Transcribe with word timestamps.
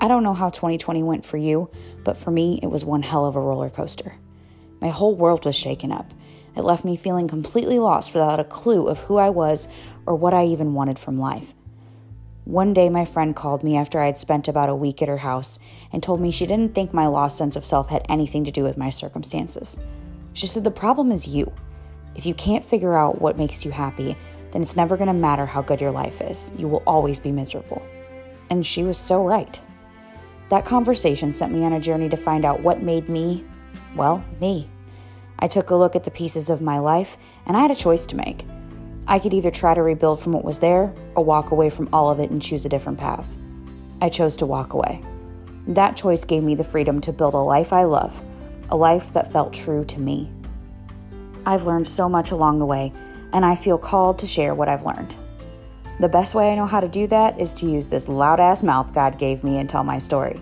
I 0.00 0.08
don't 0.08 0.22
know 0.22 0.34
how 0.34 0.50
2020 0.50 1.02
went 1.02 1.24
for 1.24 1.38
you, 1.38 1.70
but 2.04 2.16
for 2.16 2.30
me, 2.30 2.60
it 2.62 2.66
was 2.66 2.84
one 2.84 3.02
hell 3.02 3.24
of 3.24 3.34
a 3.34 3.40
roller 3.40 3.70
coaster. 3.70 4.14
My 4.80 4.88
whole 4.88 5.14
world 5.14 5.44
was 5.44 5.56
shaken 5.56 5.90
up. 5.90 6.12
It 6.54 6.64
left 6.64 6.84
me 6.84 6.96
feeling 6.96 7.28
completely 7.28 7.78
lost 7.78 8.12
without 8.12 8.40
a 8.40 8.44
clue 8.44 8.88
of 8.88 9.00
who 9.00 9.16
I 9.16 9.30
was 9.30 9.68
or 10.04 10.14
what 10.14 10.34
I 10.34 10.44
even 10.44 10.74
wanted 10.74 10.98
from 10.98 11.18
life. 11.18 11.54
One 12.44 12.72
day, 12.72 12.88
my 12.88 13.04
friend 13.04 13.34
called 13.34 13.64
me 13.64 13.76
after 13.76 14.00
I 14.00 14.06
had 14.06 14.16
spent 14.16 14.48
about 14.48 14.68
a 14.68 14.74
week 14.74 15.02
at 15.02 15.08
her 15.08 15.18
house 15.18 15.58
and 15.92 16.02
told 16.02 16.20
me 16.20 16.30
she 16.30 16.46
didn't 16.46 16.74
think 16.74 16.92
my 16.92 17.06
lost 17.06 17.36
sense 17.36 17.56
of 17.56 17.64
self 17.64 17.88
had 17.88 18.06
anything 18.08 18.44
to 18.44 18.52
do 18.52 18.62
with 18.62 18.76
my 18.76 18.90
circumstances. 18.90 19.78
She 20.32 20.46
said, 20.46 20.62
The 20.62 20.70
problem 20.70 21.10
is 21.10 21.26
you. 21.26 21.52
If 22.14 22.24
you 22.24 22.34
can't 22.34 22.64
figure 22.64 22.96
out 22.96 23.20
what 23.20 23.36
makes 23.36 23.64
you 23.64 23.72
happy, 23.72 24.14
then 24.52 24.62
it's 24.62 24.76
never 24.76 24.96
going 24.96 25.08
to 25.08 25.14
matter 25.14 25.44
how 25.44 25.62
good 25.62 25.80
your 25.80 25.90
life 25.90 26.20
is. 26.20 26.52
You 26.56 26.68
will 26.68 26.82
always 26.86 27.18
be 27.18 27.32
miserable. 27.32 27.82
And 28.48 28.64
she 28.64 28.84
was 28.84 28.96
so 28.96 29.24
right. 29.24 29.60
That 30.48 30.64
conversation 30.64 31.32
sent 31.32 31.52
me 31.52 31.64
on 31.64 31.72
a 31.72 31.80
journey 31.80 32.08
to 32.08 32.16
find 32.16 32.44
out 32.44 32.60
what 32.60 32.82
made 32.82 33.08
me, 33.08 33.44
well, 33.96 34.24
me. 34.40 34.70
I 35.38 35.48
took 35.48 35.70
a 35.70 35.76
look 35.76 35.96
at 35.96 36.04
the 36.04 36.10
pieces 36.10 36.48
of 36.48 36.62
my 36.62 36.78
life, 36.78 37.18
and 37.46 37.56
I 37.56 37.60
had 37.60 37.70
a 37.70 37.74
choice 37.74 38.06
to 38.06 38.16
make. 38.16 38.46
I 39.08 39.18
could 39.18 39.34
either 39.34 39.50
try 39.50 39.74
to 39.74 39.82
rebuild 39.82 40.20
from 40.20 40.32
what 40.32 40.44
was 40.44 40.58
there 40.58 40.94
or 41.14 41.24
walk 41.24 41.50
away 41.50 41.70
from 41.70 41.88
all 41.92 42.10
of 42.10 42.20
it 42.20 42.30
and 42.30 42.40
choose 42.40 42.64
a 42.64 42.68
different 42.68 42.98
path. 42.98 43.36
I 44.00 44.08
chose 44.08 44.36
to 44.38 44.46
walk 44.46 44.72
away. 44.72 45.02
That 45.68 45.96
choice 45.96 46.24
gave 46.24 46.42
me 46.42 46.54
the 46.54 46.64
freedom 46.64 47.00
to 47.02 47.12
build 47.12 47.34
a 47.34 47.38
life 47.38 47.72
I 47.72 47.84
love, 47.84 48.22
a 48.70 48.76
life 48.76 49.12
that 49.12 49.32
felt 49.32 49.52
true 49.52 49.84
to 49.84 50.00
me. 50.00 50.30
I've 51.44 51.66
learned 51.66 51.88
so 51.88 52.08
much 52.08 52.30
along 52.30 52.58
the 52.58 52.66
way, 52.66 52.92
and 53.32 53.44
I 53.44 53.56
feel 53.56 53.78
called 53.78 54.18
to 54.20 54.26
share 54.26 54.54
what 54.54 54.68
I've 54.68 54.86
learned. 54.86 55.16
The 55.98 56.08
best 56.10 56.34
way 56.34 56.52
I 56.52 56.56
know 56.56 56.66
how 56.66 56.80
to 56.80 56.88
do 56.88 57.06
that 57.06 57.40
is 57.40 57.54
to 57.54 57.66
use 57.66 57.86
this 57.86 58.06
loud 58.06 58.38
ass 58.38 58.62
mouth 58.62 58.92
God 58.92 59.18
gave 59.18 59.42
me 59.42 59.56
and 59.58 59.66
tell 59.66 59.82
my 59.82 59.98
story. 59.98 60.38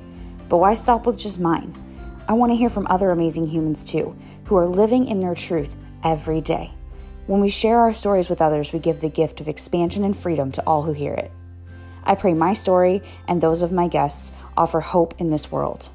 But 0.48 0.58
why 0.58 0.74
stop 0.74 1.06
with 1.06 1.16
just 1.16 1.38
mine? 1.38 1.72
I 2.26 2.32
want 2.32 2.50
to 2.50 2.56
hear 2.56 2.68
from 2.68 2.88
other 2.88 3.12
amazing 3.12 3.46
humans 3.46 3.84
too, 3.84 4.16
who 4.46 4.56
are 4.56 4.66
living 4.66 5.06
in 5.06 5.20
their 5.20 5.36
truth 5.36 5.76
every 6.02 6.40
day. 6.40 6.72
When 7.28 7.40
we 7.40 7.50
share 7.50 7.78
our 7.78 7.92
stories 7.92 8.28
with 8.28 8.42
others, 8.42 8.72
we 8.72 8.80
give 8.80 9.00
the 9.00 9.08
gift 9.08 9.40
of 9.40 9.46
expansion 9.46 10.02
and 10.02 10.16
freedom 10.16 10.50
to 10.52 10.62
all 10.66 10.82
who 10.82 10.92
hear 10.92 11.14
it. 11.14 11.30
I 12.02 12.16
pray 12.16 12.34
my 12.34 12.52
story 12.52 13.02
and 13.28 13.40
those 13.40 13.62
of 13.62 13.70
my 13.70 13.86
guests 13.86 14.32
offer 14.56 14.80
hope 14.80 15.14
in 15.20 15.30
this 15.30 15.52
world. 15.52 15.88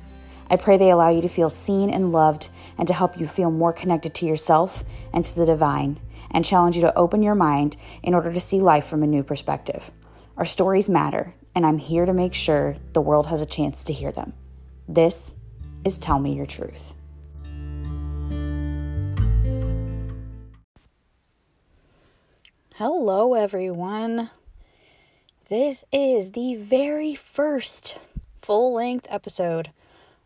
I 0.49 0.55
pray 0.55 0.77
they 0.77 0.89
allow 0.89 1.09
you 1.09 1.21
to 1.21 1.27
feel 1.27 1.49
seen 1.49 1.89
and 1.89 2.11
loved 2.11 2.49
and 2.77 2.87
to 2.87 2.93
help 2.93 3.19
you 3.19 3.27
feel 3.27 3.51
more 3.51 3.73
connected 3.73 4.13
to 4.15 4.25
yourself 4.25 4.83
and 5.13 5.23
to 5.23 5.35
the 5.35 5.45
divine, 5.45 5.99
and 6.31 6.45
challenge 6.45 6.75
you 6.75 6.81
to 6.81 6.97
open 6.97 7.23
your 7.23 7.35
mind 7.35 7.75
in 8.03 8.13
order 8.13 8.31
to 8.31 8.39
see 8.39 8.61
life 8.61 8.85
from 8.85 9.03
a 9.03 9.07
new 9.07 9.23
perspective. 9.23 9.91
Our 10.37 10.45
stories 10.45 10.89
matter, 10.89 11.33
and 11.53 11.65
I'm 11.65 11.77
here 11.77 12.05
to 12.05 12.13
make 12.13 12.33
sure 12.33 12.75
the 12.93 13.01
world 13.01 13.27
has 13.27 13.41
a 13.41 13.45
chance 13.45 13.83
to 13.83 13.93
hear 13.93 14.11
them. 14.11 14.33
This 14.87 15.35
is 15.83 15.97
Tell 15.97 16.19
Me 16.19 16.33
Your 16.33 16.45
Truth. 16.45 16.95
Hello, 22.75 23.33
everyone. 23.33 24.29
This 25.49 25.83
is 25.91 26.31
the 26.31 26.55
very 26.55 27.15
first 27.15 27.97
full 28.37 28.73
length 28.73 29.07
episode 29.09 29.71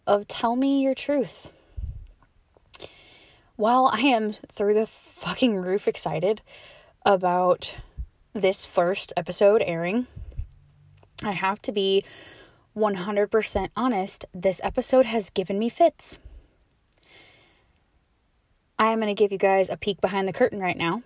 of 0.05 0.27
Tell 0.27 0.55
Me 0.55 0.83
Your 0.83 0.93
Truth. 0.93 1.51
While 3.55 3.89
I 3.93 4.01
am 4.01 4.33
through 4.33 4.73
the 4.73 4.87
fucking 4.87 5.55
roof 5.57 5.87
excited 5.87 6.41
about 7.05 7.77
this 8.33 8.65
first 8.65 9.13
episode 9.15 9.61
airing, 9.65 10.07
I 11.23 11.31
have 11.31 11.61
to 11.63 11.71
be 11.71 12.03
100% 12.75 13.69
honest. 13.75 14.25
This 14.33 14.59
episode 14.63 15.05
has 15.05 15.29
given 15.29 15.59
me 15.59 15.69
fits. 15.69 16.19
I 18.79 18.91
am 18.91 18.99
going 18.99 19.15
to 19.15 19.19
give 19.19 19.31
you 19.31 19.37
guys 19.37 19.69
a 19.69 19.77
peek 19.77 20.01
behind 20.01 20.27
the 20.27 20.33
curtain 20.33 20.59
right 20.59 20.77
now 20.77 21.03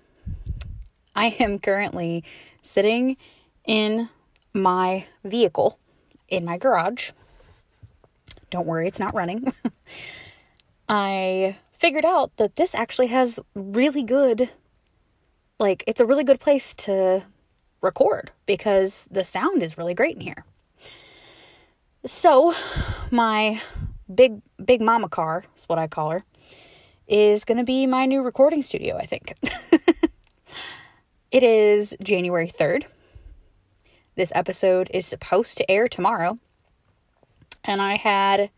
I 1.17 1.35
am 1.39 1.57
currently 1.57 2.23
sitting 2.61 3.17
in 3.66 4.09
my 4.53 5.07
vehicle 5.23 5.79
in 6.29 6.45
my 6.45 6.59
garage. 6.59 7.09
Don't 8.51 8.67
worry, 8.67 8.88
it's 8.88 9.00
not 9.00 9.16
running. 9.16 9.51
I 10.89 11.57
figured 11.77 12.05
out 12.05 12.35
that 12.38 12.55
this 12.55 12.73
actually 12.75 13.07
has 13.07 13.39
really 13.55 14.03
good, 14.03 14.49
like, 15.59 15.83
it's 15.88 15.99
a 15.99 16.05
really 16.05 16.23
good 16.23 16.39
place 16.39 16.73
to 16.75 17.23
record 17.81 18.31
because 18.45 19.07
the 19.11 19.23
sound 19.23 19.61
is 19.61 19.77
really 19.77 19.93
great 19.93 20.15
in 20.15 20.21
here. 20.21 20.45
So, 22.05 22.53
my 23.11 23.61
big, 24.13 24.41
big 24.63 24.81
mama 24.81 25.09
car 25.09 25.45
is 25.55 25.65
what 25.65 25.79
I 25.79 25.88
call 25.88 26.11
her, 26.11 26.23
is 27.07 27.45
going 27.45 27.57
to 27.57 27.63
be 27.63 27.85
my 27.85 28.05
new 28.05 28.21
recording 28.21 28.63
studio, 28.63 28.97
I 28.97 29.05
think. 29.05 29.33
It 31.29 31.44
is 31.44 31.94
January 32.01 32.47
3rd. 32.47 32.85
This 34.15 34.31
episode 34.33 34.89
is 34.94 35.05
supposed 35.05 35.57
to 35.57 35.69
air 35.69 35.89
tomorrow, 35.89 36.39
and 37.65 37.81
I 37.81 37.97
had 37.97 38.49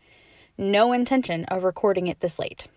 no 0.56 0.92
intention 0.92 1.44
of 1.46 1.64
recording 1.64 2.06
it 2.06 2.20
this 2.20 2.38
late. 2.38 2.68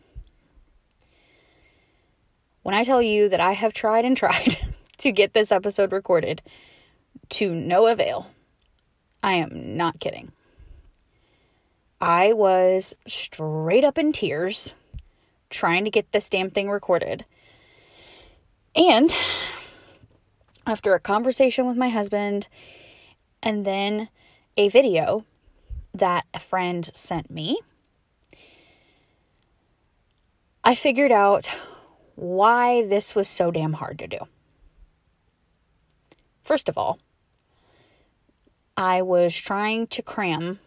When 2.64 2.74
I 2.74 2.84
tell 2.84 3.02
you 3.02 3.28
that 3.30 3.42
I 3.42 3.52
have 3.52 3.74
tried 3.74 4.06
and 4.06 4.16
tried 4.16 4.58
to 4.98 5.12
get 5.12 5.34
this 5.34 5.52
episode 5.52 5.92
recorded 5.92 6.42
to 7.30 7.54
no 7.54 7.88
avail, 7.88 8.32
I 9.22 9.34
am 9.34 9.78
not 9.78 10.00
kidding. 10.00 10.32
I 12.00 12.34
was 12.34 12.96
straight 13.06 13.84
up 13.84 13.98
in 13.98 14.12
tears 14.12 14.74
trying 15.50 15.84
to 15.84 15.92
get 15.92 16.12
this 16.12 16.30
damn 16.30 16.50
thing 16.50 16.70
recorded. 16.70 17.26
And 18.76 19.14
after 20.66 20.94
a 20.94 21.00
conversation 21.00 21.68
with 21.68 21.78
my 21.78 21.90
husband 21.90 22.48
and 23.42 23.66
then 23.66 24.10
a 24.58 24.70
video 24.70 25.26
that 25.94 26.26
a 26.34 26.40
friend 26.40 26.90
sent 26.94 27.30
me, 27.30 27.60
I 30.64 30.76
figured 30.76 31.12
out 31.12 31.50
why 32.16 32.86
this 32.86 33.16
was 33.16 33.28
so 33.28 33.52
damn 33.52 33.74
hard 33.74 34.00
to 34.00 34.08
do. 34.08 34.20
First 36.42 36.70
of 36.70 36.78
all, 36.78 37.00
I 38.76 39.02
was 39.02 39.36
trying 39.36 39.88
to 39.88 40.02
cram 40.02 40.60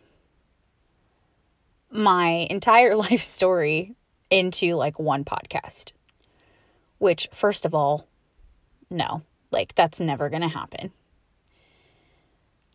my 1.90 2.46
entire 2.50 2.94
life 3.06 3.22
story 3.22 3.94
into 4.30 4.74
like 4.74 4.98
one 4.98 5.24
podcast. 5.24 5.92
Which, 6.98 7.28
first 7.32 7.66
of 7.66 7.74
all, 7.74 8.06
no. 8.88 9.22
Like, 9.50 9.74
that's 9.74 10.00
never 10.00 10.30
going 10.30 10.42
to 10.42 10.48
happen. 10.48 10.92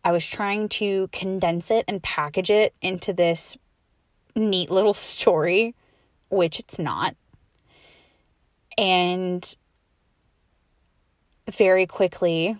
I 0.04 0.12
was 0.12 0.26
trying 0.26 0.68
to 0.70 1.08
condense 1.08 1.70
it 1.70 1.84
and 1.86 2.02
package 2.02 2.50
it 2.50 2.74
into 2.80 3.12
this 3.12 3.56
neat 4.34 4.70
little 4.70 4.94
story, 5.14 5.74
which 6.28 6.58
it's 6.60 6.78
not. 6.78 7.16
And 8.78 9.56
very 11.50 11.86
quickly, 11.86 12.56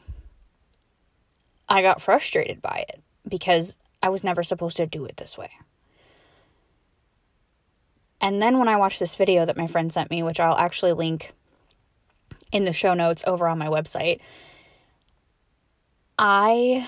I 1.69 1.83
got 1.83 2.03
frustrated 2.03 2.61
by 2.61 2.85
it 2.89 3.03
because 3.29 3.77
I 4.03 4.09
was 4.09 4.25
never 4.25 4.43
supposed 4.43 4.77
to 4.77 4.87
do 4.87 5.05
it 5.05 5.17
this 5.17 5.39
way. 5.39 5.51
And 8.21 8.41
then 8.41 8.59
when 8.59 8.69
I 8.69 8.77
watched 8.77 9.01
this 9.01 9.17
video 9.17 9.45
that 9.45 9.57
my 9.57 9.67
friend 9.67 9.93
sent 9.93 10.11
me, 10.11 10.23
which 10.23 10.39
I'll 10.39 10.57
actually 10.57 10.93
link 10.93 11.33
in 12.53 12.65
the 12.65 12.73
show 12.73 12.95
notes 12.95 13.25
over 13.27 13.49
on 13.49 13.59
my 13.59 13.67
website. 13.67 14.21
I 16.19 16.87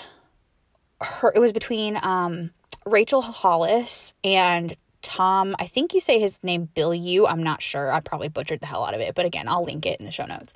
heard 1.00 1.32
it 1.35 1.41
was 1.41 1.53
between 1.53 1.99
um, 2.03 2.50
Rachel 2.87 3.23
Hollis 3.23 4.12
and 4.23 4.77
Tom. 5.05 5.55
I 5.61 5.67
think 5.67 5.95
you 5.95 6.01
say 6.01 6.19
his 6.19 6.43
name 6.43 6.69
Bilyeu. 6.75 7.27
I'm 7.29 7.43
not 7.43 7.62
sure. 7.62 7.93
I 7.93 8.01
probably 8.01 8.29
butchered 8.29 8.61
the 8.61 8.67
hell 8.67 8.85
out 8.85 8.95
of 8.95 9.01
it, 9.01 9.15
but 9.15 9.27
again, 9.27 9.47
I'll 9.47 9.62
link 9.62 9.87
it 9.87 10.01
in 10.01 10.06
the 10.06 10.12
show 10.12 10.27
notes. 10.27 10.53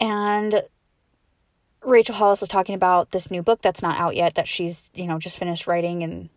And 0.00 0.62
Rachel 1.82 2.14
Hollis 2.14 2.40
was 2.40 2.48
talking 2.48 2.74
about 2.74 3.10
this 3.10 3.30
new 3.30 3.42
book 3.42 3.62
that's 3.62 3.82
not 3.82 4.00
out 4.00 4.16
yet 4.16 4.34
that 4.34 4.48
she's, 4.48 4.90
you 4.94 5.06
know, 5.06 5.18
just 5.18 5.38
finished 5.38 5.66
writing 5.66 6.02
and 6.02 6.30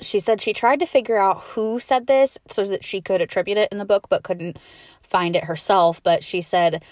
she 0.00 0.20
said 0.20 0.40
she 0.40 0.52
tried 0.52 0.80
to 0.80 0.86
figure 0.86 1.18
out 1.18 1.40
who 1.40 1.78
said 1.78 2.06
this 2.06 2.38
so 2.48 2.64
that 2.64 2.84
she 2.84 3.00
could 3.00 3.22
attribute 3.22 3.58
it 3.58 3.72
in 3.72 3.78
the 3.78 3.84
book 3.84 4.08
but 4.08 4.22
couldn't 4.22 4.58
find 5.00 5.34
it 5.34 5.44
herself, 5.44 6.02
but 6.02 6.22
she 6.22 6.40
said 6.40 6.82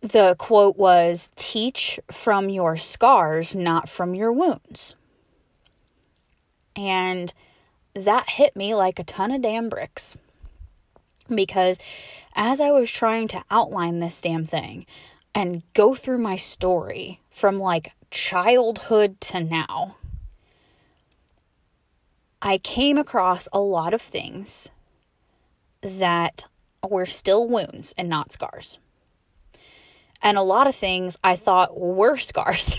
the 0.00 0.34
quote 0.38 0.76
was 0.76 1.30
teach 1.36 2.00
from 2.10 2.48
your 2.48 2.76
scars, 2.76 3.54
not 3.54 3.88
from 3.88 4.14
your 4.14 4.32
wounds. 4.32 4.96
And 6.76 7.32
that 7.94 8.30
hit 8.30 8.56
me 8.56 8.74
like 8.74 8.98
a 8.98 9.04
ton 9.04 9.30
of 9.30 9.42
damn 9.42 9.68
bricks. 9.68 10.16
Because 11.28 11.78
as 12.34 12.60
I 12.60 12.70
was 12.70 12.90
trying 12.90 13.28
to 13.28 13.44
outline 13.50 14.00
this 14.00 14.20
damn 14.20 14.44
thing 14.44 14.86
and 15.34 15.62
go 15.74 15.94
through 15.94 16.18
my 16.18 16.36
story 16.36 17.20
from 17.30 17.58
like 17.58 17.92
childhood 18.10 19.20
to 19.22 19.44
now, 19.44 19.96
I 22.42 22.58
came 22.58 22.96
across 22.96 23.48
a 23.52 23.60
lot 23.60 23.92
of 23.92 24.00
things 24.00 24.70
that 25.82 26.46
were 26.88 27.06
still 27.06 27.46
wounds 27.46 27.94
and 27.98 28.08
not 28.08 28.32
scars. 28.32 28.78
And 30.22 30.36
a 30.36 30.42
lot 30.42 30.66
of 30.66 30.74
things 30.74 31.18
I 31.22 31.36
thought 31.36 31.78
were 31.78 32.16
scars, 32.18 32.76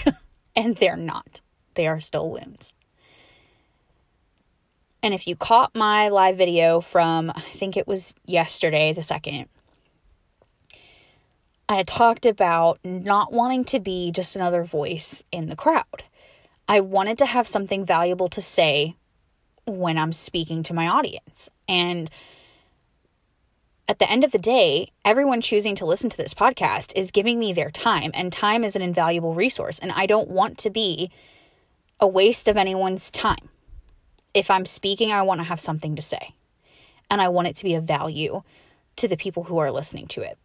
and 0.56 0.76
they're 0.78 0.98
not. 0.98 1.42
They 1.76 1.88
are 1.88 2.00
still 2.00 2.30
wounds. 2.30 2.74
And 5.04 5.14
if 5.14 5.28
you 5.28 5.36
caught 5.36 5.76
my 5.76 6.10
live 6.10 6.38
video 6.38 6.80
from, 6.80 7.32
I 7.32 7.42
think 7.42 7.76
it 7.76 7.88
was 7.88 8.14
yesterday, 8.26 8.94
the 8.94 9.02
second, 9.02 9.48
I 11.68 11.76
had 11.76 11.88
talked 11.88 12.26
about 12.26 12.80
not 12.84 13.32
wanting 13.34 13.64
to 13.66 13.80
be 13.80 14.12
just 14.12 14.36
another 14.36 14.64
voice 14.64 15.24
in 15.32 15.48
the 15.48 15.56
crowd. 15.56 16.04
I 16.68 16.82
wanted 16.82 17.18
to 17.20 17.26
have 17.26 17.48
something 17.48 17.86
valuable 17.86 18.28
to 18.28 18.42
say 18.42 18.96
when 19.66 19.98
I'm 19.98 20.14
speaking 20.14 20.64
to 20.64 20.74
my 20.74 20.88
audience. 20.88 21.50
And 21.68 22.10
at 23.88 24.00
the 24.00 24.10
end 24.10 24.24
of 24.24 24.32
the 24.32 24.38
day, 24.38 24.92
everyone 25.04 25.42
choosing 25.42 25.76
to 25.76 25.86
listen 25.86 26.10
to 26.10 26.18
this 26.18 26.34
podcast 26.34 26.94
is 26.96 27.10
giving 27.10 27.40
me 27.40 27.54
their 27.54 27.72
time, 27.72 28.12
and 28.14 28.32
time 28.32 28.64
is 28.64 28.76
an 28.76 28.82
invaluable 28.82 29.34
resource. 29.34 29.80
And 29.80 29.92
I 29.92 30.06
don't 30.06 30.30
want 30.30 30.58
to 30.60 30.70
be 30.70 31.10
a 32.00 32.08
waste 32.08 32.48
of 32.48 32.58
anyone's 32.58 33.10
time. 33.10 33.50
If 34.34 34.50
I'm 34.50 34.66
speaking, 34.66 35.12
I 35.12 35.22
want 35.24 35.40
to 35.40 35.46
have 35.46 35.60
something 35.60 35.96
to 35.96 36.02
say, 36.02 36.36
and 37.10 37.22
I 37.22 37.30
want 37.30 37.48
it 37.48 37.56
to 37.58 37.64
be 37.64 37.76
of 37.76 37.84
value 37.84 38.42
to 38.98 39.08
the 39.08 39.18
people 39.18 39.44
who 39.44 39.58
are 39.58 39.72
listening 39.72 40.08
to 40.08 40.22
it. 40.22 40.38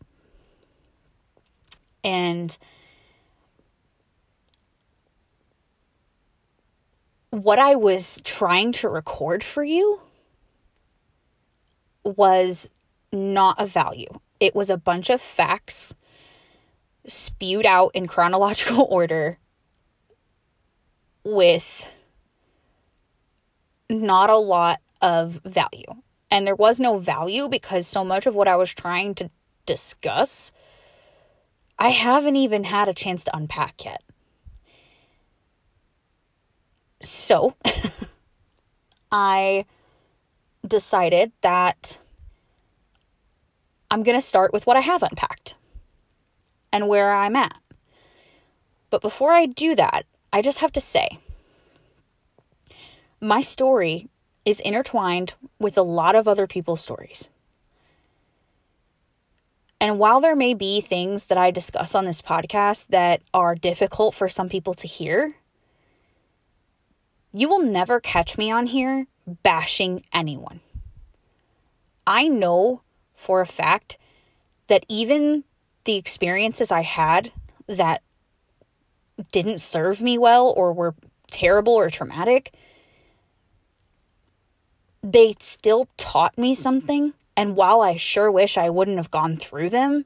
And 2.03 2.57
what 7.31 7.59
I 7.59 7.75
was 7.75 8.21
trying 8.25 8.73
to 8.73 8.89
record 8.89 9.45
for 9.45 9.63
you 9.63 10.01
was 12.05 12.71
not 13.13 13.61
of 13.61 13.71
value. 13.71 14.09
It 14.39 14.55
was 14.55 14.71
a 14.71 14.79
bunch 14.79 15.11
of 15.11 15.21
facts 15.21 15.95
spewed 17.07 17.67
out 17.67 17.91
in 17.95 18.07
chronological 18.07 18.83
order 18.91 19.39
with 21.25 21.91
not 23.89 24.31
a 24.31 24.37
lot 24.37 24.81
of 25.01 25.41
value. 25.45 26.03
And 26.31 26.47
there 26.47 26.57
was 26.57 26.81
no 26.81 26.99
value 26.99 27.49
because 27.49 27.87
so 27.87 28.05
much 28.05 28.27
of 28.27 28.35
what 28.35 28.49
I 28.49 28.57
was 28.57 28.75
trying 28.75 29.15
to 29.17 29.31
discuss, 29.65 30.53
I 31.79 31.89
haven't 31.89 32.37
even 32.37 32.65
had 32.65 32.89
a 32.89 32.95
chance 32.95 33.25
to 33.25 33.37
unpack 33.37 33.85
yet. 33.85 34.03
So, 37.01 37.55
I 39.13 39.67
decided 40.67 41.33
that 41.43 41.99
I'm 43.91 44.03
going 44.03 44.17
to 44.17 44.23
start 44.23 44.53
with 44.53 44.67
what 44.67 44.77
I 44.77 44.81
have 44.81 45.03
unpacked 45.03 45.55
and 46.73 46.89
where 46.89 47.15
I'm 47.15 47.37
at. 47.37 47.61
But 48.91 49.03
before 49.03 49.33
I 49.33 49.47
do 49.47 49.75
that, 49.75 50.07
I 50.33 50.43
just 50.43 50.59
have 50.59 50.73
to 50.73 50.81
say 50.81 51.21
my 53.27 53.41
story 53.41 54.09
is 54.45 54.61
intertwined 54.61 55.35
with 55.59 55.77
a 55.77 55.83
lot 55.83 56.15
of 56.15 56.29
other 56.29 56.47
people's 56.47 56.81
stories. 56.81 57.29
And 59.81 59.99
while 59.99 60.21
there 60.21 60.37
may 60.37 60.55
be 60.55 60.81
things 60.81 61.27
that 61.27 61.37
I 61.37 61.51
discuss 61.51 61.95
on 61.95 62.05
this 62.05 62.23
podcast 62.23 62.89
that 62.89 63.21
are 63.35 63.55
difficult 63.55 64.15
for 64.15 64.29
some 64.29 64.49
people 64.49 64.75
to 64.75 64.87
hear, 64.87 65.35
you 67.33 67.49
will 67.49 67.63
never 67.63 68.01
catch 68.01 68.39
me 68.39 68.51
on 68.51 68.67
here 68.67 69.07
bashing 69.27 70.05
anyone. 70.13 70.61
I 72.07 72.29
know 72.29 72.83
for 73.13 73.41
a 73.41 73.47
fact 73.47 73.99
that 74.69 74.87
even 74.89 75.45
the 75.85 75.97
experiences 75.97 76.71
I 76.71 76.83
had 76.83 77.33
that 77.67 78.03
didn't 79.33 79.59
serve 79.59 80.01
me 80.01 80.17
well 80.17 80.55
or 80.57 80.73
were 80.73 80.95
terrible 81.29 81.75
or 81.75 81.91
traumatic, 81.91 82.55
they 85.13 85.35
still 85.39 85.89
taught 85.97 86.37
me 86.37 86.55
something. 86.55 87.15
And 87.37 87.55
while 87.55 87.81
I 87.81 87.97
sure 87.97 88.31
wish 88.31 88.59
I 88.59 88.71
wouldn't 88.71 88.97
have 88.97 89.11
gone 89.11 89.37
through 89.37 89.71
them, 89.71 90.05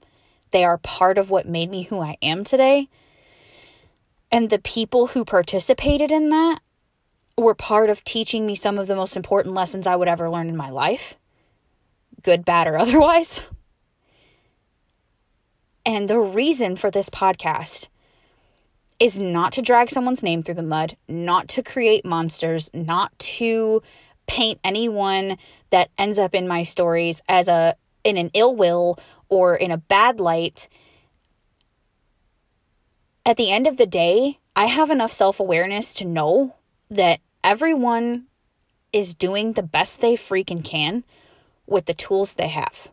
they 0.50 0.64
are 0.64 0.78
part 0.78 1.16
of 1.16 1.30
what 1.30 1.48
made 1.48 1.70
me 1.70 1.84
who 1.84 2.00
I 2.00 2.16
am 2.20 2.44
today. 2.44 2.88
And 4.30 4.50
the 4.50 4.58
people 4.58 5.08
who 5.08 5.24
participated 5.24 6.10
in 6.10 6.28
that 6.30 6.60
were 7.36 7.54
part 7.54 7.88
of 7.88 8.04
teaching 8.04 8.46
me 8.46 8.54
some 8.54 8.78
of 8.78 8.86
the 8.86 8.96
most 8.96 9.16
important 9.16 9.54
lessons 9.54 9.86
I 9.86 9.96
would 9.96 10.08
ever 10.08 10.30
learn 10.30 10.48
in 10.48 10.56
my 10.56 10.70
life 10.70 11.16
good, 12.22 12.44
bad, 12.44 12.66
or 12.66 12.76
otherwise. 12.78 13.46
And 15.86 16.08
the 16.08 16.18
reason 16.18 16.76
for 16.76 16.90
this 16.90 17.08
podcast 17.08 17.88
is 18.98 19.18
not 19.18 19.52
to 19.52 19.62
drag 19.62 19.88
someone's 19.88 20.22
name 20.22 20.42
through 20.42 20.56
the 20.56 20.62
mud, 20.62 20.98
not 21.08 21.48
to 21.48 21.62
create 21.62 22.04
monsters, 22.04 22.68
not 22.74 23.18
to 23.18 23.82
paint 24.30 24.60
anyone 24.62 25.36
that 25.70 25.90
ends 25.98 26.16
up 26.16 26.36
in 26.36 26.46
my 26.46 26.62
stories 26.62 27.20
as 27.28 27.48
a 27.48 27.74
in 28.04 28.16
an 28.16 28.30
ill 28.32 28.54
will 28.54 28.96
or 29.28 29.56
in 29.56 29.72
a 29.72 29.76
bad 29.76 30.20
light. 30.20 30.68
At 33.26 33.36
the 33.36 33.50
end 33.50 33.66
of 33.66 33.76
the 33.76 33.86
day, 33.86 34.38
I 34.54 34.66
have 34.66 34.88
enough 34.88 35.10
self-awareness 35.10 35.92
to 35.94 36.04
know 36.04 36.54
that 36.88 37.18
everyone 37.42 38.26
is 38.92 39.14
doing 39.14 39.54
the 39.54 39.64
best 39.64 40.00
they 40.00 40.14
freaking 40.14 40.64
can 40.64 41.02
with 41.66 41.86
the 41.86 41.94
tools 41.94 42.34
they 42.34 42.48
have. 42.48 42.92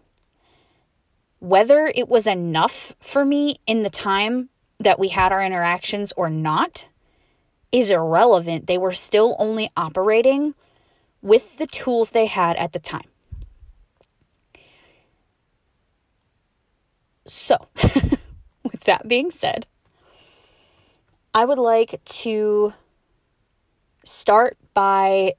Whether 1.37 1.91
it 1.93 2.09
was 2.09 2.25
enough 2.25 2.95
for 2.99 3.23
me 3.23 3.59
in 3.67 3.83
the 3.83 3.91
time 3.91 4.49
that 4.79 4.97
we 4.97 5.09
had 5.09 5.31
our 5.31 5.43
interactions 5.43 6.11
or 6.17 6.31
not 6.31 6.87
is 7.71 7.91
irrelevant. 7.91 8.65
They 8.65 8.79
were 8.79 8.91
still 8.91 9.35
only 9.37 9.69
operating 9.77 10.55
with 11.27 11.57
the 11.57 11.67
tools 11.67 12.11
they 12.11 12.25
had 12.25 12.55
at 12.55 12.71
the 12.71 12.79
time. 12.79 13.09
So, 17.25 17.67
with 18.63 18.81
that 18.85 19.09
being 19.09 19.29
said, 19.29 19.67
I 21.33 21.43
would 21.43 21.57
like 21.57 21.99
to 22.23 22.73
start 24.05 24.57
by 24.73 25.33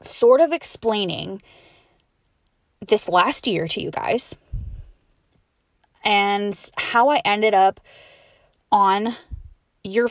sort 0.00 0.40
of 0.40 0.52
explaining 0.52 1.42
this 2.86 3.08
last 3.08 3.48
year 3.48 3.66
to 3.66 3.82
you 3.82 3.90
guys 3.90 4.36
and 6.04 6.70
how 6.76 7.08
I 7.08 7.20
ended 7.24 7.54
up 7.54 7.80
on 8.70 9.16
your 9.82 10.08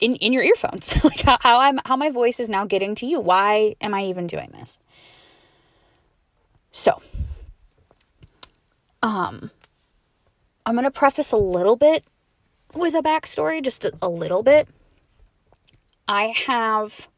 in, 0.00 0.16
in 0.16 0.32
your 0.32 0.42
earphones. 0.42 0.94
Like 1.04 1.20
how, 1.22 1.38
how 1.40 1.60
i'm 1.60 1.80
how 1.84 1.96
my 1.96 2.10
voice 2.10 2.40
is 2.40 2.48
now 2.48 2.64
getting 2.64 2.94
to 2.96 3.06
you. 3.06 3.20
Why 3.20 3.74
am 3.80 3.94
i 3.94 4.04
even 4.04 4.26
doing 4.26 4.50
this? 4.52 4.78
So 6.72 7.02
um 9.02 9.50
i'm 10.66 10.74
gonna 10.74 10.90
preface 10.90 11.32
a 11.32 11.36
little 11.36 11.76
bit 11.76 12.04
with 12.74 12.94
a 12.94 13.02
backstory 13.02 13.62
just 13.62 13.84
a, 13.84 13.92
a 14.02 14.08
little 14.08 14.42
bit. 14.42 14.68
I 16.06 16.34
have 16.46 17.08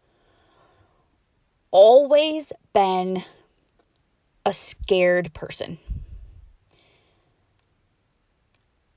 always 1.71 2.53
been 2.73 3.25
a 4.45 4.53
scared 4.53 5.33
person. 5.33 5.79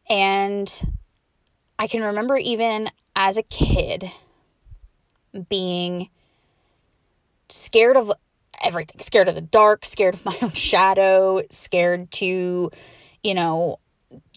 And 0.09 0.69
I 1.79 1.87
can 1.87 2.03
remember 2.03 2.37
even 2.37 2.89
as 3.15 3.37
a 3.37 3.43
kid 3.43 4.11
being 5.49 6.09
scared 7.49 7.97
of 7.97 8.11
everything 8.63 8.99
scared 8.99 9.27
of 9.27 9.35
the 9.35 9.41
dark, 9.41 9.85
scared 9.85 10.15
of 10.15 10.25
my 10.25 10.37
own 10.41 10.51
shadow, 10.51 11.41
scared 11.49 12.11
to, 12.11 12.71
you 13.23 13.33
know, 13.33 13.79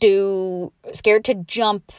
do, 0.00 0.72
scared 0.92 1.24
to 1.26 1.34
jump 1.34 1.92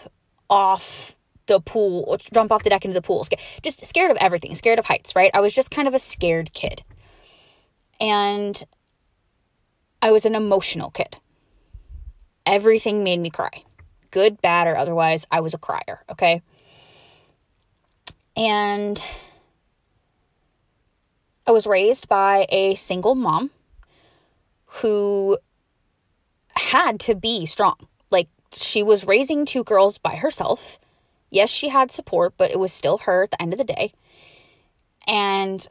off 0.49 1.15
the 1.45 1.59
pool, 1.59 2.17
jump 2.33 2.51
off 2.51 2.63
the 2.63 2.69
deck 2.69 2.85
into 2.85 2.93
the 2.93 3.01
pool, 3.01 3.25
just 3.63 3.85
scared 3.85 4.11
of 4.11 4.17
everything, 4.17 4.53
scared 4.55 4.79
of 4.79 4.85
heights, 4.85 5.15
right? 5.15 5.31
I 5.33 5.41
was 5.41 5.53
just 5.53 5.71
kind 5.71 5.87
of 5.87 5.93
a 5.93 5.99
scared 5.99 6.53
kid. 6.53 6.83
And 7.99 8.63
I 10.01 10.11
was 10.11 10.25
an 10.25 10.35
emotional 10.35 10.91
kid. 10.91 11.17
Everything 12.45 13.03
made 13.03 13.19
me 13.19 13.29
cry. 13.29 13.63
Good, 14.11 14.41
bad, 14.41 14.67
or 14.67 14.77
otherwise, 14.77 15.27
I 15.31 15.41
was 15.41 15.53
a 15.53 15.57
crier, 15.57 16.03
okay? 16.09 16.41
And 18.35 19.01
I 21.45 21.51
was 21.51 21.67
raised 21.67 22.07
by 22.07 22.45
a 22.49 22.75
single 22.75 23.15
mom 23.15 23.51
who 24.65 25.37
had 26.55 26.99
to 27.01 27.15
be 27.15 27.45
strong. 27.45 27.87
Like, 28.11 28.29
she 28.55 28.83
was 28.83 29.05
raising 29.05 29.45
two 29.45 29.63
girls 29.63 29.97
by 29.97 30.15
herself, 30.15 30.79
Yes, 31.31 31.49
she 31.49 31.69
had 31.69 31.91
support, 31.91 32.33
but 32.37 32.51
it 32.51 32.59
was 32.59 32.71
still 32.71 32.99
her 32.99 33.23
at 33.23 33.31
the 33.31 33.41
end 33.41 33.53
of 33.53 33.59
the 33.59 33.63
day. 33.63 33.93
And 35.07 35.65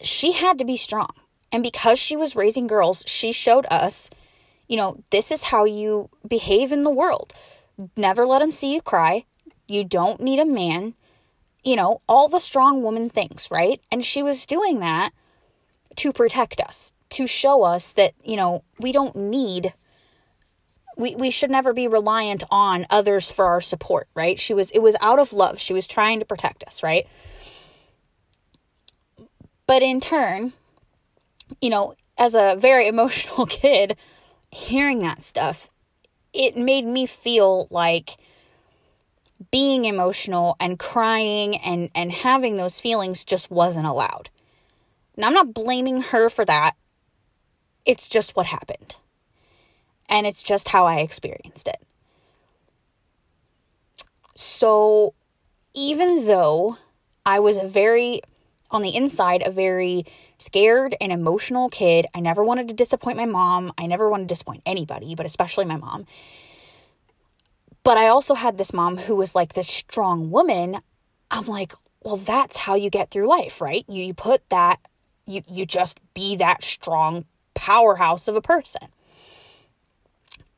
she 0.00 0.32
had 0.32 0.58
to 0.58 0.64
be 0.64 0.76
strong. 0.76 1.10
And 1.52 1.62
because 1.62 1.98
she 1.98 2.16
was 2.16 2.36
raising 2.36 2.66
girls, 2.66 3.04
she 3.06 3.32
showed 3.32 3.66
us, 3.70 4.10
you 4.68 4.76
know, 4.76 5.02
this 5.10 5.30
is 5.30 5.44
how 5.44 5.64
you 5.64 6.10
behave 6.26 6.72
in 6.72 6.82
the 6.82 6.90
world. 6.90 7.34
Never 7.96 8.26
let 8.26 8.40
them 8.40 8.50
see 8.50 8.74
you 8.74 8.82
cry. 8.82 9.24
You 9.68 9.84
don't 9.84 10.20
need 10.20 10.40
a 10.40 10.44
man. 10.44 10.94
You 11.66 11.76
know, 11.76 12.00
all 12.08 12.28
the 12.28 12.38
strong 12.38 12.82
woman 12.82 13.10
things, 13.10 13.48
right? 13.50 13.80
And 13.92 14.02
she 14.02 14.22
was 14.22 14.46
doing 14.46 14.80
that 14.80 15.10
to 15.96 16.12
protect 16.12 16.60
us, 16.60 16.94
to 17.10 17.26
show 17.26 17.64
us 17.64 17.92
that, 17.94 18.14
you 18.24 18.36
know, 18.36 18.62
we 18.78 18.92
don't 18.92 19.14
need 19.14 19.74
we, 20.96 21.14
we 21.14 21.30
should 21.30 21.50
never 21.50 21.72
be 21.72 21.86
reliant 21.86 22.42
on 22.50 22.86
others 22.88 23.30
for 23.30 23.44
our 23.44 23.60
support, 23.60 24.08
right? 24.14 24.40
She 24.40 24.54
was 24.54 24.70
it 24.70 24.80
was 24.80 24.96
out 25.00 25.18
of 25.18 25.32
love. 25.32 25.60
She 25.60 25.72
was 25.72 25.86
trying 25.86 26.20
to 26.20 26.24
protect 26.24 26.64
us, 26.64 26.82
right? 26.82 27.06
But 29.66 29.82
in 29.82 30.00
turn, 30.00 30.52
you 31.60 31.70
know, 31.70 31.94
as 32.16 32.34
a 32.34 32.56
very 32.58 32.86
emotional 32.94 33.46
kid, 33.46 33.96
hearing 34.50 35.00
that 35.00 35.22
stuff, 35.22 35.68
it 36.32 36.56
made 36.56 36.86
me 36.86 37.06
feel 37.06 37.68
like 37.70 38.16
being 39.50 39.84
emotional 39.84 40.56
and 40.60 40.78
crying 40.78 41.56
and, 41.56 41.90
and 41.94 42.12
having 42.12 42.56
those 42.56 42.80
feelings 42.80 43.24
just 43.24 43.50
wasn't 43.50 43.86
allowed. 43.86 44.30
Now, 45.16 45.28
I'm 45.28 45.34
not 45.34 45.54
blaming 45.54 46.02
her 46.02 46.28
for 46.28 46.44
that. 46.44 46.74
It's 47.84 48.08
just 48.08 48.36
what 48.36 48.46
happened. 48.46 48.96
And 50.08 50.26
it's 50.26 50.42
just 50.42 50.68
how 50.68 50.86
I 50.86 50.98
experienced 50.98 51.68
it. 51.68 51.82
So, 54.34 55.14
even 55.74 56.26
though 56.26 56.76
I 57.24 57.40
was 57.40 57.56
a 57.56 57.66
very 57.66 58.22
on 58.70 58.82
the 58.82 58.94
inside 58.94 59.42
a 59.44 59.50
very 59.50 60.04
scared 60.38 60.96
and 61.00 61.12
emotional 61.12 61.68
kid. 61.68 62.06
I 62.14 62.20
never 62.20 62.42
wanted 62.42 62.68
to 62.68 62.74
disappoint 62.74 63.16
my 63.16 63.24
mom. 63.24 63.72
I 63.78 63.86
never 63.86 64.08
wanted 64.08 64.24
to 64.24 64.32
disappoint 64.32 64.62
anybody, 64.66 65.14
but 65.14 65.26
especially 65.26 65.64
my 65.64 65.76
mom. 65.76 66.06
But 67.86 67.98
I 67.98 68.08
also 68.08 68.34
had 68.34 68.58
this 68.58 68.72
mom 68.72 68.96
who 68.96 69.14
was 69.14 69.36
like 69.36 69.52
this 69.52 69.68
strong 69.68 70.32
woman. 70.32 70.78
I'm 71.30 71.46
like, 71.46 71.72
well, 72.02 72.16
that's 72.16 72.56
how 72.56 72.74
you 72.74 72.90
get 72.90 73.12
through 73.12 73.28
life, 73.28 73.60
right? 73.60 73.84
You, 73.86 74.02
you 74.02 74.12
put 74.12 74.42
that, 74.48 74.80
you, 75.24 75.42
you 75.46 75.66
just 75.66 76.00
be 76.12 76.34
that 76.34 76.64
strong 76.64 77.26
powerhouse 77.54 78.26
of 78.26 78.34
a 78.34 78.40
person. 78.40 78.88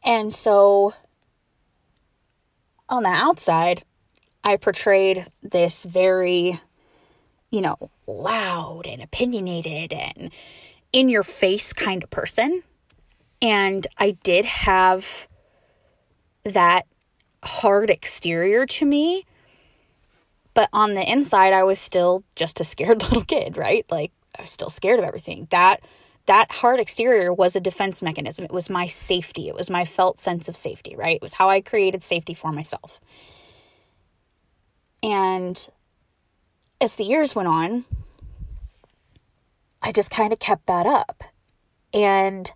And 0.03 0.33
so 0.33 0.95
on 2.89 3.03
the 3.03 3.11
outside, 3.11 3.83
I 4.43 4.57
portrayed 4.57 5.27
this 5.43 5.85
very 5.85 6.63
you 7.51 7.61
know, 7.61 7.91
loud 8.07 8.87
and 8.87 9.03
opinionated 9.03 9.93
and 9.93 10.33
in 10.95 11.11
your 11.11 11.23
face 11.23 11.75
kind 11.75 12.03
of 12.03 12.09
person. 12.09 12.63
And 13.43 13.87
I 13.99 14.13
did 14.23 14.47
have 14.47 15.29
that 16.45 16.87
hard 17.45 17.91
exterior 17.91 18.67
to 18.67 18.85
me. 18.87 19.25
But 20.55 20.69
on 20.73 20.95
the 20.95 21.11
inside, 21.11 21.53
I 21.53 21.63
was 21.63 21.79
still 21.79 22.25
just 22.35 22.61
a 22.61 22.65
scared 22.65 23.03
little 23.05 23.23
kid, 23.23 23.57
right? 23.57 23.87
Like, 23.91 24.13
I 24.37 24.43
was 24.43 24.51
still 24.51 24.71
scared 24.71 24.99
of 24.99 25.05
everything. 25.05 25.47
That 25.51 25.81
that 26.27 26.51
hard 26.53 26.79
exterior 26.79 27.33
was 27.33 27.57
a 27.57 27.61
defense 27.61 28.03
mechanism. 28.03 28.45
It 28.45 28.53
was 28.53 28.69
my 28.69 28.87
safety. 28.87 29.49
It 29.49 29.55
was 29.55 29.71
my 29.71 29.87
felt 29.87 30.19
sense 30.19 30.47
of 30.47 30.57
safety, 30.57 30.95
right? 30.95 31.17
It 31.17 31.23
was 31.23 31.35
how 31.35 31.49
I 31.49 31.63
created 31.63 32.03
safety 32.03 32.35
for 32.35 32.53
myself. 32.53 33.01
And 35.03 35.69
as 36.83 36.97
the 36.97 37.05
years 37.05 37.35
went 37.35 37.49
on, 37.49 37.87
I 39.83 39.91
just 39.91 40.11
kind 40.11 40.33
of 40.33 40.39
kept 40.39 40.67
that 40.67 40.85
up. 40.85 41.23
And 41.95 42.53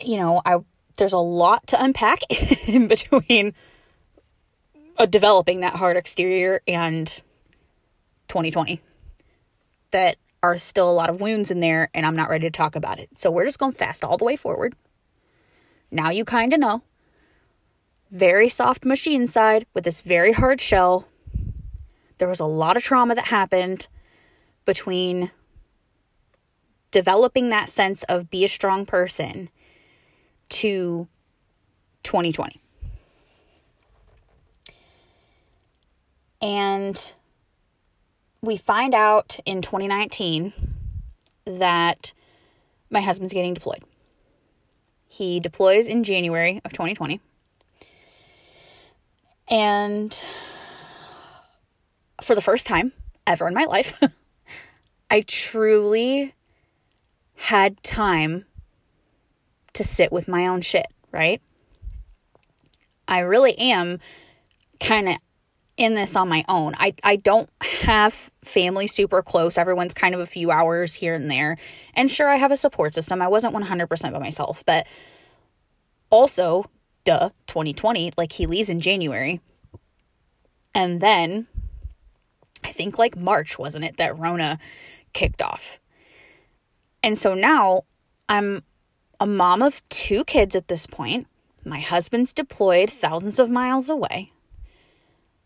you 0.00 0.16
know, 0.16 0.42
I 0.44 0.58
there's 0.96 1.12
a 1.12 1.18
lot 1.18 1.66
to 1.68 1.82
unpack 1.82 2.20
in 2.68 2.88
between 2.88 3.54
developing 5.08 5.60
that 5.60 5.74
hard 5.74 5.96
exterior 5.96 6.60
and 6.68 7.22
2020 8.28 8.80
that 9.90 10.16
are 10.42 10.58
still 10.58 10.90
a 10.90 10.92
lot 10.92 11.10
of 11.10 11.20
wounds 11.20 11.50
in 11.50 11.60
there 11.60 11.88
and 11.94 12.06
I'm 12.06 12.16
not 12.16 12.28
ready 12.28 12.46
to 12.46 12.50
talk 12.50 12.76
about 12.76 12.98
it. 12.98 13.16
So 13.16 13.30
we're 13.30 13.44
just 13.44 13.58
going 13.58 13.72
fast 13.72 14.04
all 14.04 14.16
the 14.16 14.24
way 14.24 14.36
forward. 14.36 14.74
Now 15.90 16.10
you 16.10 16.24
kind 16.24 16.52
of 16.52 16.60
know. 16.60 16.82
Very 18.10 18.48
soft 18.48 18.84
machine 18.84 19.26
side 19.26 19.66
with 19.74 19.84
this 19.84 20.02
very 20.02 20.32
hard 20.32 20.60
shell 20.60 21.08
there 22.22 22.28
was 22.28 22.38
a 22.38 22.44
lot 22.44 22.76
of 22.76 22.84
trauma 22.84 23.16
that 23.16 23.26
happened 23.26 23.88
between 24.64 25.32
developing 26.92 27.48
that 27.48 27.68
sense 27.68 28.04
of 28.04 28.30
be 28.30 28.44
a 28.44 28.48
strong 28.48 28.86
person 28.86 29.48
to 30.52 31.08
2020. 32.02 32.60
And 36.40 37.12
we 38.40 38.56
find 38.56 38.94
out 38.94 39.38
in 39.46 39.62
2019 39.62 40.52
that 41.44 42.12
my 42.90 43.00
husband's 43.00 43.32
getting 43.32 43.54
deployed. 43.54 43.82
He 45.08 45.40
deploys 45.40 45.86
in 45.86 46.04
January 46.04 46.60
of 46.64 46.72
2020. 46.72 47.20
And 49.48 50.22
for 52.20 52.34
the 52.34 52.40
first 52.40 52.66
time 52.66 52.92
ever 53.26 53.46
in 53.46 53.54
my 53.54 53.64
life, 53.64 54.00
I 55.10 55.20
truly 55.20 56.34
had 57.36 57.82
time 57.82 58.46
to 59.74 59.84
sit 59.84 60.12
with 60.12 60.28
my 60.28 60.46
own 60.46 60.60
shit, 60.60 60.86
right? 61.10 61.40
I 63.08 63.20
really 63.20 63.58
am 63.58 63.98
kind 64.80 65.08
of 65.08 65.16
in 65.76 65.94
this 65.94 66.14
on 66.16 66.28
my 66.28 66.44
own. 66.48 66.74
I, 66.78 66.94
I 67.02 67.16
don't 67.16 67.48
have 67.60 68.12
family 68.12 68.86
super 68.86 69.22
close. 69.22 69.56
Everyone's 69.56 69.94
kind 69.94 70.14
of 70.14 70.20
a 70.20 70.26
few 70.26 70.50
hours 70.50 70.94
here 70.94 71.14
and 71.14 71.30
there. 71.30 71.56
And 71.94 72.10
sure, 72.10 72.28
I 72.28 72.36
have 72.36 72.52
a 72.52 72.56
support 72.56 72.94
system. 72.94 73.22
I 73.22 73.28
wasn't 73.28 73.54
100% 73.54 74.12
by 74.12 74.18
myself, 74.18 74.62
but 74.66 74.86
also, 76.10 76.66
duh, 77.04 77.30
2020, 77.46 78.12
like 78.16 78.32
he 78.32 78.46
leaves 78.46 78.68
in 78.68 78.80
January. 78.80 79.40
And 80.74 81.00
then 81.00 81.46
I 82.64 82.72
think 82.72 82.98
like 82.98 83.16
March, 83.16 83.58
wasn't 83.58 83.84
it, 83.84 83.96
that 83.96 84.18
Rona 84.18 84.58
kicked 85.12 85.42
off. 85.42 85.78
And 87.02 87.18
so 87.18 87.34
now 87.34 87.82
I'm 88.28 88.62
a 89.22 89.26
mom 89.26 89.62
of 89.62 89.88
two 89.88 90.24
kids 90.24 90.56
at 90.56 90.66
this 90.66 90.84
point. 90.84 91.28
My 91.64 91.78
husband's 91.78 92.32
deployed 92.32 92.90
thousands 92.90 93.38
of 93.38 93.48
miles 93.48 93.88
away. 93.88 94.32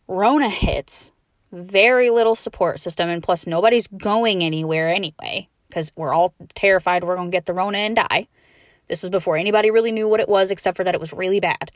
Rona 0.09 0.49
hits, 0.49 1.13
very 1.53 2.09
little 2.09 2.35
support 2.35 2.81
system, 2.81 3.11
and 3.11 3.23
plus 3.23 3.47
nobody's 3.47 3.87
going 3.87 4.43
anywhere 4.43 4.89
anyway, 4.89 5.51
because 5.69 5.93
we're 5.95 6.15
all 6.15 6.33
terrified 6.55 7.05
we're 7.05 7.17
going 7.17 7.31
to 7.31 7.37
get 7.37 7.45
the 7.45 7.53
Rona 7.53 7.77
and 7.77 7.97
die. 7.97 8.29
This 8.89 9.03
was 9.03 9.11
before 9.11 9.37
anybody 9.37 9.71
really 9.71 9.93
knew 9.93 10.09
what 10.09 10.21
it 10.21 10.29
was, 10.29 10.51
except 10.51 10.79
for 10.79 10.85
that 10.85 10.95
it 10.95 11.01
was 11.01 11.13
really 11.13 11.41
bad. 11.41 11.71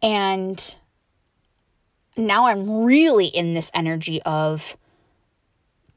And 0.00 0.76
now 2.16 2.46
I'm 2.46 2.84
really 2.84 3.26
in 3.26 3.54
this 3.54 3.72
energy 3.74 4.22
of 4.22 4.76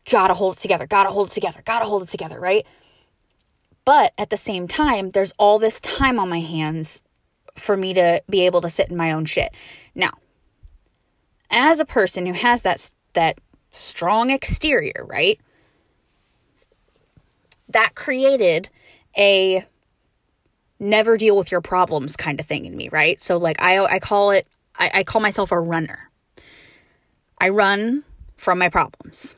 gotta 0.10 0.34
hold 0.34 0.58
it 0.58 0.62
together, 0.62 0.88
gotta 0.88 1.12
hold 1.12 1.28
it 1.28 1.34
together, 1.34 1.62
gotta 1.63 1.86
hold 1.86 2.01
it 2.01 2.10
together, 2.10 2.39
right? 2.39 2.66
But 3.89 4.13
at 4.19 4.29
the 4.29 4.38
same 4.38 4.67
time, 4.67 5.10
there's 5.10 5.34
all 5.39 5.58
this 5.58 5.79
time 5.79 6.19
on 6.19 6.29
my 6.29 6.41
hands 6.41 7.01
for 7.55 7.75
me 7.75 7.91
to 7.96 8.22
be 8.29 8.46
able 8.46 8.62
to 8.62 8.69
sit 8.69 8.91
in 8.91 8.96
my 8.96 9.12
own 9.12 9.25
shit. 9.25 9.51
Now, 9.96 10.12
as 11.50 11.79
a 11.79 11.86
person 11.86 12.27
who 12.27 12.34
has 12.34 12.62
that 12.62 12.93
that 13.13 13.39
strong 13.72 14.29
exterior, 14.29 15.03
right? 15.08 15.41
That 17.67 17.96
created 17.96 18.69
a 19.17 19.65
never 20.79 21.17
deal 21.17 21.36
with 21.36 21.51
your 21.51 21.62
problems 21.62 22.15
kind 22.15 22.39
of 22.39 22.46
thing 22.46 22.65
in 22.65 22.77
me, 22.77 22.89
right? 22.89 23.19
So 23.19 23.38
like 23.38 23.60
I 23.60 23.84
I 23.84 23.98
call 23.98 24.29
it 24.29 24.48
I, 24.77 24.91
I 24.93 25.03
call 25.03 25.19
myself 25.19 25.51
a 25.51 25.60
runner. 25.60 26.12
I 27.39 27.50
run 27.50 28.03
from 28.38 28.60
my 28.60 28.69
problems. 28.69 29.36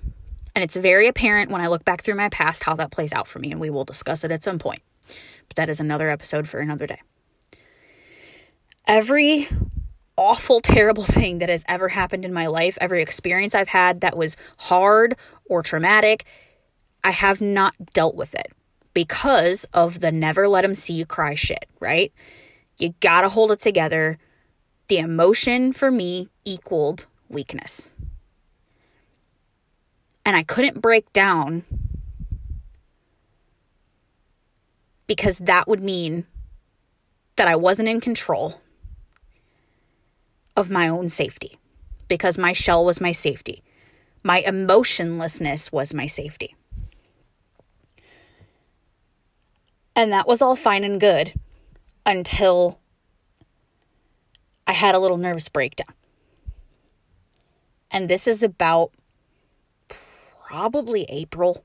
And 0.55 0.63
it's 0.63 0.75
very 0.75 1.07
apparent 1.07 1.51
when 1.51 1.61
I 1.61 1.67
look 1.67 1.85
back 1.85 2.03
through 2.03 2.15
my 2.15 2.29
past 2.29 2.63
how 2.63 2.75
that 2.75 2.91
plays 2.91 3.13
out 3.13 3.27
for 3.27 3.39
me, 3.39 3.51
and 3.51 3.59
we 3.59 3.69
will 3.69 3.85
discuss 3.85 4.23
it 4.23 4.31
at 4.31 4.43
some 4.43 4.59
point. 4.59 4.81
But 5.47 5.55
that 5.55 5.69
is 5.69 5.79
another 5.79 6.09
episode 6.09 6.47
for 6.47 6.59
another 6.59 6.87
day. 6.87 7.01
Every 8.85 9.47
awful, 10.17 10.59
terrible 10.59 11.03
thing 11.03 11.37
that 11.39 11.49
has 11.49 11.63
ever 11.67 11.89
happened 11.89 12.25
in 12.25 12.33
my 12.33 12.47
life, 12.47 12.77
every 12.81 13.01
experience 13.01 13.55
I've 13.55 13.69
had 13.69 14.01
that 14.01 14.17
was 14.17 14.37
hard 14.57 15.15
or 15.45 15.63
traumatic, 15.63 16.25
I 17.03 17.11
have 17.11 17.41
not 17.41 17.75
dealt 17.93 18.15
with 18.15 18.35
it 18.35 18.51
because 18.93 19.65
of 19.73 19.99
the 19.99 20.11
never 20.11 20.47
let 20.47 20.61
them 20.61 20.75
see 20.75 20.93
you 20.93 21.05
cry 21.05 21.35
shit, 21.35 21.65
right? 21.79 22.11
You 22.77 22.93
gotta 22.99 23.29
hold 23.29 23.51
it 23.51 23.59
together 23.59 24.17
the 24.87 24.97
emotion 24.97 25.71
for 25.71 25.89
me 25.89 26.27
equaled 26.43 27.05
weakness. 27.29 27.89
And 30.25 30.35
I 30.35 30.43
couldn't 30.43 30.81
break 30.81 31.11
down 31.13 31.65
because 35.07 35.39
that 35.39 35.67
would 35.67 35.81
mean 35.81 36.25
that 37.35 37.47
I 37.47 37.55
wasn't 37.55 37.89
in 37.89 37.99
control 37.99 38.61
of 40.55 40.69
my 40.69 40.87
own 40.87 41.09
safety 41.09 41.57
because 42.07 42.37
my 42.37 42.53
shell 42.53 42.85
was 42.85 43.01
my 43.01 43.11
safety. 43.11 43.63
My 44.23 44.43
emotionlessness 44.45 45.71
was 45.71 45.93
my 45.93 46.05
safety. 46.05 46.55
And 49.95 50.11
that 50.13 50.27
was 50.27 50.41
all 50.41 50.55
fine 50.55 50.83
and 50.83 50.99
good 50.99 51.33
until 52.05 52.79
I 54.67 54.73
had 54.73 54.95
a 54.95 54.99
little 54.99 55.17
nervous 55.17 55.49
breakdown. 55.49 55.93
And 57.89 58.07
this 58.07 58.27
is 58.27 58.41
about 58.43 58.91
probably 60.51 61.05
April. 61.07 61.63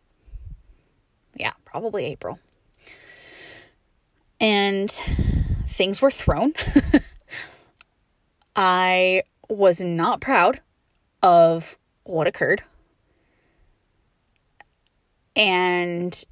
Yeah, 1.34 1.54
probably 1.64 2.04
April. 2.06 2.38
And 4.38 4.88
things 5.66 6.00
were 6.00 6.10
thrown. 6.10 6.52
I 8.56 9.24
was 9.48 9.80
not 9.80 10.20
proud 10.20 10.60
of 11.20 11.76
what 12.04 12.28
occurred. 12.28 12.62
And, 15.34 16.24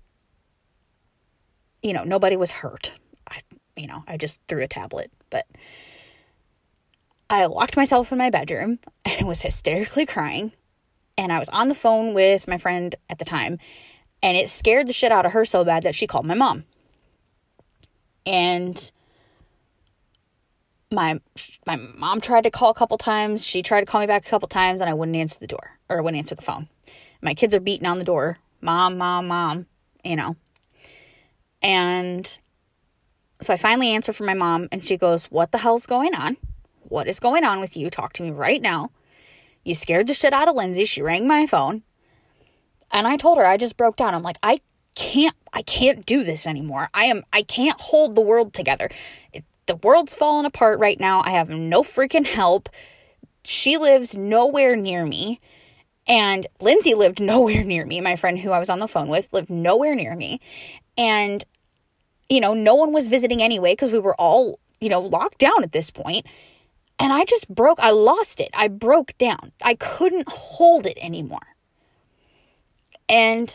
you 1.83 1.93
know, 1.93 2.05
nobody 2.05 2.37
was 2.37 2.53
hurt. 2.53 2.95
I, 3.29 3.41
you 3.75 3.89
know, 3.89 4.05
I 4.07 4.17
just 4.17 4.41
threw 4.47 4.63
a 4.63 4.69
tablet, 4.69 5.11
but 5.29 5.45
I 7.29 7.47
locked 7.47 7.77
myself 7.77 8.13
in 8.13 8.19
my 8.19 8.31
bedroom 8.31 8.79
and 9.05 9.27
was 9.27 9.43
hysterically 9.43 10.07
crying. 10.07 10.53
And 11.17 11.33
I 11.33 11.39
was 11.39 11.49
on 11.51 11.69
the 11.69 11.75
phone 11.75 12.13
with 12.15 12.49
my 12.49 12.59
friend 12.59 12.95
at 13.09 13.19
the 13.19 13.25
time, 13.25 13.59
and 14.23 14.37
it 14.37 14.49
scared 14.49 14.89
the 14.89 14.93
shit 14.93 15.13
out 15.13 15.27
of 15.27 15.33
her 15.33 15.45
so 15.45 15.65
bad 15.65 15.83
that 15.85 15.95
she 15.95 16.07
called 16.07 16.27
my 16.27 16.35
mom. 16.35 16.65
And 18.27 18.91
my 20.91 21.21
my 21.67 21.77
mom 21.77 22.21
tried 22.21 22.45
to 22.45 22.51
call 22.51 22.71
a 22.71 22.75
couple 22.75 22.99
times. 22.99 23.45
She 23.47 23.63
tried 23.63 23.81
to 23.81 23.87
call 23.87 24.01
me 24.01 24.07
back 24.07 24.27
a 24.27 24.31
couple 24.31 24.49
times, 24.49 24.81
and 24.81 24.89
I 24.89 24.95
wouldn't 24.95 25.17
answer 25.17 25.39
the 25.39 25.47
door 25.47 25.79
or 25.89 26.03
wouldn't 26.03 26.19
answer 26.19 26.35
the 26.35 26.43
phone. 26.43 26.69
My 27.21 27.35
kids 27.35 27.55
are 27.55 27.61
beating 27.61 27.87
on 27.87 27.99
the 27.99 28.05
door, 28.05 28.39
mom, 28.61 28.97
mom, 28.99 29.29
mom, 29.29 29.67
you 30.05 30.17
know. 30.17 30.37
And 31.63 32.39
so 33.41 33.53
I 33.53 33.57
finally 33.57 33.91
answer 33.91 34.13
for 34.13 34.25
my 34.25 34.35
mom, 34.35 34.69
and 34.73 34.85
she 34.85 34.97
goes, 34.97 35.27
"What 35.27 35.53
the 35.53 35.59
hell's 35.59 35.87
going 35.87 36.15
on? 36.15 36.37
What 36.83 37.09
is 37.09 37.21
going 37.21 37.45
on 37.45 37.61
with 37.61 37.77
you? 37.77 37.91
Talk 37.91 38.13
to 38.15 38.23
me 38.23 38.31
right 38.31 38.61
now. 38.61 38.91
You 39.65 39.75
scared 39.75 40.07
the 40.07 40.15
shit 40.15 40.33
out 40.33 40.49
of 40.49 40.55
Lindsay. 40.55 40.85
She 40.85 41.03
rang 41.03 41.27
my 41.27 41.47
phone, 41.47 41.83
and 42.93 43.07
I 43.07 43.17
told 43.17 43.39
her 43.39 43.47
I 43.47 43.57
just 43.57 43.77
broke 43.77 43.97
down. 43.97 44.15
I'm 44.15 44.23
like, 44.23 44.39
I 44.43 44.61
can't, 44.95 45.35
I 45.53 45.63
can't 45.63 46.07
do 46.07 46.23
this 46.23 46.47
anymore. 46.47 46.89
I 46.95 47.07
am, 47.07 47.23
I 47.33 47.43
can't 47.43 47.81
hold 47.81 48.15
the 48.15 48.21
world 48.21 48.53
together. 48.53 48.89
It, 49.33 49.45
the 49.67 49.77
world's 49.77 50.15
falling 50.15 50.47
apart 50.47 50.79
right 50.79 51.01
now. 51.01 51.23
I 51.25 51.31
have 51.31 51.49
no 51.49 51.83
freaking 51.83 52.27
help. 52.27 52.69
She 53.45 53.77
lives 53.77 54.15
nowhere 54.15 54.77
near 54.77 55.07
me. 55.07 55.41
And 56.07 56.47
Lindsay 56.61 56.95
lived 56.95 57.21
nowhere 57.21 57.65
near 57.65 57.87
me. 57.87 58.01
My 58.01 58.17
friend 58.17 58.39
who 58.39 58.51
I 58.51 58.59
was 58.59 58.71
on 58.71 58.79
the 58.79 58.89
phone 58.89 59.09
with 59.09 59.33
lived 59.33 59.51
nowhere 59.51 59.95
near 59.95 60.15
me. 60.15 60.41
And, 60.97 61.45
you 62.29 62.41
know, 62.41 62.55
no 62.55 62.75
one 62.75 62.93
was 62.93 63.09
visiting 63.09 63.43
anyway 63.43 63.73
because 63.73 63.93
we 63.93 63.99
were 63.99 64.15
all, 64.21 64.61
you 64.81 64.89
know, 64.89 65.01
locked 65.01 65.39
down 65.39 65.63
at 65.63 65.73
this 65.73 65.91
point. 65.91 66.27
And 66.99 67.13
I 67.13 67.25
just 67.25 67.49
broke, 67.49 67.81
I 67.81 67.91
lost 67.91 68.41
it. 68.41 68.51
I 68.55 68.69
broke 68.69 69.17
down. 69.19 69.53
I 69.63 69.75
couldn't 69.75 70.29
hold 70.29 70.87
it 70.87 70.97
anymore. 71.01 71.41
And 73.09 73.55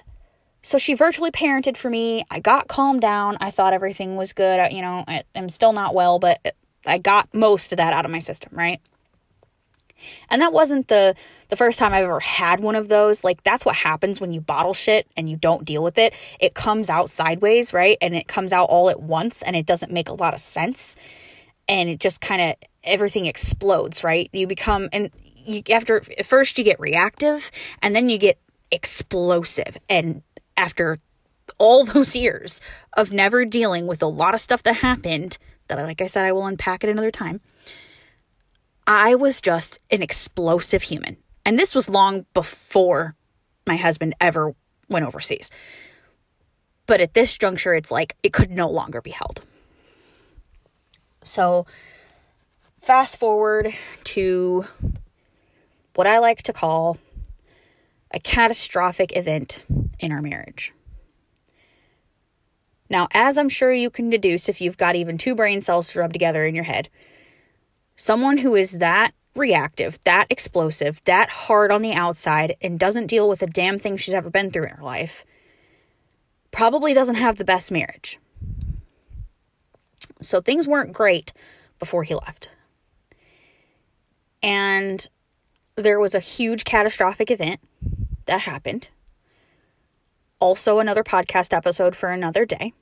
so 0.62 0.78
she 0.78 0.94
virtually 0.94 1.32
parented 1.32 1.78
for 1.78 1.90
me. 1.90 2.24
I 2.30 2.40
got 2.40 2.68
calmed 2.68 3.02
down. 3.02 3.38
I 3.40 3.50
thought 3.50 3.74
everything 3.74 4.18
was 4.18 4.34
good. 4.34 4.72
You 4.72 4.82
know, 4.82 5.04
I, 5.08 5.24
I'm 5.36 5.50
still 5.50 5.74
not 5.74 5.96
well, 5.96 6.20
but 6.20 6.56
I 6.86 6.98
got 6.98 7.34
most 7.34 7.72
of 7.72 7.78
that 7.78 7.94
out 7.94 8.06
of 8.06 8.12
my 8.12 8.20
system, 8.20 8.52
right? 8.54 8.82
And 10.30 10.42
that 10.42 10.54
wasn't 10.54 10.88
the 10.88 11.16
the 11.50 11.56
first 11.56 11.80
time 11.80 11.94
I've 11.94 12.04
ever 12.04 12.20
had 12.20 12.60
one 12.60 12.76
of 12.76 12.88
those. 12.88 13.24
Like 13.24 13.44
that's 13.44 13.66
what 13.66 13.76
happens 13.76 14.22
when 14.22 14.32
you 14.32 14.42
bottle 14.42 14.74
shit 14.74 15.08
and 15.18 15.30
you 15.30 15.36
don't 15.36 15.66
deal 15.66 15.84
with 15.84 15.98
it. 15.98 16.14
It 16.40 16.54
comes 16.54 16.90
out 16.90 17.10
sideways, 17.10 17.74
right? 17.74 17.98
And 18.02 18.16
it 18.16 18.28
comes 18.28 18.54
out 18.54 18.66
all 18.66 18.90
at 18.90 19.02
once 19.02 19.42
and 19.42 19.56
it 19.56 19.66
doesn't 19.66 19.92
make 19.92 20.10
a 20.10 20.14
lot 20.14 20.34
of 20.34 20.40
sense. 20.40 20.96
And 21.70 21.90
it 21.90 22.02
just 22.02 22.20
kind 22.20 22.42
of 22.42 22.56
everything 22.84 23.26
explodes, 23.26 24.04
right? 24.04 24.30
You 24.34 24.48
become 24.48 24.90
and 24.92 25.12
you 25.46 25.62
after 25.72 26.02
first 26.24 26.58
you 26.58 26.64
get 26.64 26.80
reactive 26.80 27.52
and 27.82 27.96
then 27.96 28.10
you 28.10 28.18
get 28.18 28.40
explosive 28.72 29.78
and 29.90 30.22
after 30.58 31.00
all 31.58 31.86
those 31.86 32.16
years 32.16 32.62
of 32.96 33.12
never 33.12 33.46
dealing 33.46 33.88
with 33.88 34.02
a 34.02 34.08
lot 34.08 34.34
of 34.34 34.40
stuff 34.40 34.64
that 34.64 34.78
happened 34.78 35.38
that 35.68 35.78
like 35.80 36.02
I 36.02 36.08
said 36.08 36.26
I 36.26 36.32
will 36.32 36.46
unpack 36.46 36.84
it 36.84 36.90
another 36.90 37.12
time. 37.12 37.42
I 38.86 39.16
was 39.16 39.40
just 39.40 39.80
an 39.92 40.02
explosive 40.02 40.84
human. 40.84 41.18
And 41.46 41.58
this 41.60 41.76
was 41.76 41.90
long 41.90 42.26
before 42.34 43.16
my 43.68 43.76
husband 43.76 44.16
ever 44.20 44.56
went 44.88 45.06
overseas. 45.06 45.52
But 46.88 47.02
at 47.02 47.14
this 47.14 47.38
juncture 47.38 47.74
it's 47.74 47.92
like 47.92 48.16
it 48.24 48.34
could 48.34 48.52
no 48.52 48.70
longer 48.70 49.02
be 49.02 49.12
held. 49.12 49.44
So 51.24 51.66
fast 52.82 53.20
forward 53.20 53.74
to 54.06 54.66
what 55.96 56.08
I 56.08 56.20
like 56.20 56.44
to 56.44 56.54
call 56.54 56.98
a 58.12 58.20
catastrophic 58.20 59.16
event 59.16 59.66
in 60.00 60.12
our 60.12 60.22
marriage. 60.22 60.74
Now, 62.90 63.08
as 63.14 63.38
I'm 63.38 63.50
sure 63.50 63.72
you 63.72 63.90
can 63.90 64.10
deduce 64.10 64.50
if 64.50 64.62
you've 64.62 64.78
got 64.78 64.96
even 64.96 65.18
two 65.18 65.36
brain 65.36 65.62
cells 65.62 65.90
to 65.90 66.00
rub 66.00 66.12
together 66.12 66.46
in 66.46 66.56
your 66.56 66.64
head, 66.64 66.90
someone 67.96 68.40
who 68.40 68.56
is 68.56 68.74
that 68.74 69.12
reactive, 69.36 70.00
that 70.06 70.26
explosive, 70.30 71.00
that 71.06 71.30
hard 71.30 71.72
on 71.72 71.84
the 71.84 71.94
outside, 71.94 72.56
and 72.62 72.80
doesn't 72.80 73.08
deal 73.08 73.30
with 73.30 73.44
a 73.44 73.48
damn 73.48 73.78
thing 73.78 73.96
she's 73.96 74.14
ever 74.14 74.30
been 74.30 74.50
through 74.50 74.64
in 74.64 74.70
her 74.70 74.84
life 74.84 75.24
probably 76.52 76.94
doesn't 76.96 77.16
have 77.16 77.38
the 77.38 77.46
best 77.46 77.72
marriage. 77.72 78.18
So 80.22 80.42
things 80.42 80.68
weren't 80.68 80.94
great 80.94 81.34
before 81.80 82.04
he 82.04 82.14
left. 82.14 82.56
And 84.44 85.08
there 85.76 86.00
was 86.00 86.14
a 86.14 86.20
huge 86.20 86.64
catastrophic 86.64 87.32
event 87.32 87.60
that 88.26 88.42
happened 88.42 88.90
also 90.40 90.80
another 90.80 91.04
podcast 91.04 91.56
episode 91.56 91.96
for 91.96 92.10
another 92.10 92.46
day. 92.46 92.74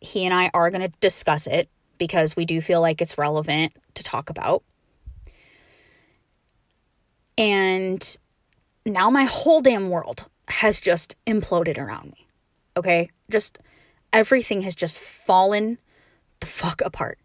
He 0.00 0.24
and 0.24 0.34
I 0.34 0.50
are 0.54 0.70
going 0.70 0.82
to 0.82 0.96
discuss 1.00 1.46
it 1.46 1.68
because 1.98 2.36
we 2.36 2.44
do 2.44 2.60
feel 2.60 2.80
like 2.80 3.00
it's 3.00 3.18
relevant 3.18 3.72
to 3.94 4.02
talk 4.02 4.30
about. 4.30 4.62
And 7.38 8.16
now 8.84 9.10
my 9.10 9.24
whole 9.24 9.60
damn 9.60 9.90
world 9.90 10.26
has 10.48 10.80
just 10.80 11.16
imploded 11.26 11.78
around 11.78 12.12
me. 12.12 12.26
Okay? 12.76 13.10
Just 13.30 13.58
everything 14.12 14.62
has 14.62 14.74
just 14.74 15.00
fallen 15.00 15.78
the 16.40 16.46
fuck 16.46 16.80
apart. 16.84 17.18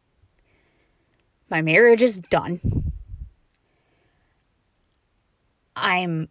My 1.49 1.61
marriage 1.61 2.01
is 2.01 2.17
done. 2.17 2.91
I'm 5.75 6.29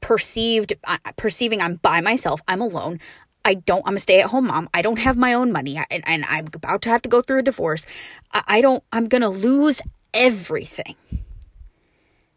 perceived 0.00 0.72
uh, 0.84 0.98
perceiving 1.16 1.60
I'm 1.60 1.76
by 1.76 2.00
myself, 2.00 2.40
I'm 2.48 2.60
alone. 2.60 3.00
I 3.44 3.54
don't, 3.54 3.82
I'm 3.86 3.96
a 3.96 3.98
stay 3.98 4.20
at 4.20 4.26
home 4.30 4.48
mom. 4.48 4.68
I 4.74 4.82
don't 4.82 4.98
have 4.98 5.16
my 5.16 5.32
own 5.32 5.52
money 5.52 5.78
and, 5.90 6.02
and 6.06 6.24
I'm 6.28 6.48
about 6.52 6.82
to 6.82 6.88
have 6.90 7.02
to 7.02 7.08
go 7.08 7.20
through 7.20 7.38
a 7.38 7.42
divorce. 7.42 7.86
I, 8.32 8.42
I 8.46 8.60
don't, 8.60 8.82
I'm 8.92 9.06
going 9.06 9.22
to 9.22 9.28
lose 9.28 9.80
everything. 10.12 10.96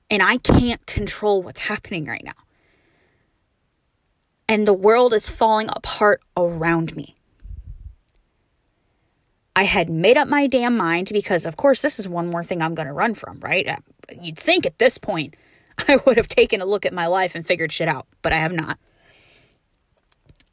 And 0.10 0.22
I 0.22 0.38
can't 0.38 0.86
control 0.86 1.42
what's 1.42 1.62
happening 1.62 2.06
right 2.06 2.24
now. 2.24 2.34
And 4.52 4.68
the 4.68 4.74
world 4.74 5.14
is 5.14 5.30
falling 5.30 5.70
apart 5.70 6.22
around 6.36 6.94
me. 6.94 7.16
I 9.56 9.64
had 9.64 9.90
made 9.90 10.18
up 10.18 10.28
my 10.28 10.46
damn 10.46 10.76
mind 10.76 11.10
because, 11.14 11.46
of 11.46 11.56
course, 11.56 11.82
this 11.82 11.98
is 11.98 12.10
one 12.10 12.30
more 12.30 12.44
thing 12.44 12.62
I'm 12.62 12.76
going 12.76 12.90
to 12.90 12.94
run 12.94 13.14
from, 13.14 13.40
right? 13.40 13.66
Uh, 13.66 13.78
you'd 14.20 14.38
think 14.38 14.66
at 14.66 14.78
this 14.78 14.98
point, 14.98 15.38
I 15.88 16.02
would 16.06 16.18
have 16.18 16.28
taken 16.28 16.60
a 16.60 16.66
look 16.66 16.86
at 16.86 16.92
my 16.92 17.08
life 17.08 17.34
and 17.34 17.46
figured 17.46 17.72
shit 17.72 17.88
out, 17.88 18.08
but 18.22 18.34
I 18.34 18.40
have 18.40 18.52
not. 18.52 18.78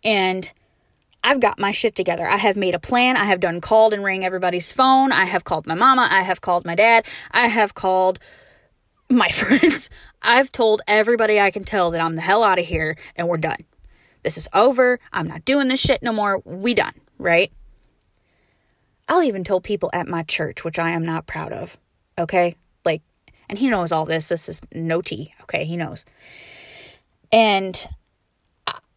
And 0.04 0.52
I've 1.24 1.40
got 1.40 1.58
my 1.58 1.72
shit 1.72 1.96
together. 1.96 2.24
I 2.24 2.36
have 2.36 2.56
made 2.56 2.76
a 2.76 2.78
plan. 2.78 3.16
I 3.16 3.24
have 3.24 3.40
done 3.40 3.60
called 3.60 3.92
and 3.92 4.04
rang 4.04 4.24
everybody's 4.24 4.72
phone. 4.72 5.10
I 5.10 5.24
have 5.24 5.42
called 5.42 5.66
my 5.66 5.74
mama. 5.74 6.06
I 6.08 6.22
have 6.22 6.40
called 6.40 6.64
my 6.64 6.76
dad. 6.76 7.04
I 7.32 7.48
have 7.48 7.74
called 7.74 8.20
my 9.10 9.28
friends. 9.32 9.90
I've 10.22 10.52
told 10.52 10.82
everybody 10.86 11.40
I 11.40 11.50
can 11.50 11.64
tell 11.64 11.90
that 11.90 12.00
I'm 12.00 12.14
the 12.14 12.22
hell 12.22 12.44
out 12.44 12.60
of 12.60 12.66
here 12.66 12.96
and 13.16 13.26
we're 13.26 13.38
done. 13.38 13.64
This 14.28 14.36
is 14.36 14.48
over. 14.52 15.00
I'm 15.10 15.26
not 15.26 15.46
doing 15.46 15.68
this 15.68 15.80
shit 15.80 16.02
no 16.02 16.12
more. 16.12 16.42
We 16.44 16.74
done, 16.74 16.92
right? 17.16 17.50
I'll 19.08 19.22
even 19.22 19.42
tell 19.42 19.58
people 19.58 19.88
at 19.94 20.06
my 20.06 20.22
church, 20.22 20.64
which 20.64 20.78
I 20.78 20.90
am 20.90 21.02
not 21.02 21.26
proud 21.26 21.50
of. 21.50 21.78
Okay? 22.18 22.54
Like, 22.84 23.00
and 23.48 23.58
he 23.58 23.70
knows 23.70 23.90
all 23.90 24.04
this. 24.04 24.28
This 24.28 24.50
is 24.50 24.60
no 24.74 25.00
tea. 25.00 25.32
Okay? 25.44 25.64
He 25.64 25.78
knows. 25.78 26.04
And 27.32 27.88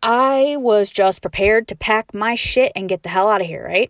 I 0.03 0.57
was 0.59 0.91
just 0.91 1.21
prepared 1.21 1.65
to 1.69 1.77
pack 1.77 2.13
my 2.13 2.35
shit 2.35 2.73
and 2.75 2.89
get 2.89 3.03
the 3.03 3.07
hell 3.07 3.29
out 3.29 3.39
of 3.39 3.47
here, 3.47 3.63
right? 3.63 3.89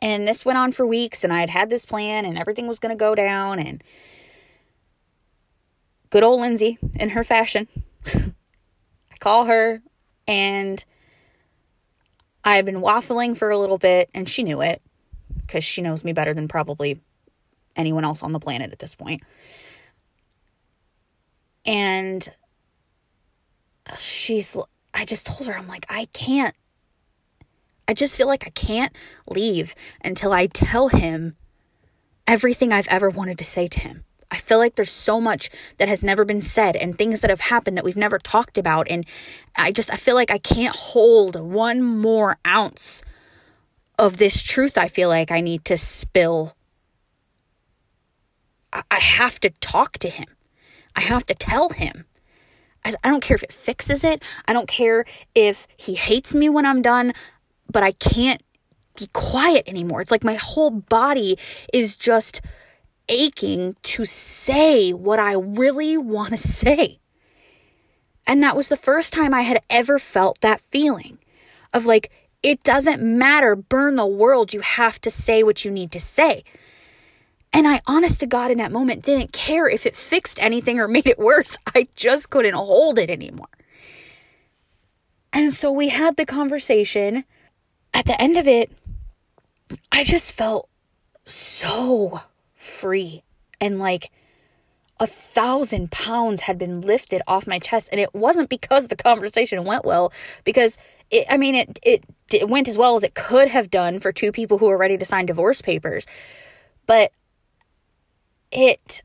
And 0.00 0.28
this 0.28 0.44
went 0.44 0.58
on 0.58 0.70
for 0.70 0.86
weeks, 0.86 1.24
and 1.24 1.32
I 1.32 1.40
had 1.40 1.50
had 1.50 1.70
this 1.70 1.84
plan, 1.84 2.24
and 2.24 2.38
everything 2.38 2.68
was 2.68 2.78
going 2.78 2.96
to 2.96 2.96
go 2.96 3.16
down. 3.16 3.58
And 3.58 3.82
good 6.10 6.22
old 6.22 6.40
Lindsay, 6.40 6.78
in 6.94 7.10
her 7.10 7.24
fashion, 7.24 7.66
I 8.06 9.16
call 9.18 9.46
her, 9.46 9.82
and 10.28 10.84
I 12.44 12.54
had 12.54 12.64
been 12.64 12.80
waffling 12.80 13.36
for 13.36 13.50
a 13.50 13.58
little 13.58 13.78
bit, 13.78 14.08
and 14.14 14.28
she 14.28 14.44
knew 14.44 14.62
it 14.62 14.80
because 15.36 15.64
she 15.64 15.82
knows 15.82 16.04
me 16.04 16.12
better 16.12 16.32
than 16.32 16.46
probably 16.46 17.00
anyone 17.74 18.04
else 18.04 18.22
on 18.22 18.32
the 18.32 18.38
planet 18.38 18.70
at 18.70 18.78
this 18.78 18.94
point. 18.94 19.22
And 21.66 22.28
she's, 23.98 24.56
I 24.94 25.04
just 25.04 25.26
told 25.26 25.48
her, 25.48 25.58
I'm 25.58 25.66
like, 25.66 25.86
I 25.90 26.06
can't 26.12 26.54
I 27.88 27.94
just 27.94 28.18
feel 28.18 28.26
like 28.26 28.46
I 28.46 28.50
can't 28.50 28.94
leave 29.26 29.74
until 30.04 30.34
I 30.34 30.46
tell 30.46 30.88
him 30.88 31.36
everything 32.26 32.70
I've 32.70 32.86
ever 32.88 33.08
wanted 33.08 33.38
to 33.38 33.44
say 33.44 33.66
to 33.66 33.80
him. 33.80 34.04
I 34.30 34.36
feel 34.36 34.58
like 34.58 34.74
there's 34.74 34.90
so 34.90 35.20
much 35.20 35.50
that 35.78 35.88
has 35.88 36.04
never 36.04 36.24
been 36.24 36.40
said 36.40 36.76
and 36.76 36.96
things 36.96 37.20
that 37.20 37.30
have 37.30 37.40
happened 37.40 37.76
that 37.76 37.84
we've 37.84 37.96
never 37.96 38.18
talked 38.18 38.58
about. 38.58 38.86
And 38.90 39.06
I 39.56 39.72
just, 39.72 39.92
I 39.92 39.96
feel 39.96 40.14
like 40.14 40.30
I 40.30 40.38
can't 40.38 40.76
hold 40.76 41.40
one 41.40 41.82
more 41.82 42.36
ounce 42.46 43.02
of 43.98 44.18
this 44.18 44.42
truth 44.42 44.78
I 44.78 44.88
feel 44.88 45.08
like 45.08 45.30
I 45.30 45.40
need 45.40 45.64
to 45.66 45.76
spill. 45.76 46.54
I 48.72 49.00
have 49.00 49.40
to 49.40 49.50
talk 49.60 49.94
to 49.98 50.08
him. 50.08 50.26
I 50.94 51.00
have 51.00 51.24
to 51.26 51.34
tell 51.34 51.70
him. 51.70 52.04
I 52.84 52.92
don't 53.02 53.22
care 53.22 53.34
if 53.34 53.42
it 53.42 53.52
fixes 53.52 54.04
it. 54.04 54.22
I 54.46 54.52
don't 54.52 54.68
care 54.68 55.04
if 55.34 55.66
he 55.76 55.94
hates 55.94 56.34
me 56.34 56.48
when 56.48 56.64
I'm 56.64 56.80
done 56.80 57.12
but 57.70 57.82
I 57.82 57.92
can't 57.92 58.42
be 58.98 59.08
quiet 59.12 59.64
anymore. 59.68 60.00
It's 60.00 60.10
like 60.10 60.24
my 60.24 60.34
whole 60.34 60.70
body 60.70 61.38
is 61.72 61.96
just 61.96 62.40
aching 63.08 63.76
to 63.82 64.04
say 64.04 64.92
what 64.92 65.18
I 65.18 65.32
really 65.32 65.96
want 65.96 66.30
to 66.30 66.36
say. 66.36 67.00
And 68.26 68.42
that 68.42 68.56
was 68.56 68.68
the 68.68 68.76
first 68.76 69.12
time 69.12 69.32
I 69.32 69.42
had 69.42 69.60
ever 69.70 69.98
felt 69.98 70.40
that 70.40 70.60
feeling 70.60 71.18
of 71.72 71.86
like, 71.86 72.10
it 72.42 72.62
doesn't 72.62 73.02
matter, 73.02 73.56
burn 73.56 73.96
the 73.96 74.06
world, 74.06 74.52
you 74.52 74.60
have 74.60 75.00
to 75.00 75.10
say 75.10 75.42
what 75.42 75.64
you 75.64 75.70
need 75.70 75.90
to 75.92 76.00
say. 76.00 76.44
And 77.52 77.66
I, 77.66 77.80
honest 77.86 78.20
to 78.20 78.26
God, 78.26 78.50
in 78.50 78.58
that 78.58 78.70
moment, 78.70 79.04
didn't 79.04 79.32
care 79.32 79.68
if 79.68 79.86
it 79.86 79.96
fixed 79.96 80.42
anything 80.42 80.78
or 80.78 80.86
made 80.88 81.06
it 81.06 81.18
worse. 81.18 81.56
I 81.74 81.88
just 81.96 82.30
couldn't 82.30 82.54
hold 82.54 82.98
it 82.98 83.10
anymore. 83.10 83.48
And 85.32 85.52
so 85.52 85.72
we 85.72 85.88
had 85.88 86.16
the 86.16 86.26
conversation 86.26 87.24
at 87.94 88.04
the 88.04 88.20
end 88.20 88.36
of 88.36 88.46
it, 88.46 88.70
I 89.90 90.04
just 90.04 90.32
felt 90.32 90.68
so 91.24 92.20
free 92.68 93.22
and 93.60 93.78
like 93.78 94.10
a 95.00 95.06
thousand 95.06 95.90
pounds 95.90 96.42
had 96.42 96.58
been 96.58 96.80
lifted 96.80 97.22
off 97.26 97.46
my 97.46 97.58
chest. 97.58 97.88
And 97.92 98.00
it 98.00 98.14
wasn't 98.14 98.48
because 98.48 98.88
the 98.88 98.96
conversation 98.96 99.64
went 99.64 99.84
well, 99.84 100.12
because 100.44 100.76
it, 101.10 101.26
I 101.30 101.36
mean, 101.36 101.54
it, 101.54 101.78
it, 101.82 102.04
it 102.32 102.48
went 102.48 102.68
as 102.68 102.76
well 102.76 102.96
as 102.96 103.04
it 103.04 103.14
could 103.14 103.48
have 103.48 103.70
done 103.70 103.98
for 103.98 104.12
two 104.12 104.32
people 104.32 104.58
who 104.58 104.66
were 104.66 104.78
ready 104.78 104.98
to 104.98 105.04
sign 105.04 105.26
divorce 105.26 105.62
papers. 105.62 106.06
But 106.86 107.12
it 108.50 109.02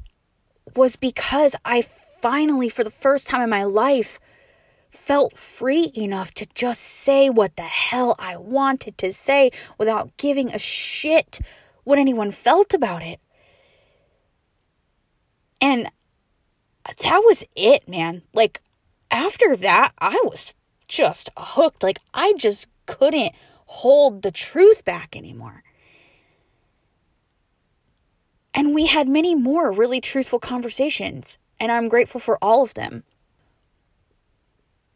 was 0.76 0.96
because 0.96 1.56
I 1.64 1.82
finally, 1.82 2.70
for 2.70 2.84
the 2.84 2.90
first 2.90 3.28
time 3.28 3.42
in 3.42 3.50
my 3.50 3.64
life, 3.64 4.20
felt 4.90 5.38
free 5.38 5.92
enough 5.96 6.34
to 6.36 6.48
just 6.54 6.82
say 6.82 7.30
what 7.30 7.56
the 7.56 7.64
hell 7.64 8.16
I 8.20 8.38
wanted 8.38 8.98
to 9.00 9.12
say 9.12 9.52
without 9.78 10.16
giving 10.18 10.50
a 10.50 10.60
shit 10.60 11.40
what 11.84 12.00
anyone 12.00 12.32
felt 12.32 12.74
about 12.74 13.02
it. 13.02 13.20
And 15.64 15.90
that 16.86 17.20
was 17.26 17.46
it, 17.56 17.88
man. 17.88 18.22
Like, 18.34 18.62
after 19.10 19.56
that, 19.56 19.94
I 19.98 20.22
was 20.26 20.54
just 20.90 21.30
hooked. 21.38 21.84
Like, 21.84 22.00
I 22.14 22.34
just 22.34 22.68
couldn't 22.86 23.32
hold 23.66 24.24
the 24.24 24.32
truth 24.32 24.84
back 24.84 25.16
anymore. 25.16 25.64
And 28.54 28.76
we 28.76 28.88
had 28.88 29.08
many 29.08 29.36
more 29.36 29.72
really 29.72 30.02
truthful 30.02 30.38
conversations, 30.38 31.38
and 31.62 31.72
I'm 31.72 31.88
grateful 31.88 32.20
for 32.20 32.38
all 32.42 32.62
of 32.62 32.74
them. 32.74 33.06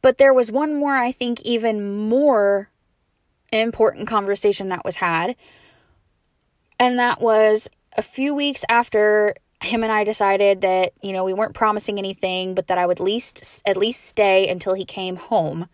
But 0.01 0.17
there 0.17 0.33
was 0.33 0.51
one 0.51 0.75
more, 0.75 0.97
I 0.97 1.13
think, 1.13 1.41
even 1.43 2.09
more 2.09 2.69
important 3.53 4.05
conversation 4.09 4.67
that 4.67 4.83
was 4.83 4.97
had. 4.97 5.37
And 6.77 6.99
that 6.99 7.21
was 7.21 7.69
a 7.95 8.01
few 8.01 8.35
weeks 8.35 8.65
after 8.67 9.33
him 9.61 9.83
and 9.83 9.91
I 9.91 10.03
decided 10.03 10.61
that, 10.61 10.93
you 11.01 11.11
know, 11.11 11.23
we 11.23 11.33
weren't 11.33 11.53
promising 11.53 11.97
anything, 11.97 12.53
but 12.53 12.67
that 12.67 12.77
I 12.77 12.85
would 12.85 12.99
least 12.99 13.61
at 13.65 13.77
least 13.77 14.05
stay 14.05 14.47
until 14.47 14.73
he 14.73 14.85
came 14.85 15.15
home 15.15 15.67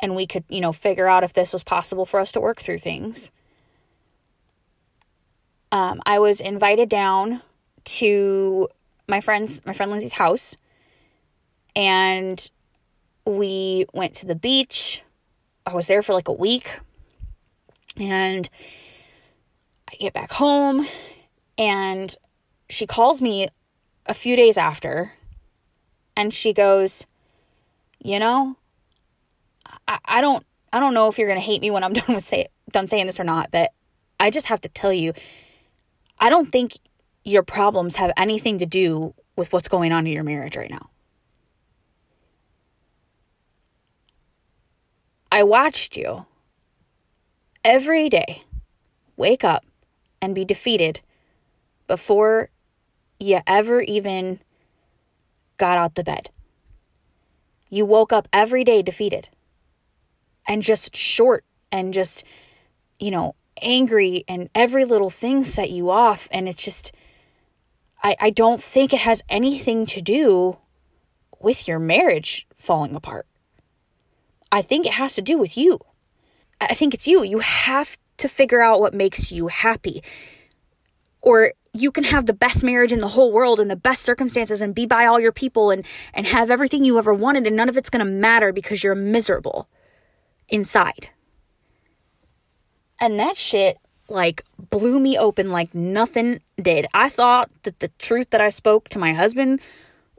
and 0.00 0.14
we 0.14 0.26
could, 0.26 0.44
you 0.48 0.60
know, 0.60 0.72
figure 0.72 1.06
out 1.06 1.24
if 1.24 1.32
this 1.32 1.52
was 1.52 1.62
possible 1.62 2.04
for 2.04 2.20
us 2.20 2.32
to 2.32 2.40
work 2.40 2.60
through 2.60 2.78
things. 2.78 3.30
Um, 5.70 6.02
I 6.04 6.18
was 6.18 6.40
invited 6.40 6.88
down 6.88 7.40
to 7.84 8.68
my 9.08 9.20
friend's 9.20 9.64
my 9.64 9.72
friend 9.72 9.90
Lindsay's 9.90 10.14
house 10.14 10.56
and 11.74 12.50
we 13.24 13.86
went 13.94 14.14
to 14.14 14.26
the 14.26 14.34
beach. 14.34 15.02
I 15.64 15.74
was 15.74 15.86
there 15.86 16.02
for 16.02 16.12
like 16.12 16.28
a 16.28 16.32
week. 16.32 16.78
And 17.96 18.48
I 19.90 19.96
get 19.96 20.12
back 20.12 20.32
home 20.32 20.86
and 21.58 22.14
she 22.72 22.86
calls 22.86 23.20
me 23.20 23.48
a 24.06 24.14
few 24.14 24.34
days 24.34 24.56
after 24.56 25.12
and 26.16 26.32
she 26.32 26.52
goes, 26.52 27.06
"You 28.02 28.18
know, 28.18 28.56
I, 29.86 29.98
I 30.04 30.20
don't 30.20 30.44
I 30.72 30.80
don't 30.80 30.94
know 30.94 31.08
if 31.08 31.18
you're 31.18 31.28
to 31.32 31.40
hate 31.40 31.60
me 31.60 31.70
when 31.70 31.84
I'm 31.84 31.92
done 31.92 32.14
with 32.14 32.24
say 32.24 32.46
done 32.70 32.86
saying 32.86 33.06
this 33.06 33.20
or 33.20 33.24
not, 33.24 33.50
but 33.50 33.72
I 34.18 34.30
just 34.30 34.46
have 34.46 34.60
to 34.62 34.68
tell 34.68 34.92
you 34.92 35.12
I 36.18 36.30
don't 36.30 36.50
think 36.50 36.72
your 37.24 37.42
problems 37.42 37.96
have 37.96 38.12
anything 38.16 38.58
to 38.58 38.66
do 38.66 39.14
with 39.36 39.52
what's 39.52 39.68
going 39.68 39.92
on 39.92 40.06
in 40.06 40.12
your 40.12 40.24
marriage 40.24 40.56
right 40.56 40.70
now. 40.70 40.88
I 45.30 45.42
watched 45.42 45.96
you 45.96 46.26
every 47.64 48.08
day 48.08 48.44
wake 49.16 49.44
up 49.44 49.64
and 50.20 50.34
be 50.34 50.44
defeated 50.44 51.00
before 51.86 52.48
you 53.22 53.40
ever 53.46 53.80
even 53.80 54.40
got 55.56 55.78
out 55.78 55.94
the 55.94 56.04
bed. 56.04 56.30
You 57.68 57.86
woke 57.86 58.12
up 58.12 58.28
every 58.32 58.64
day 58.64 58.82
defeated 58.82 59.28
and 60.46 60.62
just 60.62 60.96
short 60.96 61.44
and 61.70 61.94
just, 61.94 62.24
you 62.98 63.10
know, 63.10 63.34
angry, 63.60 64.24
and 64.28 64.50
every 64.54 64.84
little 64.84 65.10
thing 65.10 65.44
set 65.44 65.70
you 65.70 65.90
off. 65.90 66.28
And 66.32 66.48
it's 66.48 66.64
just, 66.64 66.92
I, 68.02 68.16
I 68.20 68.30
don't 68.30 68.62
think 68.62 68.92
it 68.92 69.00
has 69.00 69.22
anything 69.28 69.86
to 69.86 70.00
do 70.00 70.58
with 71.40 71.68
your 71.68 71.78
marriage 71.78 72.46
falling 72.56 72.94
apart. 72.94 73.26
I 74.50 74.62
think 74.62 74.84
it 74.84 74.92
has 74.92 75.14
to 75.14 75.22
do 75.22 75.38
with 75.38 75.56
you. 75.56 75.78
I 76.60 76.74
think 76.74 76.94
it's 76.94 77.08
you. 77.08 77.24
You 77.24 77.38
have 77.38 77.96
to 78.18 78.28
figure 78.28 78.62
out 78.62 78.80
what 78.80 78.94
makes 78.94 79.32
you 79.32 79.48
happy. 79.48 80.02
Or 81.20 81.52
you 81.74 81.90
can 81.90 82.04
have 82.04 82.26
the 82.26 82.34
best 82.34 82.62
marriage 82.62 82.92
in 82.92 82.98
the 82.98 83.08
whole 83.08 83.32
world 83.32 83.58
and 83.58 83.70
the 83.70 83.76
best 83.76 84.02
circumstances 84.02 84.60
and 84.60 84.74
be 84.74 84.84
by 84.84 85.06
all 85.06 85.18
your 85.18 85.32
people 85.32 85.70
and 85.70 85.86
and 86.12 86.26
have 86.26 86.50
everything 86.50 86.84
you 86.84 86.98
ever 86.98 87.14
wanted 87.14 87.46
and 87.46 87.56
none 87.56 87.68
of 87.68 87.76
it's 87.76 87.90
going 87.90 88.04
to 88.04 88.10
matter 88.10 88.52
because 88.52 88.84
you're 88.84 88.94
miserable 88.94 89.68
inside. 90.48 91.08
And 93.00 93.18
that 93.18 93.36
shit 93.36 93.78
like 94.08 94.42
blew 94.70 95.00
me 95.00 95.16
open 95.16 95.50
like 95.50 95.74
nothing 95.74 96.40
did. 96.60 96.86
I 96.92 97.08
thought 97.08 97.50
that 97.62 97.80
the 97.80 97.88
truth 97.98 98.30
that 98.30 98.40
I 98.40 98.50
spoke 98.50 98.90
to 98.90 98.98
my 98.98 99.14
husband 99.14 99.60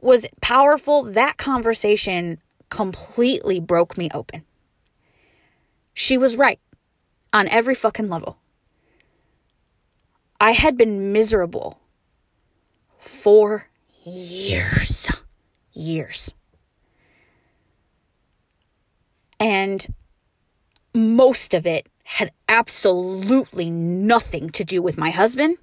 was 0.00 0.26
powerful. 0.40 1.04
That 1.04 1.36
conversation 1.36 2.38
completely 2.68 3.60
broke 3.60 3.96
me 3.96 4.08
open. 4.12 4.42
She 5.94 6.18
was 6.18 6.36
right 6.36 6.58
on 7.32 7.46
every 7.48 7.76
fucking 7.76 8.08
level. 8.08 8.38
I 10.44 10.52
had 10.52 10.76
been 10.76 11.10
miserable 11.10 11.80
for 12.98 13.70
years. 14.04 15.10
Years. 15.72 16.34
And 19.40 19.86
most 20.92 21.54
of 21.54 21.64
it 21.64 21.88
had 22.04 22.30
absolutely 22.46 23.70
nothing 23.70 24.50
to 24.50 24.64
do 24.64 24.82
with 24.82 24.98
my 24.98 25.08
husband, 25.08 25.56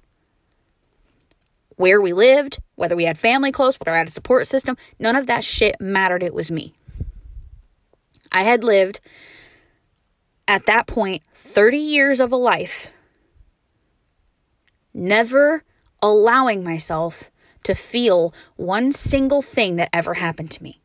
where 1.76 2.00
we 2.00 2.12
lived, 2.12 2.58
whether 2.74 2.96
we 2.96 3.04
had 3.04 3.16
family 3.16 3.52
close, 3.52 3.78
whether 3.78 3.92
I 3.92 3.98
had 3.98 4.08
a 4.08 4.10
support 4.10 4.48
system. 4.48 4.76
None 4.98 5.14
of 5.14 5.28
that 5.28 5.44
shit 5.44 5.76
mattered. 5.80 6.24
It 6.24 6.34
was 6.34 6.50
me. 6.50 6.74
I 8.32 8.42
had 8.42 8.64
lived 8.64 8.98
at 10.48 10.66
that 10.66 10.88
point 10.88 11.22
30 11.34 11.78
years 11.78 12.18
of 12.18 12.32
a 12.32 12.36
life, 12.36 12.90
never 14.94 15.64
allowing 16.00 16.64
myself 16.64 17.30
to 17.64 17.74
feel 17.74 18.34
one 18.56 18.92
single 18.92 19.42
thing 19.42 19.76
that 19.76 19.90
ever 19.92 20.14
happened 20.14 20.50
to 20.50 20.62
me. 20.62 20.80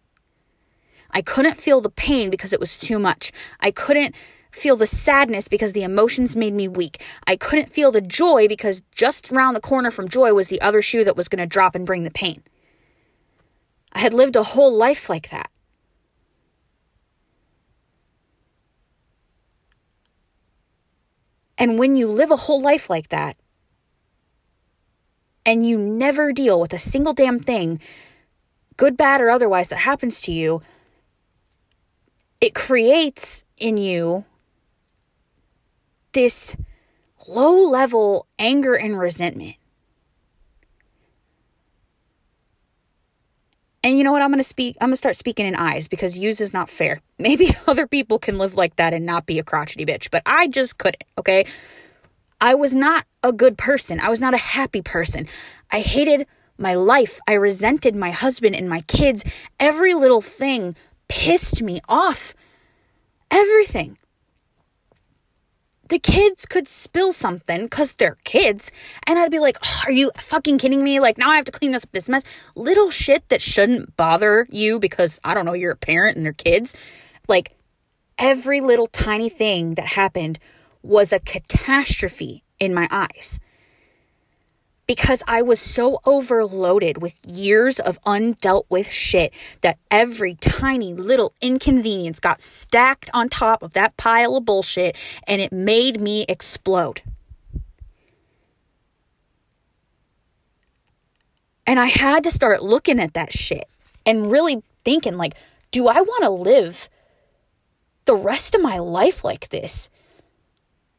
I 1.12 1.22
couldn't 1.22 1.58
feel 1.58 1.82
the 1.82 1.90
pain 1.90 2.30
because 2.30 2.54
it 2.54 2.60
was 2.60 2.78
too 2.78 3.00
much. 3.00 3.32
I 3.60 3.72
couldn't 3.72 4.16
feel 4.52 4.76
the 4.76 4.88
sadness 4.88 5.48
because 5.48 5.74
the 5.74 5.84
emotions 5.84 6.36
made 6.36 6.54
me 6.54 6.68
weak. 6.68 7.04
I 7.26 7.36
couldn't 7.36 7.70
feel 7.70 7.92
the 7.92 8.02
joy 8.02 8.48
because 8.48 8.82
just 8.92 9.32
around 9.32 9.54
the 9.54 9.60
corner 9.60 9.92
from 9.92 10.10
joy 10.10 10.34
was 10.34 10.48
the 10.48 10.62
other 10.62 10.82
shoe 10.82 11.04
that 11.04 11.18
was 11.18 11.28
going 11.28 11.40
to 11.40 11.46
drop 11.46 11.76
and 11.76 11.86
bring 11.86 12.04
the 12.04 12.12
pain. 12.12 12.44
I 13.94 14.00
had 14.00 14.14
lived 14.14 14.36
a 14.36 14.44
whole 14.44 14.76
life 14.76 15.10
like 15.10 15.30
that. 15.30 15.50
And 21.58 21.80
when 21.80 21.96
you 21.96 22.08
live 22.08 22.30
a 22.30 22.36
whole 22.36 22.62
life 22.62 22.90
like 22.90 23.10
that, 23.10 23.36
and 25.48 25.66
you 25.66 25.78
never 25.80 26.34
deal 26.34 26.60
with 26.60 26.74
a 26.74 26.78
single 26.78 27.14
damn 27.14 27.40
thing, 27.40 27.80
good, 28.76 28.98
bad, 28.98 29.22
or 29.22 29.30
otherwise, 29.30 29.70
that 29.70 29.80
happens 29.80 30.20
to 30.22 30.32
you, 30.32 30.62
it 32.42 32.54
creates 32.54 33.46
in 33.58 33.78
you 33.78 34.26
this 36.12 36.56
low 37.28 37.68
level 37.70 38.28
anger 38.38 38.76
and 38.76 39.00
resentment. 39.00 39.56
And 43.84 43.98
you 43.98 44.04
know 44.04 44.12
what? 44.12 44.22
I'm 44.22 44.30
going 44.30 44.40
to 44.40 44.44
speak, 44.44 44.76
I'm 44.82 44.88
going 44.88 44.94
to 44.94 44.98
start 44.98 45.16
speaking 45.16 45.46
in 45.46 45.56
eyes 45.56 45.88
because 45.88 46.18
use 46.18 46.42
is 46.42 46.54
not 46.54 46.70
fair. 46.70 47.00
Maybe 47.20 47.50
other 47.68 47.88
people 47.88 48.20
can 48.20 48.38
live 48.38 48.56
like 48.56 48.76
that 48.76 48.94
and 48.94 49.06
not 49.06 49.26
be 49.26 49.40
a 49.40 49.44
crotchety 49.44 49.86
bitch, 49.86 50.12
but 50.12 50.24
I 50.26 50.50
just 50.50 50.78
couldn't, 50.78 51.04
okay? 51.18 51.46
I 52.40 52.56
was 52.56 52.76
not 52.76 53.06
a 53.24 53.32
good 53.32 53.58
person. 53.58 54.00
I 54.00 54.10
was 54.10 54.20
not 54.20 54.34
a 54.34 54.38
happy 54.38 54.82
person. 54.82 55.28
I 55.72 55.80
hated 55.80 56.28
my 56.58 56.76
life. 56.76 57.20
I 57.28 57.34
resented 57.34 57.96
my 57.96 58.12
husband 58.12 58.56
and 58.56 58.70
my 58.70 58.82
kids. 58.82 59.24
Every 59.60 59.94
little 59.94 60.22
thing 60.22 60.76
pissed 61.08 61.62
me 61.62 61.80
off. 61.88 62.36
Everything. 63.32 63.98
The 65.90 66.00
kids 66.00 66.46
could 66.46 66.68
spill 66.68 67.14
something 67.14 67.64
because 67.64 67.94
they're 67.94 68.18
kids, 68.26 68.74
and 69.06 69.18
I'd 69.18 69.32
be 69.32 69.40
like, 69.40 69.58
oh, 69.64 69.82
Are 69.86 69.92
you 69.92 70.12
fucking 70.18 70.58
kidding 70.58 70.84
me? 70.84 71.00
Like, 71.00 71.18
now 71.18 71.32
I 71.32 71.38
have 71.38 71.46
to 71.46 71.52
clean 71.52 71.72
this 71.72 71.86
up 71.86 71.92
this 71.94 72.10
mess. 72.10 72.24
Little 72.56 72.92
shit 72.92 73.28
that 73.30 73.42
shouldn't 73.42 73.96
bother 73.96 74.48
you 74.50 74.80
because 74.80 75.20
I 75.24 75.34
don't 75.34 75.46
know, 75.46 75.54
you're 75.54 75.72
a 75.72 75.78
parent 75.78 76.18
and 76.18 76.26
they're 76.26 76.34
kids. 76.34 76.76
Like, 77.30 77.56
every 78.18 78.60
little 78.60 78.88
tiny 78.88 79.30
thing 79.30 79.76
that 79.76 79.86
happened 79.86 80.40
was 80.88 81.12
a 81.12 81.20
catastrophe 81.20 82.44
in 82.60 82.74
my 82.74 82.88
eyes 82.90 83.40
because 84.88 85.22
I 85.28 85.42
was 85.42 85.60
so 85.60 86.00
overloaded 86.06 87.02
with 87.02 87.20
years 87.26 87.80
of 87.80 88.02
undealt 88.04 88.64
with 88.70 88.90
shit 88.90 89.34
that 89.62 89.78
every 89.92 90.36
tiny 90.36 90.94
little 90.94 91.34
inconvenience 91.42 92.22
got 92.22 92.42
stacked 92.42 93.10
on 93.14 93.28
top 93.28 93.62
of 93.62 93.74
that 93.74 93.98
pile 93.98 94.38
of 94.38 94.46
bullshit 94.46 94.96
and 95.28 95.42
it 95.42 95.52
made 95.52 96.00
me 96.00 96.26
explode. 96.30 97.02
And 101.68 101.82
I 101.82 101.88
had 101.88 102.24
to 102.24 102.32
start 102.32 102.64
looking 102.64 102.98
at 102.98 103.14
that 103.14 103.34
shit 103.34 103.66
and 104.06 104.32
really 104.32 104.64
thinking 104.86 105.18
like, 105.18 105.34
do 105.72 105.90
I 105.90 106.00
want 106.00 106.24
to 106.24 106.30
live 106.30 106.88
the 108.06 108.16
rest 108.16 108.56
of 108.56 108.62
my 108.62 108.78
life 108.78 109.26
like 109.26 109.50
this? 109.50 109.90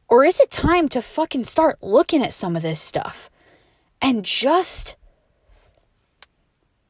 Or 0.09 0.23
is 0.23 0.39
it 0.39 0.49
time 0.49 0.89
to 0.89 1.01
fucking 1.01 1.45
start 1.45 1.77
looking 1.81 2.23
at 2.23 2.33
some 2.33 2.55
of 2.55 2.61
this 2.61 2.81
stuff? 2.81 3.29
and 4.01 4.23
just 4.23 4.95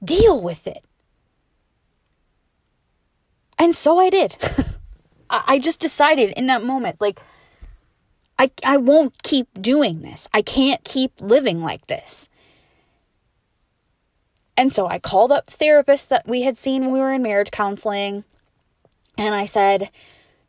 deal 0.04 0.42
with 0.42 0.68
it. 0.68 0.84
And 3.58 3.76
so 3.76 4.00
I 4.00 4.10
did. 4.10 4.38
I 5.30 5.60
just 5.60 5.80
decided 5.80 6.32
in 6.32 6.48
that 6.48 6.64
moment, 6.64 7.00
like, 7.00 7.20
I, 8.38 8.52
I 8.66 8.78
won't 8.78 9.22
keep 9.22 9.62
doing 9.62 10.02
this. 10.02 10.30
I 10.34 10.42
can't 10.42 10.84
keep 10.84 11.12
living 11.20 11.62
like 11.62 11.88
this. 11.88 12.30
And 14.56 14.72
so 14.72 14.88
I 14.88 14.98
called 14.98 15.32
up 15.32 15.48
therapists 15.48 16.08
that 16.08 16.28
we 16.28 16.44
had 16.44 16.58
seen 16.58 16.84
when 16.84 16.92
we 16.92 17.00
were 17.00 17.14
in 17.14 17.22
marriage 17.22 17.52
counseling. 17.52 18.24
And 19.18 19.36
I 19.36 19.46
said, 19.46 19.90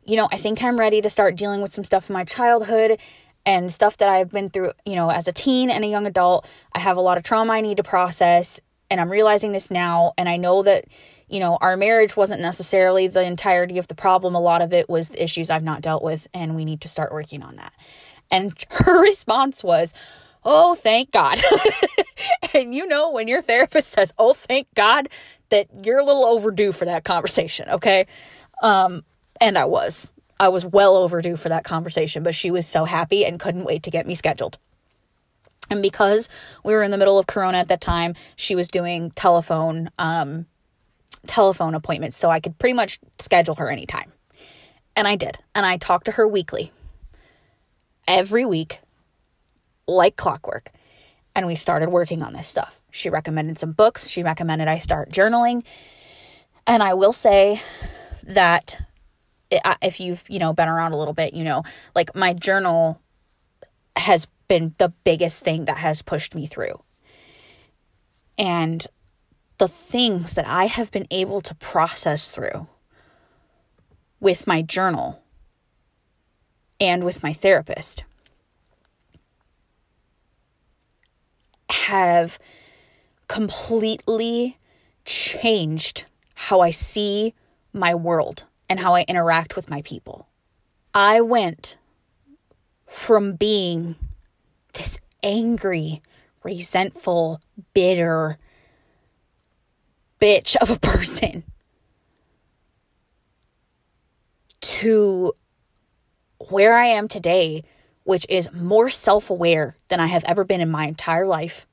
you 0.05 0.15
know, 0.15 0.27
I 0.31 0.37
think 0.37 0.63
I'm 0.63 0.77
ready 0.79 1.01
to 1.01 1.09
start 1.09 1.35
dealing 1.35 1.61
with 1.61 1.73
some 1.73 1.83
stuff 1.83 2.09
in 2.09 2.13
my 2.13 2.23
childhood 2.23 2.99
and 3.45 3.71
stuff 3.71 3.97
that 3.97 4.09
I've 4.09 4.29
been 4.29 4.49
through, 4.49 4.71
you 4.85 4.95
know, 4.95 5.09
as 5.09 5.27
a 5.27 5.31
teen 5.31 5.69
and 5.69 5.83
a 5.83 5.87
young 5.87 6.05
adult. 6.05 6.47
I 6.73 6.79
have 6.79 6.97
a 6.97 7.01
lot 7.01 7.17
of 7.17 7.23
trauma 7.23 7.53
I 7.53 7.61
need 7.61 7.77
to 7.77 7.83
process, 7.83 8.59
and 8.89 8.99
I'm 8.99 9.09
realizing 9.09 9.51
this 9.51 9.71
now. 9.71 10.13
And 10.17 10.27
I 10.29 10.37
know 10.37 10.63
that, 10.63 10.85
you 11.27 11.39
know, 11.39 11.57
our 11.61 11.77
marriage 11.77 12.15
wasn't 12.15 12.41
necessarily 12.41 13.07
the 13.07 13.23
entirety 13.23 13.77
of 13.77 13.87
the 13.87 13.95
problem. 13.95 14.35
A 14.35 14.39
lot 14.39 14.61
of 14.61 14.73
it 14.73 14.89
was 14.89 15.09
the 15.09 15.23
issues 15.23 15.49
I've 15.49 15.63
not 15.63 15.81
dealt 15.81 16.03
with, 16.03 16.27
and 16.33 16.55
we 16.55 16.65
need 16.65 16.81
to 16.81 16.87
start 16.87 17.11
working 17.11 17.41
on 17.43 17.55
that. 17.55 17.73
And 18.29 18.53
her 18.71 19.01
response 19.01 19.63
was, 19.63 19.93
Oh, 20.43 20.73
thank 20.73 21.11
God. 21.11 21.39
and 22.55 22.73
you 22.73 22.87
know, 22.87 23.11
when 23.11 23.27
your 23.27 23.41
therapist 23.41 23.89
says, 23.89 24.13
Oh, 24.17 24.33
thank 24.33 24.67
God, 24.75 25.09
that 25.49 25.67
you're 25.83 25.99
a 25.99 26.05
little 26.05 26.25
overdue 26.25 26.71
for 26.71 26.85
that 26.85 27.03
conversation, 27.03 27.69
okay? 27.69 28.07
Um, 28.63 29.03
and 29.41 29.57
I 29.57 29.65
was. 29.65 30.11
I 30.39 30.47
was 30.47 30.65
well 30.65 30.95
overdue 30.95 31.35
for 31.35 31.49
that 31.49 31.63
conversation, 31.63 32.23
but 32.23 32.33
she 32.33 32.49
was 32.49 32.65
so 32.65 32.85
happy 32.85 33.25
and 33.25 33.39
couldn't 33.39 33.65
wait 33.65 33.83
to 33.83 33.91
get 33.91 34.07
me 34.07 34.15
scheduled. 34.15 34.57
And 35.69 35.81
because 35.81 36.29
we 36.63 36.73
were 36.73 36.83
in 36.83 36.91
the 36.91 36.97
middle 36.97 37.19
of 37.19 37.27
Corona 37.27 37.57
at 37.57 37.67
that 37.67 37.81
time, 37.81 38.15
she 38.35 38.55
was 38.55 38.67
doing 38.67 39.11
telephone 39.11 39.89
um, 39.99 40.45
telephone 41.27 41.75
appointments, 41.75 42.17
so 42.17 42.29
I 42.29 42.39
could 42.39 42.57
pretty 42.57 42.73
much 42.73 42.99
schedule 43.19 43.55
her 43.55 43.69
anytime. 43.69 44.11
And 44.95 45.07
I 45.07 45.15
did, 45.15 45.37
and 45.53 45.65
I 45.65 45.77
talked 45.77 46.05
to 46.05 46.13
her 46.13 46.27
weekly, 46.27 46.71
every 48.07 48.45
week, 48.45 48.79
like 49.87 50.15
clockwork. 50.15 50.71
And 51.33 51.47
we 51.47 51.55
started 51.55 51.89
working 51.89 52.23
on 52.23 52.33
this 52.33 52.47
stuff. 52.47 52.81
She 52.91 53.09
recommended 53.09 53.57
some 53.57 53.71
books. 53.71 54.09
She 54.09 54.21
recommended 54.21 54.67
I 54.67 54.79
start 54.79 55.11
journaling. 55.11 55.63
And 56.67 56.83
I 56.83 56.93
will 56.93 57.13
say 57.13 57.61
that 58.23 58.75
if 59.81 59.99
you've, 59.99 60.23
you 60.29 60.39
know, 60.39 60.53
been 60.53 60.69
around 60.69 60.93
a 60.93 60.97
little 60.97 61.13
bit, 61.13 61.33
you 61.33 61.43
know, 61.43 61.63
like 61.95 62.15
my 62.15 62.33
journal 62.33 63.01
has 63.95 64.27
been 64.47 64.73
the 64.77 64.93
biggest 65.03 65.43
thing 65.43 65.65
that 65.65 65.77
has 65.77 66.01
pushed 66.01 66.35
me 66.35 66.45
through. 66.45 66.81
And 68.37 68.85
the 69.57 69.67
things 69.67 70.33
that 70.33 70.47
I 70.47 70.65
have 70.65 70.91
been 70.91 71.07
able 71.11 71.41
to 71.41 71.53
process 71.55 72.31
through 72.31 72.67
with 74.19 74.47
my 74.47 74.61
journal 74.61 75.21
and 76.79 77.03
with 77.03 77.21
my 77.21 77.33
therapist 77.33 78.03
have 81.69 82.39
completely 83.27 84.57
changed 85.05 86.05
how 86.33 86.59
I 86.59 86.71
see 86.71 87.33
my 87.71 87.93
world 87.93 88.45
and 88.71 88.79
how 88.79 88.95
I 88.95 89.03
interact 89.09 89.57
with 89.57 89.69
my 89.69 89.81
people. 89.81 90.29
I 90.93 91.19
went 91.19 91.75
from 92.87 93.33
being 93.33 93.97
this 94.71 94.97
angry, 95.21 96.01
resentful, 96.41 97.41
bitter 97.73 98.37
bitch 100.21 100.55
of 100.61 100.69
a 100.69 100.79
person 100.79 101.43
to 104.61 105.33
where 106.49 106.77
I 106.77 106.85
am 106.85 107.09
today, 107.09 107.65
which 108.05 108.25
is 108.29 108.53
more 108.53 108.89
self 108.89 109.29
aware 109.29 109.75
than 109.89 109.99
I 109.99 110.07
have 110.07 110.23
ever 110.23 110.45
been 110.45 110.61
in 110.61 110.71
my 110.71 110.85
entire 110.85 111.27
life. 111.27 111.67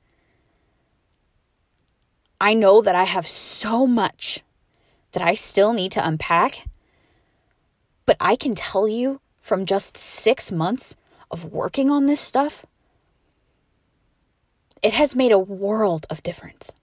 I 2.41 2.53
know 2.53 2.81
that 2.81 2.95
I 2.95 3.05
have 3.05 3.25
so 3.25 3.87
much 3.87 4.41
that 5.13 5.23
I 5.23 5.33
still 5.33 5.71
need 5.71 5.93
to 5.93 6.05
unpack 6.05 6.65
but 8.09 8.17
I 8.19 8.35
can 8.35 8.55
tell 8.55 8.87
you 8.87 9.21
from 9.39 9.67
just 9.67 9.95
six 9.95 10.51
months 10.51 10.95
of 11.29 11.53
working 11.53 11.91
on 11.91 12.07
this 12.07 12.19
stuff, 12.19 12.65
it 14.81 14.93
has 14.93 15.15
made 15.15 15.31
a 15.31 15.37
world 15.37 16.07
of 16.09 16.23
difference. 16.23 16.73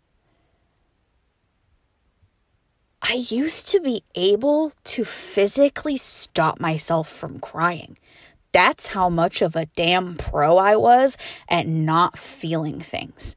I 3.02 3.14
used 3.14 3.66
to 3.70 3.80
be 3.80 4.04
able 4.14 4.72
to 4.84 5.04
physically 5.04 5.96
stop 5.96 6.60
myself 6.60 7.08
from 7.08 7.40
crying. 7.40 7.98
That's 8.52 8.86
how 8.94 9.08
much 9.08 9.42
of 9.42 9.56
a 9.56 9.66
damn 9.66 10.14
pro 10.14 10.58
I 10.58 10.76
was 10.76 11.16
at 11.48 11.66
not 11.66 12.16
feeling 12.16 12.78
things. 12.78 13.34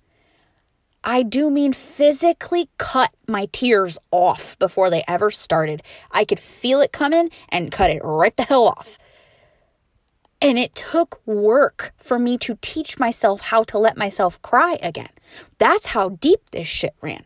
I 1.03 1.23
do 1.23 1.49
mean 1.49 1.73
physically 1.73 2.69
cut 2.77 3.11
my 3.27 3.47
tears 3.51 3.97
off 4.11 4.59
before 4.59 4.89
they 4.89 5.03
ever 5.07 5.31
started. 5.31 5.81
I 6.11 6.25
could 6.25 6.39
feel 6.39 6.81
it 6.81 6.91
coming 6.91 7.29
and 7.49 7.71
cut 7.71 7.89
it 7.89 8.01
right 8.03 8.35
the 8.35 8.43
hell 8.43 8.67
off. 8.67 8.97
And 10.41 10.57
it 10.57 10.75
took 10.75 11.21
work 11.25 11.93
for 11.97 12.17
me 12.17 12.37
to 12.39 12.57
teach 12.61 12.97
myself 12.97 13.41
how 13.41 13.63
to 13.63 13.77
let 13.77 13.97
myself 13.97 14.41
cry 14.41 14.77
again. 14.81 15.09
That's 15.57 15.87
how 15.87 16.09
deep 16.09 16.39
this 16.51 16.67
shit 16.67 16.95
ran. 17.01 17.25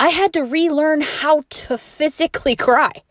I 0.00 0.08
had 0.08 0.32
to 0.34 0.42
relearn 0.42 1.00
how 1.00 1.44
to 1.48 1.78
physically 1.78 2.54
cry. 2.54 3.02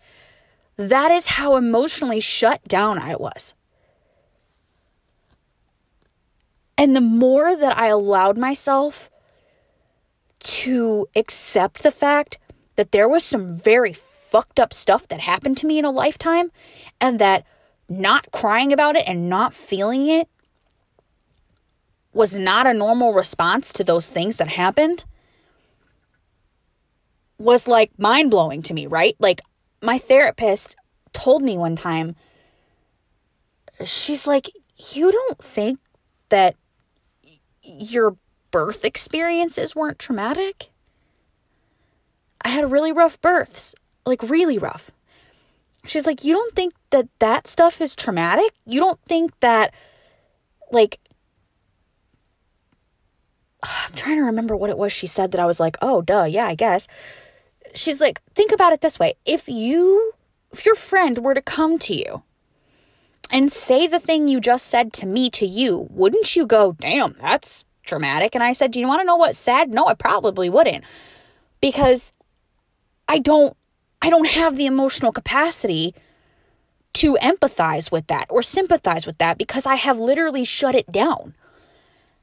That 0.77 1.11
is 1.11 1.27
how 1.27 1.55
emotionally 1.55 2.19
shut 2.19 2.63
down 2.67 2.97
I 2.99 3.15
was. 3.15 3.53
And 6.77 6.95
the 6.95 7.01
more 7.01 7.55
that 7.55 7.77
I 7.77 7.87
allowed 7.87 8.37
myself 8.37 9.09
to 10.39 11.07
accept 11.15 11.83
the 11.83 11.91
fact 11.91 12.37
that 12.75 12.91
there 12.91 13.09
was 13.09 13.23
some 13.23 13.49
very 13.49 13.93
fucked 13.93 14.59
up 14.59 14.71
stuff 14.73 15.07
that 15.07 15.21
happened 15.21 15.57
to 15.57 15.67
me 15.67 15.79
in 15.79 15.85
a 15.85 15.91
lifetime 15.91 16.51
and 17.01 17.17
that 17.19 17.45
not 17.89 18.31
crying 18.31 18.71
about 18.71 18.95
it 18.95 19.03
and 19.07 19.29
not 19.29 19.53
feeling 19.53 20.07
it 20.07 20.27
was 22.13 22.37
not 22.37 22.67
a 22.67 22.73
normal 22.73 23.13
response 23.13 23.71
to 23.73 23.83
those 23.83 24.09
things 24.09 24.37
that 24.37 24.49
happened 24.49 25.05
was 27.37 27.67
like 27.67 27.91
mind 27.97 28.31
blowing 28.31 28.61
to 28.63 28.73
me, 28.73 28.87
right? 28.87 29.15
Like, 29.19 29.41
my 29.81 29.97
therapist 29.97 30.75
told 31.13 31.43
me 31.43 31.57
one 31.57 31.75
time, 31.75 32.15
she's 33.85 34.25
like, 34.25 34.49
You 34.93 35.11
don't 35.11 35.37
think 35.37 35.79
that 36.29 36.55
your 37.67 38.17
birth 38.51 38.85
experiences 38.85 39.75
weren't 39.75 39.99
traumatic? 39.99 40.71
I 42.41 42.49
had 42.49 42.71
really 42.71 42.91
rough 42.91 43.19
births, 43.19 43.75
like, 44.05 44.23
really 44.23 44.57
rough. 44.57 44.91
She's 45.85 46.05
like, 46.05 46.23
You 46.23 46.33
don't 46.33 46.53
think 46.53 46.73
that 46.91 47.07
that 47.19 47.47
stuff 47.47 47.81
is 47.81 47.95
traumatic? 47.95 48.53
You 48.65 48.79
don't 48.79 48.99
think 49.01 49.37
that, 49.41 49.73
like, 50.71 50.99
I'm 53.63 53.93
trying 53.93 54.17
to 54.17 54.23
remember 54.23 54.55
what 54.55 54.69
it 54.69 54.77
was 54.77 54.91
she 54.93 55.07
said 55.07 55.31
that 55.31 55.41
I 55.41 55.45
was 55.45 55.59
like, 55.59 55.77
oh, 55.81 56.01
duh, 56.01 56.23
yeah, 56.23 56.45
I 56.45 56.55
guess. 56.55 56.87
She's 57.73 58.01
like, 58.01 58.21
think 58.33 58.51
about 58.51 58.73
it 58.73 58.81
this 58.81 58.99
way. 58.99 59.15
If 59.25 59.47
you, 59.47 60.13
if 60.51 60.65
your 60.65 60.75
friend 60.75 61.19
were 61.19 61.33
to 61.33 61.41
come 61.41 61.77
to 61.79 61.93
you 61.93 62.23
and 63.31 63.51
say 63.51 63.87
the 63.87 63.99
thing 63.99 64.27
you 64.27 64.39
just 64.39 64.67
said 64.67 64.93
to 64.93 65.05
me 65.05 65.29
to 65.31 65.45
you, 65.45 65.87
wouldn't 65.89 66.35
you 66.35 66.45
go, 66.45 66.73
damn, 66.73 67.15
that's 67.19 67.65
traumatic? 67.83 68.35
And 68.35 68.43
I 68.43 68.53
said, 68.53 68.71
do 68.71 68.79
you 68.79 68.87
want 68.87 69.01
to 69.01 69.05
know 69.05 69.15
what's 69.15 69.39
sad? 69.39 69.73
No, 69.73 69.87
I 69.87 69.93
probably 69.93 70.49
wouldn't. 70.49 70.83
Because 71.61 72.13
I 73.07 73.19
don't 73.19 73.55
I 74.01 74.09
don't 74.09 74.27
have 74.27 74.57
the 74.57 74.67
emotional 74.67 75.11
capacity 75.11 75.95
to 76.93 77.17
empathize 77.21 77.91
with 77.91 78.07
that 78.07 78.27
or 78.29 78.41
sympathize 78.43 79.05
with 79.05 79.17
that 79.17 79.37
because 79.37 79.65
I 79.65 79.75
have 79.75 79.99
literally 79.99 80.43
shut 80.43 80.75
it 80.75 80.91
down. 80.91 81.33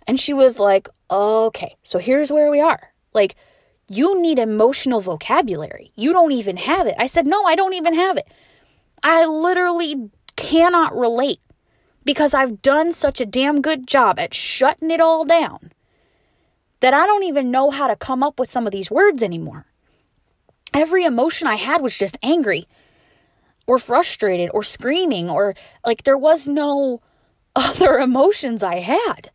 And 0.06 0.20
she 0.20 0.32
was 0.32 0.58
like, 0.58 0.88
okay, 1.10 1.76
so 1.82 1.98
here's 1.98 2.30
where 2.30 2.50
we 2.50 2.60
are. 2.60 2.92
Like, 3.12 3.34
you 3.88 4.20
need 4.20 4.38
emotional 4.38 5.00
vocabulary. 5.00 5.92
You 5.94 6.12
don't 6.12 6.32
even 6.32 6.56
have 6.56 6.86
it. 6.86 6.94
I 6.98 7.06
said, 7.06 7.26
no, 7.26 7.44
I 7.44 7.54
don't 7.54 7.74
even 7.74 7.94
have 7.94 8.16
it. 8.16 8.26
I 9.02 9.26
literally 9.26 10.10
cannot 10.36 10.96
relate 10.96 11.40
because 12.04 12.34
I've 12.34 12.62
done 12.62 12.92
such 12.92 13.20
a 13.20 13.26
damn 13.26 13.60
good 13.60 13.86
job 13.86 14.18
at 14.18 14.34
shutting 14.34 14.90
it 14.90 15.00
all 15.00 15.24
down 15.24 15.72
that 16.80 16.94
I 16.94 17.06
don't 17.06 17.24
even 17.24 17.50
know 17.50 17.70
how 17.70 17.86
to 17.86 17.96
come 17.96 18.22
up 18.22 18.38
with 18.38 18.50
some 18.50 18.66
of 18.66 18.72
these 18.72 18.90
words 18.90 19.22
anymore 19.22 19.66
every 20.74 21.04
emotion 21.04 21.46
I 21.46 21.56
had 21.56 21.80
was 21.80 21.96
just 21.96 22.18
angry 22.22 22.66
or 23.66 23.78
frustrated 23.78 24.50
or 24.52 24.62
screaming 24.62 25.30
or 25.30 25.54
like 25.86 26.02
there 26.02 26.18
was 26.18 26.48
no 26.48 27.00
other 27.56 28.00
emotions 28.00 28.62
I 28.62 28.80
had. 28.80 29.30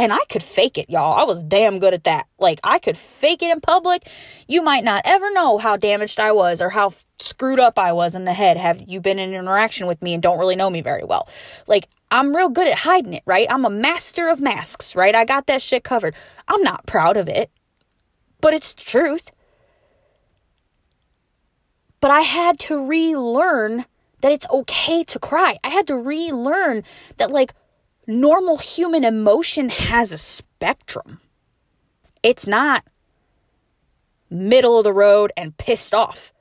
And 0.00 0.14
I 0.14 0.24
could 0.30 0.42
fake 0.42 0.78
it, 0.78 0.88
y'all. 0.88 1.20
I 1.20 1.24
was 1.24 1.44
damn 1.44 1.78
good 1.78 1.92
at 1.92 2.04
that. 2.04 2.26
Like, 2.38 2.58
I 2.64 2.78
could 2.78 2.96
fake 2.96 3.42
it 3.42 3.50
in 3.50 3.60
public. 3.60 4.08
You 4.48 4.62
might 4.62 4.82
not 4.82 5.02
ever 5.04 5.30
know 5.34 5.58
how 5.58 5.76
damaged 5.76 6.18
I 6.18 6.32
was 6.32 6.62
or 6.62 6.70
how 6.70 6.94
screwed 7.18 7.60
up 7.60 7.78
I 7.78 7.92
was 7.92 8.14
in 8.14 8.24
the 8.24 8.32
head. 8.32 8.56
Have 8.56 8.80
you 8.88 9.02
been 9.02 9.18
in 9.18 9.34
interaction 9.34 9.86
with 9.86 10.00
me 10.00 10.14
and 10.14 10.22
don't 10.22 10.38
really 10.38 10.56
know 10.56 10.70
me 10.70 10.80
very 10.80 11.04
well? 11.04 11.28
Like, 11.66 11.86
I'm 12.10 12.34
real 12.34 12.48
good 12.48 12.66
at 12.66 12.78
hiding 12.78 13.12
it, 13.12 13.22
right? 13.26 13.46
I'm 13.50 13.66
a 13.66 13.70
master 13.70 14.30
of 14.30 14.40
masks, 14.40 14.96
right? 14.96 15.14
I 15.14 15.26
got 15.26 15.46
that 15.48 15.60
shit 15.60 15.84
covered. 15.84 16.14
I'm 16.48 16.62
not 16.62 16.86
proud 16.86 17.18
of 17.18 17.28
it, 17.28 17.50
but 18.40 18.54
it's 18.54 18.72
the 18.72 18.82
truth. 18.82 19.30
But 22.00 22.10
I 22.10 22.22
had 22.22 22.58
to 22.60 22.82
relearn 22.82 23.84
that 24.22 24.32
it's 24.32 24.48
okay 24.48 25.04
to 25.04 25.18
cry. 25.18 25.58
I 25.62 25.68
had 25.68 25.86
to 25.88 25.96
relearn 25.96 26.84
that, 27.18 27.30
like, 27.30 27.52
normal 28.10 28.58
human 28.58 29.04
emotion 29.04 29.68
has 29.68 30.12
a 30.12 30.18
spectrum. 30.18 31.20
It's 32.22 32.46
not 32.46 32.84
middle 34.28 34.78
of 34.78 34.84
the 34.84 34.92
road 34.92 35.32
and 35.36 35.56
pissed 35.56 35.94
off. 35.94 36.32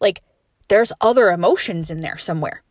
Like, 0.00 0.22
there's 0.68 0.92
other 1.00 1.30
emotions 1.30 1.90
in 1.90 2.00
there 2.00 2.18
somewhere. 2.18 2.62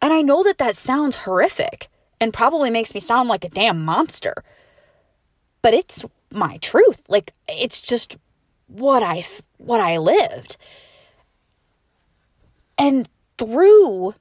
And 0.00 0.12
I 0.12 0.22
know 0.22 0.42
that 0.42 0.58
that 0.58 0.76
sounds 0.76 1.16
horrific 1.16 1.88
and 2.20 2.32
probably 2.32 2.70
makes 2.70 2.94
me 2.94 3.00
sound 3.00 3.28
like 3.28 3.44
a 3.44 3.50
damn 3.50 3.84
monster. 3.84 4.34
But 5.62 5.74
it's 5.74 6.04
my 6.32 6.56
truth. 6.58 7.02
Like, 7.08 7.34
it's 7.48 7.80
just 7.80 8.16
what 8.66 9.02
I 9.02 9.24
what 9.58 9.80
I 9.80 9.98
lived. 9.98 10.56
And 12.78 13.08
through 13.36 14.14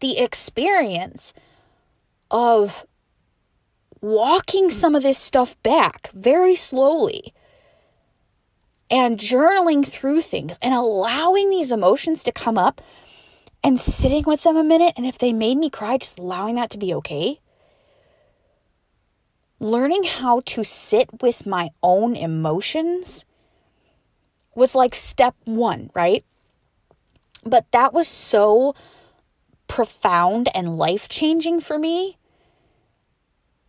the 0.00 0.18
experience 0.18 1.34
of 2.30 2.86
walking 4.00 4.70
some 4.70 4.94
of 4.94 5.02
this 5.02 5.18
stuff 5.18 5.60
back 5.62 6.10
very 6.12 6.54
slowly 6.54 7.32
and 8.90 9.18
journaling 9.18 9.84
through 9.84 10.20
things 10.20 10.58
and 10.62 10.74
allowing 10.74 11.50
these 11.50 11.72
emotions 11.72 12.22
to 12.22 12.30
come 12.30 12.56
up 12.56 12.80
and 13.64 13.80
sitting 13.80 14.24
with 14.26 14.42
them 14.42 14.56
a 14.56 14.62
minute 14.62 14.92
and 14.96 15.06
if 15.06 15.18
they 15.18 15.32
made 15.32 15.56
me 15.56 15.68
cry 15.68 15.96
just 15.96 16.18
allowing 16.18 16.54
that 16.54 16.70
to 16.70 16.78
be 16.78 16.94
okay 16.94 17.40
learning 19.58 20.04
how 20.04 20.40
to 20.44 20.62
sit 20.62 21.22
with 21.22 21.46
my 21.46 21.70
own 21.82 22.14
emotions 22.14 23.24
was 24.54 24.74
like 24.74 24.94
step 24.94 25.34
one, 25.44 25.90
right? 25.94 26.24
But 27.44 27.70
that 27.72 27.92
was 27.92 28.08
so 28.08 28.74
profound 29.66 30.48
and 30.54 30.76
life 30.76 31.08
changing 31.08 31.60
for 31.60 31.78
me. 31.78 32.16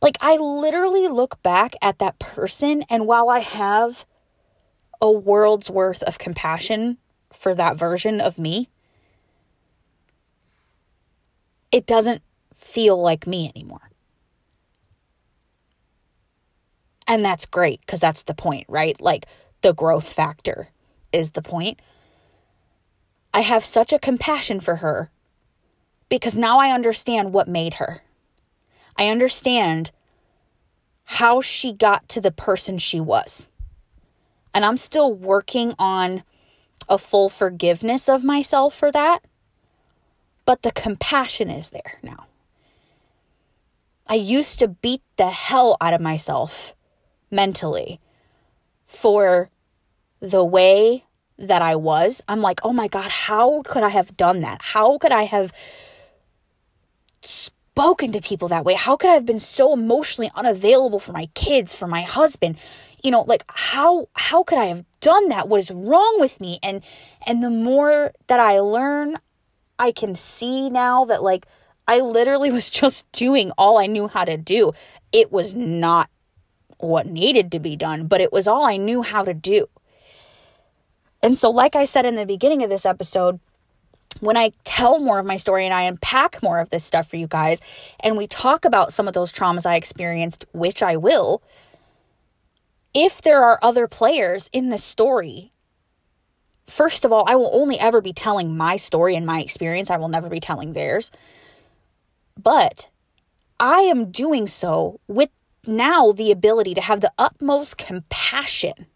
Like, 0.02 0.18
I 0.22 0.38
literally 0.38 1.08
look 1.08 1.42
back 1.42 1.76
at 1.82 2.00
that 2.00 2.20
person, 2.20 2.84
and 2.90 3.08
while 3.08 3.30
I 3.30 3.40
have 3.40 4.06
a 5.02 5.12
world's 5.12 5.70
worth 5.70 6.04
of 6.04 6.20
compassion 6.20 6.98
for 7.32 7.56
that 7.56 7.78
version 7.78 8.22
of 8.22 8.38
me, 8.38 8.70
it 11.72 11.86
doesn't 11.86 12.22
feel 12.56 13.00
like 13.02 13.28
me 13.28 13.52
anymore. 13.56 13.92
And 17.08 17.24
that's 17.24 17.46
great 17.46 17.82
because 17.82 18.00
that's 18.00 18.24
the 18.24 18.34
point, 18.34 18.66
right? 18.68 19.00
Like 19.00 19.26
the 19.62 19.74
growth 19.74 20.12
factor 20.12 20.70
is 21.14 21.32
the 21.32 21.42
point. 21.42 21.80
I 23.34 23.42
have 23.42 23.64
such 23.64 23.94
a 23.94 24.00
compassion 24.00 24.60
for 24.60 24.78
her 24.78 25.10
because 26.10 26.38
now 26.38 26.60
I 26.60 26.72
understand 26.72 27.34
what 27.34 27.48
made 27.48 27.76
her. 27.76 28.04
I 28.96 29.08
understand 29.10 29.92
how 31.04 31.42
she 31.42 31.74
got 31.74 32.08
to 32.10 32.22
the 32.22 32.32
person 32.32 32.78
she 32.78 33.00
was. 33.00 33.50
And 34.54 34.66
I'm 34.66 34.78
still 34.78 35.14
working 35.14 35.74
on 35.78 36.24
a 36.90 36.98
full 36.98 37.30
forgiveness 37.30 38.10
of 38.10 38.24
myself 38.24 38.76
for 38.76 38.92
that. 38.92 39.20
But 40.46 40.62
the 40.64 40.72
compassion 40.72 41.50
is 41.50 41.70
there 41.70 42.00
now. 42.02 42.28
I 44.08 44.16
used 44.16 44.60
to 44.60 44.70
beat 44.70 45.02
the 45.18 45.30
hell 45.30 45.76
out 45.82 45.94
of 45.94 46.02
myself 46.02 46.74
mentally 47.30 48.00
for 48.86 49.50
the 50.22 50.44
way 50.44 51.04
that 51.38 51.62
I 51.62 51.76
was, 51.76 52.24
I'm 52.28 52.42
like, 52.42 52.60
oh 52.64 52.74
my 52.74 52.88
God, 52.88 53.12
how 53.12 53.62
could 53.64 53.84
I 53.84 53.90
have 53.90 54.18
done 54.18 54.42
that? 54.42 54.62
How 54.62 54.98
could 54.98 55.12
I 55.12 55.24
have 55.24 55.54
spoken 57.28 58.12
to 58.12 58.22
people 58.22 58.48
that 58.48 58.66
way? 58.66 58.74
How 58.74 58.96
could 58.96 59.10
I 59.10 59.14
have 59.14 59.26
been 59.26 59.40
so 59.40 59.74
emotionally 59.74 60.32
unavailable 60.36 61.00
for 61.00 61.14
my 61.14 61.28
kids, 61.36 61.76
for 61.76 61.88
my 61.88 62.02
husband? 62.02 62.58
You 63.04 63.12
know, 63.12 63.22
like 63.22 63.44
how 63.48 64.10
how 64.14 64.44
could 64.44 64.58
I 64.58 64.66
have 64.66 64.84
done 65.02 65.30
that? 65.30 65.48
What 65.48 65.60
is 65.60 65.72
wrong 65.72 66.18
with 66.20 66.42
me? 66.42 66.60
And 66.64 66.82
and 67.28 67.44
the 67.44 67.50
more 67.50 68.14
that 68.28 68.40
I 68.40 68.60
learn, 68.60 69.16
I 69.78 69.92
can 69.92 70.16
see 70.16 70.70
now 70.70 71.06
that 71.06 71.22
like 71.22 71.46
I 71.88 72.00
literally 72.00 72.52
was 72.58 72.70
just 72.70 73.10
doing 73.12 73.52
all 73.58 73.78
I 73.78 73.86
knew 73.86 74.08
how 74.08 74.26
to 74.26 74.38
do. 74.38 74.74
It 75.12 75.32
was 75.32 75.54
not 75.54 76.10
what 76.80 77.08
needed 77.08 77.52
to 77.52 77.60
be 77.60 77.76
done, 77.76 78.08
but 78.08 78.22
it 78.22 78.32
was 78.32 78.48
all 78.48 78.66
I 78.66 78.78
knew 78.78 79.02
how 79.02 79.24
to 79.24 79.34
do. 79.34 79.68
And 81.24 81.38
so, 81.38 81.50
like 81.50 81.76
I 81.76 81.86
said 81.86 82.06
in 82.06 82.16
the 82.16 82.26
beginning 82.26 82.64
of 82.64 82.70
this 82.70 82.86
episode, 82.86 83.40
when 84.20 84.38
I 84.38 84.52
tell 84.64 85.00
more 85.00 85.20
of 85.20 85.26
my 85.26 85.38
story 85.38 85.66
and 85.66 85.74
I 85.74 85.84
unpack 85.84 86.42
more 86.42 86.60
of 86.60 86.70
this 86.70 86.84
stuff 86.84 87.10
for 87.10 87.18
you 87.18 87.28
guys, 87.28 87.62
and 88.00 88.18
we 88.18 88.28
talk 88.28 88.66
about 88.66 88.94
some 88.94 89.08
of 89.08 89.14
those 89.14 89.32
traumas 89.32 89.66
I 89.66 89.76
experienced, 89.76 90.46
which 90.54 90.82
I 90.84 90.98
will, 90.98 91.42
if 92.94 93.22
there 93.22 93.44
are 93.44 93.60
other 93.62 93.88
players 93.88 94.50
in 94.54 94.70
the 94.70 94.78
story, 94.78 95.52
first 96.66 97.06
of 97.06 97.12
all, 97.12 97.26
I 97.28 97.36
will 97.36 97.52
only 97.54 97.80
ever 97.80 98.02
be 98.02 98.14
telling 98.14 98.58
my 98.58 98.78
story 98.78 99.16
and 99.16 99.26
my 99.26 99.42
experience. 99.42 99.90
I 99.90 99.98
will 99.98 100.10
never 100.10 100.30
be 100.30 100.40
telling 100.40 100.74
theirs. 100.74 101.12
But 102.42 102.90
I 103.60 103.82
am 103.82 104.12
doing 104.12 104.48
so 104.48 105.00
with 105.08 105.30
now 105.66 106.12
the 106.12 106.32
ability 106.32 106.74
to 106.76 106.82
have 106.82 107.02
the 107.02 107.12
utmost 107.18 107.78
compassion 107.78 108.88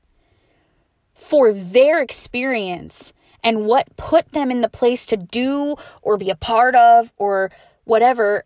for 1.14 1.52
their 1.52 2.02
experience 2.02 3.14
and 3.44 3.66
what 3.66 3.96
put 3.98 4.32
them 4.32 4.52
in 4.52 4.62
the 4.62 4.70
place 4.70 5.06
to 5.08 5.18
do 5.18 5.76
or 6.02 6.18
be 6.18 6.30
a 6.30 6.36
part 6.36 6.76
of 6.76 7.12
or 7.18 7.52
whatever 7.84 8.46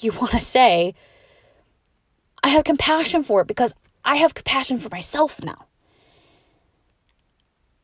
you 0.00 0.12
want 0.20 0.32
to 0.32 0.40
say. 0.40 0.94
I 2.42 2.48
have 2.48 2.64
compassion 2.64 3.22
for 3.22 3.40
it 3.40 3.46
because 3.46 3.74
I 4.04 4.16
have 4.16 4.34
compassion 4.34 4.78
for 4.78 4.88
myself 4.88 5.42
now. 5.42 5.66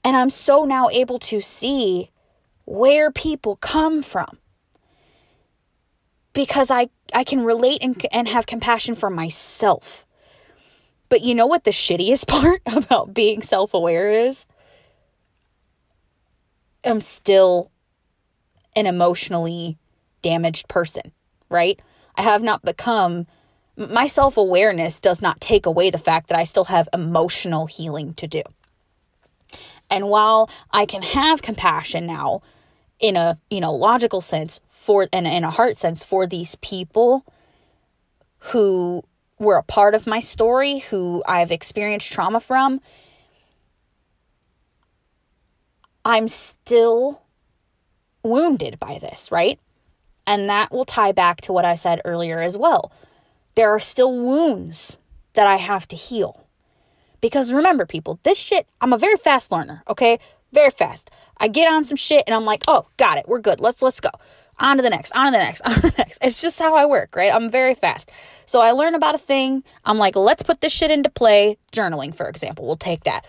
And 0.05 0.17
I'm 0.17 0.31
so 0.31 0.65
now 0.65 0.89
able 0.91 1.19
to 1.21 1.41
see 1.41 2.11
where 2.65 3.11
people 3.11 3.57
come 3.57 4.03
from 4.03 4.39
because 6.33 6.71
I, 6.71 6.89
I 7.15 7.25
can 7.25 7.45
relate 7.45 7.79
and, 7.83 8.01
and 8.13 8.29
have 8.29 8.47
compassion 8.47 8.95
for 8.95 9.11
myself. 9.11 10.07
But 11.09 11.21
you 11.21 11.35
know 11.35 11.47
what 11.47 11.65
the 11.65 11.71
shittiest 11.71 12.27
part 12.29 12.63
about 12.67 13.15
being 13.15 13.43
self 13.43 13.75
aware 13.75 14.13
is? 14.13 14.47
I'm 16.85 17.01
still 17.01 17.71
an 18.75 18.87
emotionally 18.87 19.79
damaged 20.23 20.69
person, 20.69 21.13
right? 21.49 21.81
I 22.17 22.23
have 22.23 22.43
not 22.43 22.63
become, 22.63 23.27
my 23.77 24.07
self 24.07 24.37
awareness 24.37 25.01
does 25.01 25.23
not 25.23 25.41
take 25.41 25.67
away 25.67 25.91
the 25.91 25.99
fact 25.99 26.29
that 26.29 26.39
I 26.39 26.45
still 26.45 26.65
have 26.65 26.89
emotional 26.93 27.67
healing 27.67 28.15
to 28.15 28.27
do. 28.27 28.43
And 29.91 30.09
while 30.09 30.49
I 30.71 30.87
can 30.87 31.03
have 31.03 31.43
compassion 31.43 32.07
now 32.07 32.43
in 32.99 33.17
a, 33.17 33.39
you 33.51 33.61
know, 33.61 33.75
logical 33.75 34.21
sense 34.21 34.61
for 34.71 35.07
and 35.13 35.27
in 35.27 35.45
a 35.45 35.51
heart 35.51 35.77
sense 35.77 36.03
for 36.03 36.27
these 36.27 36.57
people 36.57 37.25
who 38.39 39.03
were 39.39 39.57
a 39.57 39.63
part 39.63 39.95
of 39.95 40.07
my 40.07 40.21
story, 40.21 40.79
who 40.79 41.23
I've 41.27 41.51
experienced 41.51 42.11
trauma 42.11 42.41
from, 42.41 42.81
I'm 46.05 46.29
still 46.29 47.23
wounded 48.23 48.79
by 48.79 48.99
this, 49.01 49.31
right? 49.31 49.59
And 50.27 50.49
that 50.49 50.73
will 50.73 50.85
tie 50.85 51.13
back 51.13 51.41
to 51.43 51.53
what 51.53 51.65
I 51.65 51.75
said 51.75 52.01
earlier 52.05 52.39
as 52.39 52.57
well. 52.57 52.93
There 53.55 53.71
are 53.71 53.81
still 53.81 54.13
wounds 54.13 54.99
that 55.35 55.47
I 55.47 55.57
have 55.57 55.87
to 55.89 55.97
heal. 55.97 56.47
Because 57.21 57.53
remember, 57.53 57.87
people, 57.87 58.19
this 58.23 58.39
shit, 58.39 58.67
I'm 58.81 58.93
a 58.93 58.99
very 58.99 59.17
fast 59.17 59.53
learner, 59.53 59.83
okay? 59.89 60.19
Very 60.53 60.71
fast. 60.71 61.11
I 61.39 61.49
get 61.49 61.73
on 61.73 61.85
some 61.85 61.97
shit 61.97 62.25
and 62.27 62.35
I'm 62.35 62.45
like, 62.45 62.65
oh, 62.69 62.87
got 62.97 63.19
it. 63.19 63.27
We're 63.27 63.41
good. 63.41 63.61
Let's 63.61 63.81
let's 63.83 64.01
go. 64.01 64.11
On 64.59 64.77
to 64.77 64.83
the 64.83 64.91
next, 64.91 65.13
on 65.17 65.27
to 65.27 65.33
the 65.33 65.39
next, 65.39 65.61
on 65.67 65.75
to 65.75 65.81
the 65.83 65.95
next. 65.99 66.19
It's 66.21 66.43
just 66.43 66.59
how 66.59 66.77
I 66.77 66.85
work, 66.85 67.17
right? 67.17 67.33
I'm 67.33 67.51
very 67.51 67.75
fast. 67.75 68.11
So 68.45 68.61
I 68.61 68.73
learn 68.73 68.95
about 68.95 69.15
a 69.15 69.19
thing. 69.19 69.65
I'm 69.85 69.99
like, 69.99 70.15
let's 70.15 70.43
put 70.43 70.61
this 70.61 70.73
shit 70.73 70.91
into 70.91 71.11
play. 71.11 71.59
Journaling, 71.73 72.15
for 72.15 72.29
example. 72.29 72.67
We'll 72.67 72.77
take 72.77 73.05
that. 73.05 73.25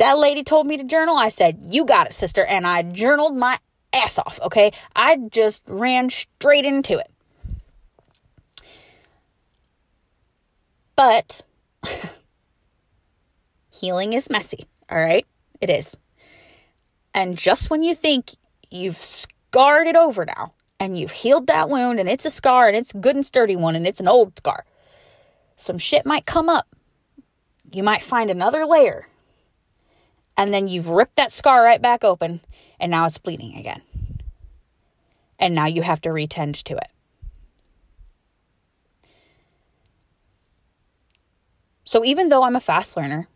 That 0.00 0.16
lady 0.16 0.42
told 0.42 0.66
me 0.66 0.78
to 0.78 0.84
journal. 0.84 1.18
I 1.18 1.28
said, 1.28 1.66
you 1.68 1.84
got 1.84 2.06
it, 2.06 2.14
sister. 2.14 2.46
And 2.46 2.66
I 2.66 2.80
journaled 2.80 3.36
my 3.36 3.58
ass 3.92 4.18
off, 4.18 4.40
okay? 4.42 4.72
I 4.96 5.18
just 5.30 5.62
ran 5.66 6.08
straight 6.08 6.64
into 6.64 6.98
it. 6.98 7.12
But 10.96 11.42
healing 13.70 14.14
is 14.14 14.30
messy, 14.30 14.64
all 14.90 14.98
right? 14.98 15.26
It 15.60 15.68
is. 15.68 15.98
And 17.12 17.36
just 17.36 17.68
when 17.68 17.82
you 17.82 17.94
think 17.94 18.30
you've 18.70 18.96
scarred 18.96 19.86
it 19.86 19.96
over 19.96 20.24
now 20.24 20.54
and 20.78 20.98
you've 20.98 21.10
healed 21.10 21.46
that 21.48 21.68
wound 21.68 22.00
and 22.00 22.08
it's 22.08 22.24
a 22.24 22.30
scar 22.30 22.68
and 22.68 22.76
it's 22.78 22.94
a 22.94 22.98
good 22.98 23.16
and 23.16 23.26
sturdy 23.26 23.54
one 23.54 23.76
and 23.76 23.86
it's 23.86 24.00
an 24.00 24.08
old 24.08 24.38
scar, 24.38 24.64
some 25.56 25.76
shit 25.76 26.06
might 26.06 26.24
come 26.24 26.48
up. 26.48 26.74
You 27.70 27.82
might 27.82 28.02
find 28.02 28.30
another 28.30 28.64
layer. 28.64 29.09
And 30.40 30.54
then 30.54 30.68
you've 30.68 30.88
ripped 30.88 31.16
that 31.16 31.32
scar 31.32 31.62
right 31.62 31.82
back 31.82 32.02
open 32.02 32.40
and 32.80 32.90
now 32.90 33.04
it's 33.04 33.18
bleeding 33.18 33.58
again. 33.58 33.82
And 35.38 35.54
now 35.54 35.66
you 35.66 35.82
have 35.82 36.00
to 36.00 36.10
retend 36.10 36.54
to 36.64 36.76
it. 36.78 36.88
So 41.84 42.06
even 42.06 42.30
though 42.30 42.42
I'm 42.42 42.56
a 42.56 42.60
fast 42.60 42.96
learner, 42.96 43.28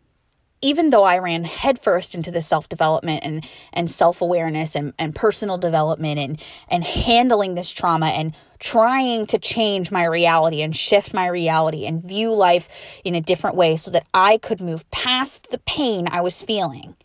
even 0.65 0.89
though 0.89 1.03
I 1.03 1.19
ran 1.19 1.43
headfirst 1.43 2.15
into 2.15 2.31
the 2.31 2.41
self 2.41 2.67
development 2.67 3.23
and, 3.23 3.47
and 3.71 3.89
self 3.89 4.19
awareness 4.19 4.75
and, 4.75 4.93
and 4.97 5.13
personal 5.13 5.59
development 5.59 6.19
and, 6.19 6.43
and 6.67 6.83
handling 6.83 7.53
this 7.53 7.71
trauma 7.71 8.07
and 8.07 8.35
trying 8.57 9.27
to 9.27 9.37
change 9.37 9.91
my 9.91 10.03
reality 10.05 10.63
and 10.63 10.75
shift 10.75 11.13
my 11.13 11.27
reality 11.27 11.85
and 11.85 12.03
view 12.03 12.33
life 12.33 12.67
in 13.03 13.13
a 13.13 13.21
different 13.21 13.55
way 13.55 13.77
so 13.77 13.91
that 13.91 14.07
I 14.11 14.39
could 14.39 14.59
move 14.59 14.89
past 14.89 15.51
the 15.51 15.59
pain 15.59 16.07
I 16.09 16.21
was 16.21 16.41
feeling 16.41 16.95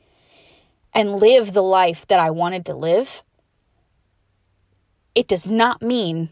and 0.94 1.16
live 1.16 1.52
the 1.52 1.62
life 1.62 2.06
that 2.08 2.18
I 2.18 2.30
wanted 2.30 2.64
to 2.66 2.74
live, 2.74 3.22
it 5.14 5.28
does 5.28 5.50
not 5.50 5.82
mean 5.82 6.30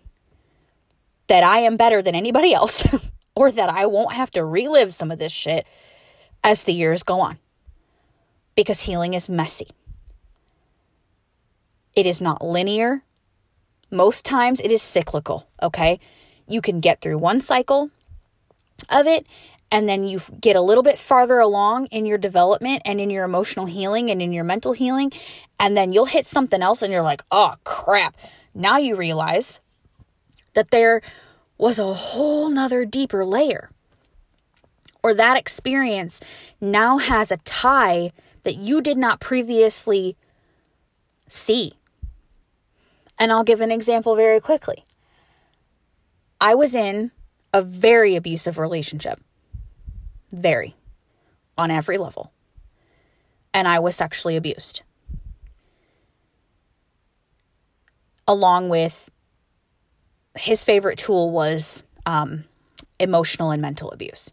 that 1.27 1.45
I 1.45 1.59
am 1.59 1.77
better 1.77 2.01
than 2.01 2.15
anybody 2.15 2.55
else 2.55 2.87
or 3.37 3.53
that 3.53 3.69
I 3.69 3.85
won't 3.85 4.15
have 4.15 4.31
to 4.31 4.43
relive 4.43 4.95
some 4.95 5.11
of 5.11 5.19
this 5.19 5.33
shit 5.33 5.67
as 6.43 6.65
the 6.65 6.73
years 6.73 7.03
go 7.03 7.21
on. 7.21 7.39
Because 8.55 8.83
healing 8.83 9.15
is 9.15 9.29
messy. 9.29 9.69
It 11.95 12.07
is 12.07 12.21
not 12.21 12.45
linear. 12.45 13.03
Most 13.91 14.25
times 14.25 14.61
it 14.61 14.71
is 14.71 14.83
cyclical, 14.83 15.49
okay? 15.63 15.99
You 16.47 16.61
can 16.61 16.81
get 16.81 17.01
through 17.01 17.19
one 17.19 17.41
cycle 17.41 17.91
of 18.89 19.07
it 19.07 19.27
and 19.71 19.89
then 19.89 20.05
you 20.05 20.21
get 20.41 20.57
a 20.57 20.61
little 20.61 20.83
bit 20.83 20.99
farther 20.99 21.39
along 21.39 21.87
in 21.87 22.07
your 22.07 22.19
development 22.19 22.83
and 22.85 23.01
in 23.01 23.11
your 23.11 23.25
emotional 23.25 23.67
healing 23.67 24.11
and 24.11 24.23
in 24.23 24.33
your 24.33 24.45
mental 24.45 24.73
healing 24.73 25.13
and 25.59 25.77
then 25.77 25.93
you'll 25.93 26.07
hit 26.07 26.27
something 26.27 26.63
else 26.63 26.83
and 26.83 26.93
you're 26.93 27.03
like, 27.03 27.23
"Oh 27.31 27.55
crap." 27.65 28.17
Now 28.55 28.79
you 28.79 28.97
realize 28.97 29.61
that 30.55 30.71
there 30.71 31.03
was 31.59 31.79
a 31.79 31.93
whole 31.93 32.49
nother 32.49 32.85
deeper 32.85 33.25
layer 33.25 33.71
or 35.09 35.15
that 35.15 35.39
experience 35.39 36.21
now 36.61 36.99
has 36.99 37.31
a 37.31 37.39
tie 37.39 38.11
that 38.43 38.57
you 38.57 38.83
did 38.83 38.99
not 38.99 39.21
previously 39.21 40.17
see. 41.29 41.73
And 43.19 43.33
I'll 43.33 43.43
give 43.43 43.63
an 43.63 43.73
example 43.73 44.15
very 44.15 44.39
quickly. 44.39 44.85
I 46.41 46.55
was 46.55 46.75
in 46.75 47.11
a 47.55 47.63
very 47.63 48.17
abusive 48.17 48.59
relationship, 48.59 49.19
very, 50.31 50.77
on 51.57 51.71
every 51.71 51.97
level. 51.97 52.31
And 53.55 53.67
I 53.67 53.79
was 53.79 53.97
sexually 53.97 54.37
abused. 54.37 54.83
Along 58.27 58.69
with 58.69 59.11
his 60.37 60.65
favorite 60.65 60.99
tool 60.99 61.31
was 61.31 61.83
um, 62.05 62.45
emotional 63.01 63.51
and 63.51 63.63
mental 63.63 63.91
abuse. 63.91 64.31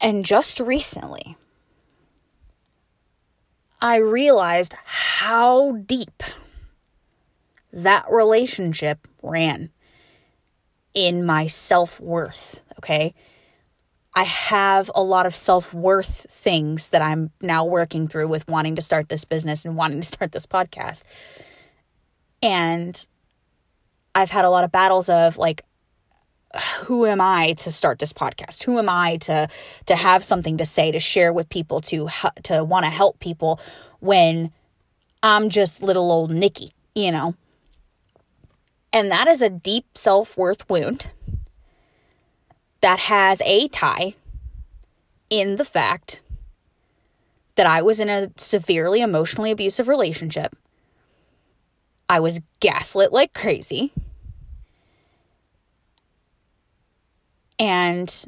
And 0.00 0.24
just 0.24 0.60
recently, 0.60 1.36
I 3.80 3.96
realized 3.96 4.74
how 4.84 5.72
deep 5.72 6.22
that 7.72 8.06
relationship 8.10 9.06
ran 9.22 9.70
in 10.94 11.24
my 11.24 11.46
self 11.46 12.00
worth. 12.00 12.60
Okay. 12.78 13.14
I 14.14 14.24
have 14.24 14.90
a 14.94 15.02
lot 15.02 15.26
of 15.26 15.34
self 15.34 15.72
worth 15.72 16.26
things 16.30 16.88
that 16.88 17.02
I'm 17.02 17.30
now 17.40 17.64
working 17.64 18.08
through 18.08 18.28
with 18.28 18.48
wanting 18.48 18.74
to 18.76 18.82
start 18.82 19.08
this 19.08 19.24
business 19.24 19.64
and 19.64 19.76
wanting 19.76 20.00
to 20.00 20.06
start 20.06 20.32
this 20.32 20.46
podcast. 20.46 21.04
And 22.42 23.06
I've 24.14 24.30
had 24.30 24.44
a 24.44 24.50
lot 24.50 24.64
of 24.64 24.72
battles 24.72 25.08
of 25.08 25.38
like, 25.38 25.62
who 26.60 27.06
am 27.06 27.20
I 27.20 27.54
to 27.58 27.70
start 27.70 27.98
this 27.98 28.12
podcast? 28.12 28.62
Who 28.64 28.78
am 28.78 28.88
I 28.88 29.16
to 29.18 29.48
to 29.86 29.96
have 29.96 30.24
something 30.24 30.58
to 30.58 30.66
say 30.66 30.90
to 30.90 31.00
share 31.00 31.32
with 31.32 31.48
people 31.48 31.80
to 31.82 32.08
to 32.44 32.64
want 32.64 32.84
to 32.84 32.90
help 32.90 33.18
people 33.20 33.60
when 34.00 34.52
I'm 35.22 35.48
just 35.48 35.82
little 35.82 36.10
old 36.10 36.30
Nikki, 36.30 36.72
you 36.94 37.12
know. 37.12 37.34
And 38.92 39.10
that 39.10 39.28
is 39.28 39.42
a 39.42 39.50
deep 39.50 39.86
self 39.96 40.36
worth 40.36 40.68
wound 40.68 41.08
that 42.80 43.00
has 43.00 43.42
a 43.44 43.68
tie 43.68 44.14
in 45.28 45.56
the 45.56 45.64
fact 45.64 46.20
that 47.56 47.66
I 47.66 47.82
was 47.82 47.98
in 48.00 48.08
a 48.08 48.30
severely 48.36 49.00
emotionally 49.00 49.50
abusive 49.50 49.88
relationship. 49.88 50.54
I 52.08 52.20
was 52.20 52.40
gaslit 52.60 53.12
like 53.12 53.34
crazy. 53.34 53.92
And 57.58 58.26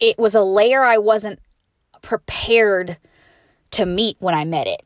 it 0.00 0.18
was 0.18 0.34
a 0.34 0.42
layer 0.42 0.84
I 0.84 0.98
wasn't 0.98 1.40
prepared 2.02 2.98
to 3.72 3.86
meet 3.86 4.16
when 4.20 4.34
I 4.34 4.44
met 4.44 4.66
it. 4.66 4.80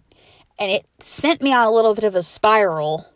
And 0.59 0.71
it 0.71 0.87
sent 0.99 1.43
me 1.43 1.53
on 1.53 1.67
a 1.67 1.71
little 1.71 1.95
bit 1.95 2.05
of 2.05 2.15
a 2.15 2.23
spiral. 2.23 3.07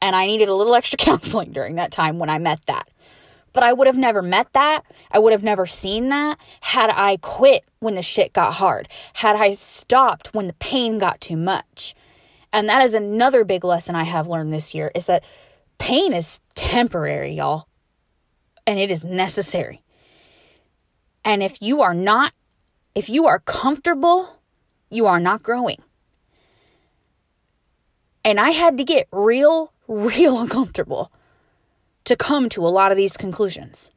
And 0.00 0.14
I 0.16 0.26
needed 0.26 0.48
a 0.48 0.54
little 0.54 0.74
extra 0.76 0.96
counseling 0.96 1.52
during 1.52 1.76
that 1.76 1.92
time 1.92 2.18
when 2.18 2.30
I 2.30 2.38
met 2.38 2.66
that. 2.66 2.88
But 3.52 3.62
I 3.62 3.72
would 3.72 3.86
have 3.86 3.98
never 3.98 4.22
met 4.22 4.52
that. 4.54 4.82
I 5.10 5.18
would 5.18 5.32
have 5.32 5.42
never 5.42 5.66
seen 5.66 6.08
that 6.08 6.38
had 6.62 6.90
I 6.90 7.18
quit 7.18 7.64
when 7.80 7.96
the 7.96 8.02
shit 8.02 8.32
got 8.32 8.54
hard, 8.54 8.88
had 9.14 9.36
I 9.36 9.52
stopped 9.52 10.34
when 10.34 10.46
the 10.46 10.54
pain 10.54 10.98
got 10.98 11.20
too 11.20 11.36
much. 11.36 11.94
And 12.52 12.68
that 12.68 12.82
is 12.82 12.94
another 12.94 13.44
big 13.44 13.64
lesson 13.64 13.94
I 13.94 14.04
have 14.04 14.26
learned 14.26 14.52
this 14.52 14.74
year 14.74 14.90
is 14.94 15.06
that 15.06 15.24
pain 15.78 16.12
is 16.12 16.40
temporary, 16.54 17.32
y'all. 17.32 17.66
And 18.66 18.78
it 18.78 18.90
is 18.90 19.04
necessary. 19.04 19.82
And 21.24 21.42
if 21.42 21.60
you 21.60 21.82
are 21.82 21.94
not, 21.94 22.32
if 22.94 23.08
you 23.08 23.26
are 23.26 23.38
comfortable, 23.40 24.40
you 24.90 25.06
are 25.06 25.20
not 25.20 25.42
growing. 25.42 25.78
And 28.24 28.38
I 28.38 28.50
had 28.50 28.78
to 28.78 28.84
get 28.84 29.08
real, 29.12 29.72
real 29.88 30.40
uncomfortable 30.40 31.10
to 32.04 32.16
come 32.16 32.48
to 32.50 32.66
a 32.66 32.68
lot 32.68 32.90
of 32.90 32.96
these 32.96 33.16
conclusions. 33.16 33.90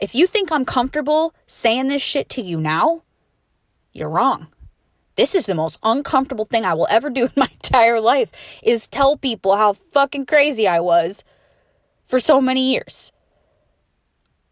If 0.00 0.14
you 0.14 0.26
think 0.26 0.52
I'm 0.52 0.64
comfortable 0.64 1.34
saying 1.46 1.88
this 1.88 2.02
shit 2.02 2.28
to 2.30 2.42
you 2.42 2.60
now, 2.60 3.02
you're 3.92 4.10
wrong. 4.10 4.48
This 5.16 5.34
is 5.34 5.46
the 5.46 5.54
most 5.54 5.80
uncomfortable 5.82 6.44
thing 6.44 6.64
I 6.64 6.74
will 6.74 6.86
ever 6.88 7.10
do 7.10 7.24
in 7.24 7.32
my 7.36 7.48
entire 7.52 8.00
life 8.00 8.30
is 8.62 8.86
tell 8.86 9.16
people 9.16 9.56
how 9.56 9.72
fucking 9.72 10.26
crazy 10.26 10.68
I 10.68 10.80
was 10.80 11.24
for 12.04 12.20
so 12.20 12.40
many 12.40 12.72
years. 12.72 13.12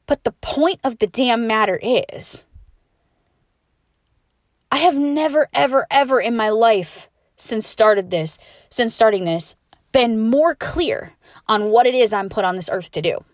But 0.07 0.25
the 0.25 0.33
point 0.33 0.81
of 0.85 0.99
the 0.99 1.07
damn 1.07 1.47
matter 1.47 1.79
is 1.83 2.45
I 4.71 4.79
have 4.79 4.97
never 4.97 5.49
ever 5.53 5.87
ever 5.91 6.21
in 6.21 6.37
my 6.37 6.49
life 6.49 7.09
since 7.37 7.67
started 7.67 8.11
this, 8.11 8.39
since 8.71 8.95
starting 8.95 9.25
this, 9.25 9.55
been 9.93 10.21
more 10.21 10.55
clear 10.55 11.15
on 11.49 11.71
what 11.71 11.87
it 11.87 11.95
is 11.95 12.13
I'm 12.13 12.29
put 12.29 12.45
on 12.45 12.57
this 12.57 12.71
earth 12.71 12.91
to 12.93 13.03
do. 13.03 13.25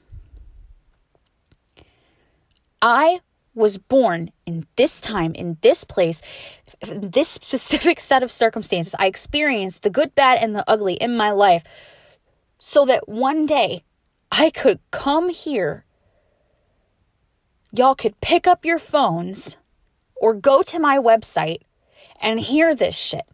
I 2.80 3.20
was 3.54 3.78
born 3.78 4.32
in 4.46 4.66
this 4.76 5.00
time, 5.00 5.34
in 5.34 5.58
this 5.60 5.84
place, 5.84 6.22
in 6.80 7.10
this 7.10 7.28
specific 7.28 8.00
set 8.00 8.22
of 8.22 8.30
circumstances. 8.30 8.94
I 8.98 9.06
experienced 9.06 9.82
the 9.82 9.90
good, 9.90 10.14
bad, 10.14 10.42
and 10.42 10.54
the 10.56 10.68
ugly 10.68 10.94
in 10.94 11.16
my 11.16 11.30
life 11.30 11.62
so 12.58 12.84
that 12.86 13.08
one 13.08 13.46
day 13.46 13.84
I 14.30 14.50
could 14.50 14.80
come 14.90 15.28
here. 15.28 15.84
Y'all 17.74 17.94
could 17.94 18.20
pick 18.20 18.46
up 18.46 18.66
your 18.66 18.78
phones 18.78 19.56
or 20.14 20.34
go 20.34 20.62
to 20.62 20.78
my 20.78 20.98
website 20.98 21.62
and 22.20 22.38
hear 22.38 22.74
this 22.74 22.94
shit 22.94 23.26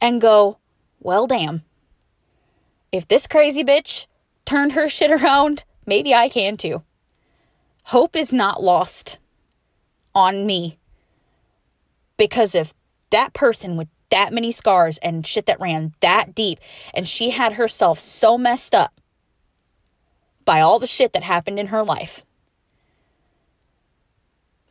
and 0.00 0.20
go, 0.20 0.58
well, 1.00 1.26
damn. 1.26 1.62
If 2.90 3.06
this 3.06 3.26
crazy 3.26 3.62
bitch 3.62 4.06
turned 4.44 4.72
her 4.72 4.88
shit 4.88 5.10
around, 5.10 5.64
maybe 5.86 6.12
I 6.12 6.28
can 6.28 6.56
too. 6.56 6.82
Hope 7.84 8.16
is 8.16 8.32
not 8.32 8.62
lost 8.62 9.18
on 10.14 10.44
me. 10.44 10.78
Because 12.16 12.54
if 12.54 12.74
that 13.10 13.32
person 13.32 13.76
with 13.76 13.88
that 14.10 14.32
many 14.32 14.50
scars 14.52 14.98
and 14.98 15.26
shit 15.26 15.46
that 15.46 15.60
ran 15.60 15.94
that 16.00 16.34
deep, 16.34 16.58
and 16.92 17.08
she 17.08 17.30
had 17.30 17.54
herself 17.54 17.98
so 17.98 18.36
messed 18.36 18.74
up 18.74 19.00
by 20.44 20.60
all 20.60 20.78
the 20.78 20.86
shit 20.86 21.12
that 21.12 21.22
happened 21.22 21.58
in 21.58 21.68
her 21.68 21.82
life, 21.82 22.24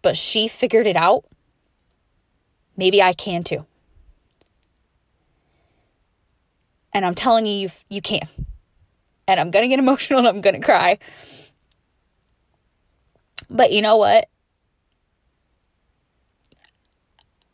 but 0.03 0.15
she 0.15 0.47
figured 0.47 0.85
it 0.85 0.95
out, 0.95 1.23
maybe 2.77 3.01
I 3.01 3.13
can 3.13 3.43
too. 3.43 3.65
And 6.93 7.03
I'm 7.03 7.15
telling 7.15 7.47
you, 7.47 7.53
you, 7.53 7.69
you 7.89 8.01
can. 8.01 8.27
And 9.27 9.39
I'm 9.39 9.49
going 9.49 9.63
to 9.63 9.69
get 9.69 9.79
emotional 9.79 10.19
and 10.19 10.27
I'm 10.27 10.41
going 10.41 10.53
to 10.53 10.61
cry. 10.61 10.99
But 13.49 13.71
you 13.71 13.81
know 13.81 13.97
what? 13.97 14.29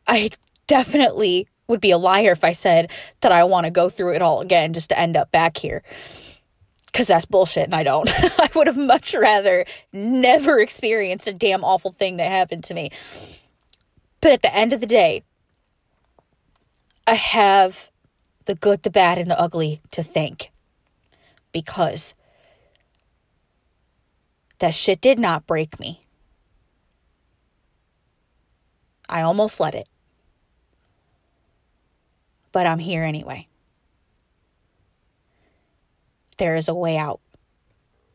I 0.06 0.30
definitely 0.68 1.48
would 1.68 1.80
be 1.80 1.92
a 1.92 1.98
liar 1.98 2.32
if 2.32 2.44
I 2.44 2.52
said 2.52 2.92
that 3.22 3.32
I 3.32 3.44
want 3.44 3.66
to 3.66 3.72
go 3.72 3.90
through 3.90 4.16
it 4.16 4.22
all 4.22 4.42
again 4.42 4.74
just 4.74 4.90
to 4.90 5.00
end 5.00 5.16
up 5.16 5.32
back 5.32 5.58
here. 5.58 5.84
Because 6.92 7.08
that's 7.08 7.26
bullshit 7.26 7.66
and 7.66 7.76
I 7.76 7.84
don't. 7.84 8.10
I 8.40 8.50
would 8.56 8.68
have 8.68 8.78
much 8.78 9.14
rather 9.14 9.66
never 9.94 10.60
experienced 10.60 11.28
a 11.28 11.34
damn 11.34 11.64
awful 11.64 11.92
thing 11.92 12.18
that 12.18 12.32
happened 12.32 12.64
to 12.66 12.74
me. 12.74 12.90
But 14.22 14.32
at 14.32 14.42
the 14.42 14.54
end 14.54 14.74
of 14.74 14.80
the 14.80 14.86
day, 14.86 15.24
I 17.06 17.14
have 17.14 17.90
the 18.46 18.56
good, 18.56 18.84
the 18.84 18.90
bad, 18.90 19.18
and 19.18 19.30
the 19.30 19.40
ugly 19.40 19.82
to 19.92 20.04
thank. 20.04 20.52
Because 21.52 22.16
that 24.60 24.74
shit 24.74 25.02
did 25.02 25.20
not 25.20 25.48
break 25.48 25.80
me. 25.80 26.06
I 29.08 29.22
almost 29.22 29.60
let 29.60 29.74
it. 29.74 29.88
But 32.52 32.68
I'm 32.68 32.80
here 32.80 33.04
anyway. 33.04 33.49
There 36.40 36.56
is 36.56 36.70
a 36.70 36.74
way 36.74 36.98
out. 36.98 37.20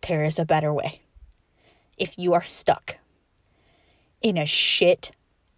There 0.08 0.24
is 0.24 0.38
a 0.38 0.46
better 0.46 0.72
way. 0.72 1.02
If 1.98 2.18
you 2.18 2.32
are 2.32 2.42
stuck 2.42 2.96
in 4.22 4.38
a 4.38 4.46
shit 4.46 5.10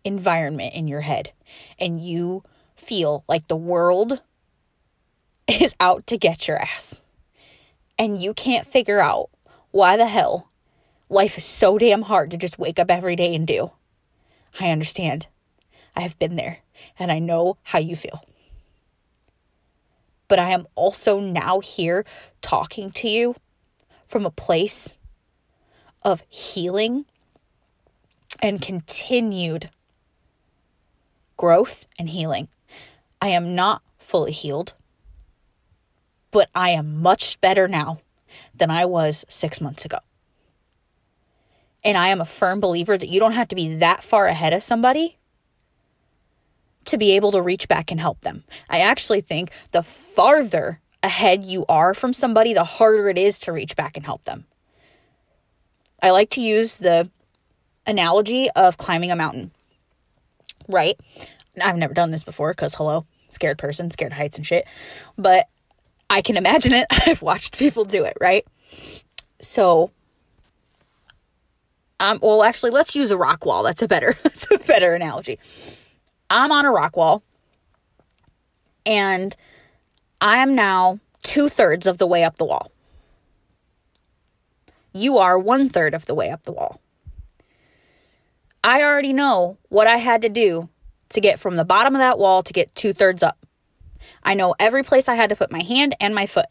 environment 0.04 0.74
in 0.74 0.88
your 0.88 1.02
head 1.02 1.30
and 1.78 2.00
you 2.00 2.42
feel 2.74 3.24
like 3.28 3.46
the 3.46 3.56
world 3.56 4.20
is 5.48 5.76
out 5.78 6.08
to 6.08 6.18
get 6.18 6.48
your 6.48 6.58
ass. 6.58 7.02
And 7.96 8.20
you 8.20 8.34
can't 8.34 8.66
figure 8.66 9.00
out 9.00 9.30
why 9.70 9.96
the 9.96 10.06
hell 10.06 10.50
life 11.08 11.38
is 11.38 11.44
so 11.44 11.78
damn 11.78 12.02
hard 12.02 12.32
to 12.32 12.36
just 12.36 12.58
wake 12.58 12.80
up 12.80 12.90
every 12.90 13.14
day 13.14 13.32
and 13.32 13.46
do. 13.46 13.70
I 14.58 14.70
understand. 14.70 15.28
I 15.94 16.00
have 16.00 16.18
been 16.18 16.34
there 16.34 16.58
and 16.98 17.12
I 17.12 17.20
know 17.20 17.58
how 17.62 17.78
you 17.78 17.94
feel. 17.94 18.24
But 20.28 20.38
I 20.38 20.50
am 20.50 20.66
also 20.74 21.20
now 21.20 21.60
here 21.60 22.04
talking 22.40 22.90
to 22.92 23.08
you 23.08 23.34
from 24.06 24.26
a 24.26 24.30
place 24.30 24.96
of 26.02 26.22
healing 26.28 27.06
and 28.40 28.60
continued 28.60 29.70
growth 31.36 31.86
and 31.98 32.08
healing. 32.08 32.48
I 33.20 33.28
am 33.28 33.54
not 33.54 33.82
fully 33.98 34.32
healed 34.32 34.74
but 36.36 36.50
I 36.54 36.68
am 36.68 37.00
much 37.00 37.40
better 37.40 37.66
now 37.66 38.00
than 38.54 38.70
I 38.70 38.84
was 38.84 39.24
six 39.26 39.58
months 39.58 39.86
ago. 39.86 40.00
And 41.82 41.96
I 41.96 42.08
am 42.08 42.20
a 42.20 42.26
firm 42.26 42.60
believer 42.60 42.98
that 42.98 43.08
you 43.08 43.18
don't 43.18 43.32
have 43.32 43.48
to 43.48 43.54
be 43.54 43.76
that 43.76 44.04
far 44.04 44.26
ahead 44.26 44.52
of 44.52 44.62
somebody 44.62 45.16
to 46.86 46.98
be 46.98 47.12
able 47.12 47.32
to 47.32 47.42
reach 47.42 47.68
back 47.68 47.90
and 47.90 48.00
help 48.00 48.20
them. 48.22 48.44
I 48.68 48.80
actually 48.80 49.20
think 49.20 49.50
the 49.72 49.82
farther 49.82 50.80
ahead 51.02 51.44
you 51.44 51.64
are 51.68 51.94
from 51.94 52.12
somebody, 52.12 52.52
the 52.52 52.64
harder 52.64 53.08
it 53.08 53.18
is 53.18 53.38
to 53.40 53.52
reach 53.52 53.76
back 53.76 53.96
and 53.96 54.04
help 54.04 54.24
them. 54.24 54.46
I 56.02 56.10
like 56.10 56.30
to 56.30 56.40
use 56.42 56.78
the 56.78 57.10
analogy 57.86 58.50
of 58.50 58.76
climbing 58.76 59.10
a 59.10 59.16
mountain, 59.16 59.52
right? 60.68 60.98
I've 61.62 61.76
never 61.76 61.94
done 61.94 62.10
this 62.10 62.24
before 62.24 62.52
because, 62.52 62.74
hello, 62.74 63.06
scared 63.28 63.58
person, 63.58 63.90
scared 63.90 64.12
heights 64.12 64.36
and 64.36 64.46
shit. 64.46 64.66
But 65.16 65.48
I 66.10 66.22
can 66.22 66.36
imagine 66.36 66.72
it. 66.72 66.86
I've 67.06 67.22
watched 67.22 67.58
people 67.58 67.84
do 67.84 68.04
it, 68.04 68.16
right? 68.20 68.44
So 69.40 69.90
um 71.98 72.18
well 72.20 72.42
actually 72.42 72.70
let's 72.70 72.94
use 72.94 73.10
a 73.10 73.16
rock 73.16 73.46
wall. 73.46 73.62
That's 73.62 73.82
a 73.82 73.88
better 73.88 74.14
that's 74.22 74.50
a 74.50 74.58
better 74.58 74.94
analogy. 74.94 75.38
I'm 76.30 76.52
on 76.52 76.64
a 76.64 76.70
rock 76.70 76.96
wall 76.96 77.22
and 78.84 79.36
I 80.20 80.38
am 80.38 80.54
now 80.54 81.00
two 81.22 81.48
thirds 81.48 81.86
of 81.86 81.98
the 81.98 82.06
way 82.06 82.24
up 82.24 82.36
the 82.36 82.44
wall. 82.44 82.70
You 84.92 85.18
are 85.18 85.38
one 85.38 85.68
third 85.68 85.94
of 85.94 86.06
the 86.06 86.14
way 86.14 86.30
up 86.30 86.44
the 86.44 86.52
wall. 86.52 86.80
I 88.64 88.82
already 88.82 89.12
know 89.12 89.58
what 89.68 89.86
I 89.86 89.98
had 89.98 90.22
to 90.22 90.28
do 90.28 90.68
to 91.10 91.20
get 91.20 91.38
from 91.38 91.56
the 91.56 91.64
bottom 91.64 91.94
of 91.94 92.00
that 92.00 92.18
wall 92.18 92.42
to 92.42 92.52
get 92.52 92.74
two 92.74 92.92
thirds 92.92 93.22
up. 93.22 93.38
I 94.22 94.34
know 94.34 94.54
every 94.58 94.82
place 94.82 95.08
I 95.08 95.14
had 95.14 95.30
to 95.30 95.36
put 95.36 95.52
my 95.52 95.62
hand 95.62 95.94
and 96.00 96.14
my 96.14 96.26
foot. 96.26 96.46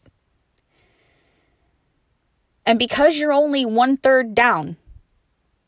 And 2.64 2.78
because 2.78 3.18
you're 3.18 3.32
only 3.32 3.64
one 3.64 3.96
third 3.96 4.34
down, 4.34 4.76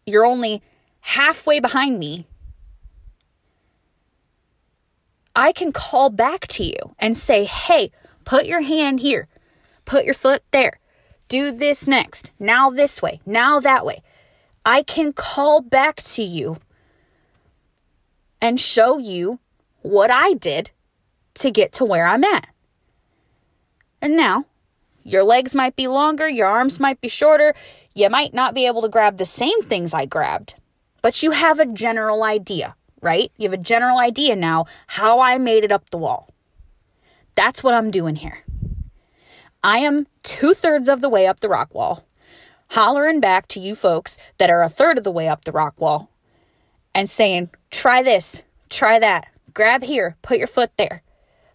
you're 0.06 0.24
only 0.24 0.62
halfway 1.00 1.60
behind 1.60 1.98
me, 1.98 2.26
I 5.38 5.52
can 5.52 5.70
call 5.70 6.10
back 6.10 6.48
to 6.48 6.64
you 6.64 6.96
and 6.98 7.16
say, 7.16 7.44
hey, 7.44 7.92
put 8.24 8.46
your 8.46 8.60
hand 8.60 8.98
here, 8.98 9.28
put 9.84 10.04
your 10.04 10.12
foot 10.12 10.42
there, 10.50 10.80
do 11.28 11.52
this 11.52 11.86
next, 11.86 12.32
now 12.40 12.70
this 12.70 13.00
way, 13.00 13.20
now 13.24 13.60
that 13.60 13.86
way. 13.86 14.02
I 14.66 14.82
can 14.82 15.12
call 15.12 15.60
back 15.60 16.02
to 16.14 16.24
you 16.24 16.56
and 18.42 18.58
show 18.58 18.98
you 18.98 19.38
what 19.82 20.10
I 20.10 20.34
did 20.34 20.72
to 21.34 21.52
get 21.52 21.70
to 21.74 21.84
where 21.84 22.08
I'm 22.08 22.24
at. 22.24 22.48
And 24.02 24.16
now, 24.16 24.46
your 25.04 25.22
legs 25.22 25.54
might 25.54 25.76
be 25.76 25.86
longer, 25.86 26.28
your 26.28 26.48
arms 26.48 26.80
might 26.80 27.00
be 27.00 27.06
shorter, 27.06 27.54
you 27.94 28.10
might 28.10 28.34
not 28.34 28.54
be 28.54 28.66
able 28.66 28.82
to 28.82 28.88
grab 28.88 29.18
the 29.18 29.24
same 29.24 29.62
things 29.62 29.94
I 29.94 30.04
grabbed, 30.04 30.56
but 31.00 31.22
you 31.22 31.30
have 31.30 31.60
a 31.60 31.64
general 31.64 32.24
idea, 32.24 32.74
right? 33.00 33.30
You 33.36 33.48
have 33.48 33.58
a 33.58 33.62
general 33.62 33.98
idea 33.98 34.36
now 34.36 34.66
how 34.88 35.20
I 35.20 35.38
made 35.38 35.64
it 35.64 35.72
up 35.72 35.90
the 35.90 35.98
wall. 35.98 36.28
That's 37.34 37.62
what 37.62 37.74
I'm 37.74 37.90
doing 37.90 38.16
here. 38.16 38.44
I 39.62 39.78
am 39.78 40.06
two 40.22 40.54
thirds 40.54 40.88
of 40.88 41.00
the 41.00 41.08
way 41.08 41.26
up 41.26 41.40
the 41.40 41.48
rock 41.48 41.74
wall, 41.74 42.04
hollering 42.70 43.20
back 43.20 43.48
to 43.48 43.60
you 43.60 43.74
folks 43.74 44.16
that 44.38 44.50
are 44.50 44.62
a 44.62 44.68
third 44.68 44.98
of 44.98 45.04
the 45.04 45.10
way 45.10 45.28
up 45.28 45.44
the 45.44 45.52
rock 45.52 45.80
wall 45.80 46.10
and 46.94 47.08
saying, 47.08 47.50
try 47.70 48.02
this, 48.02 48.42
try 48.68 48.98
that, 48.98 49.28
grab 49.54 49.82
here, 49.82 50.16
put 50.22 50.38
your 50.38 50.46
foot 50.46 50.70
there. 50.76 51.02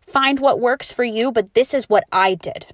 Find 0.02 0.39
what 0.39 0.60
works 0.60 0.91
for 0.91 1.04
you, 1.04 1.32
but 1.32 1.54
this 1.54 1.74
is 1.74 1.89
what 1.89 2.04
I 2.12 2.36
did. 2.36 2.68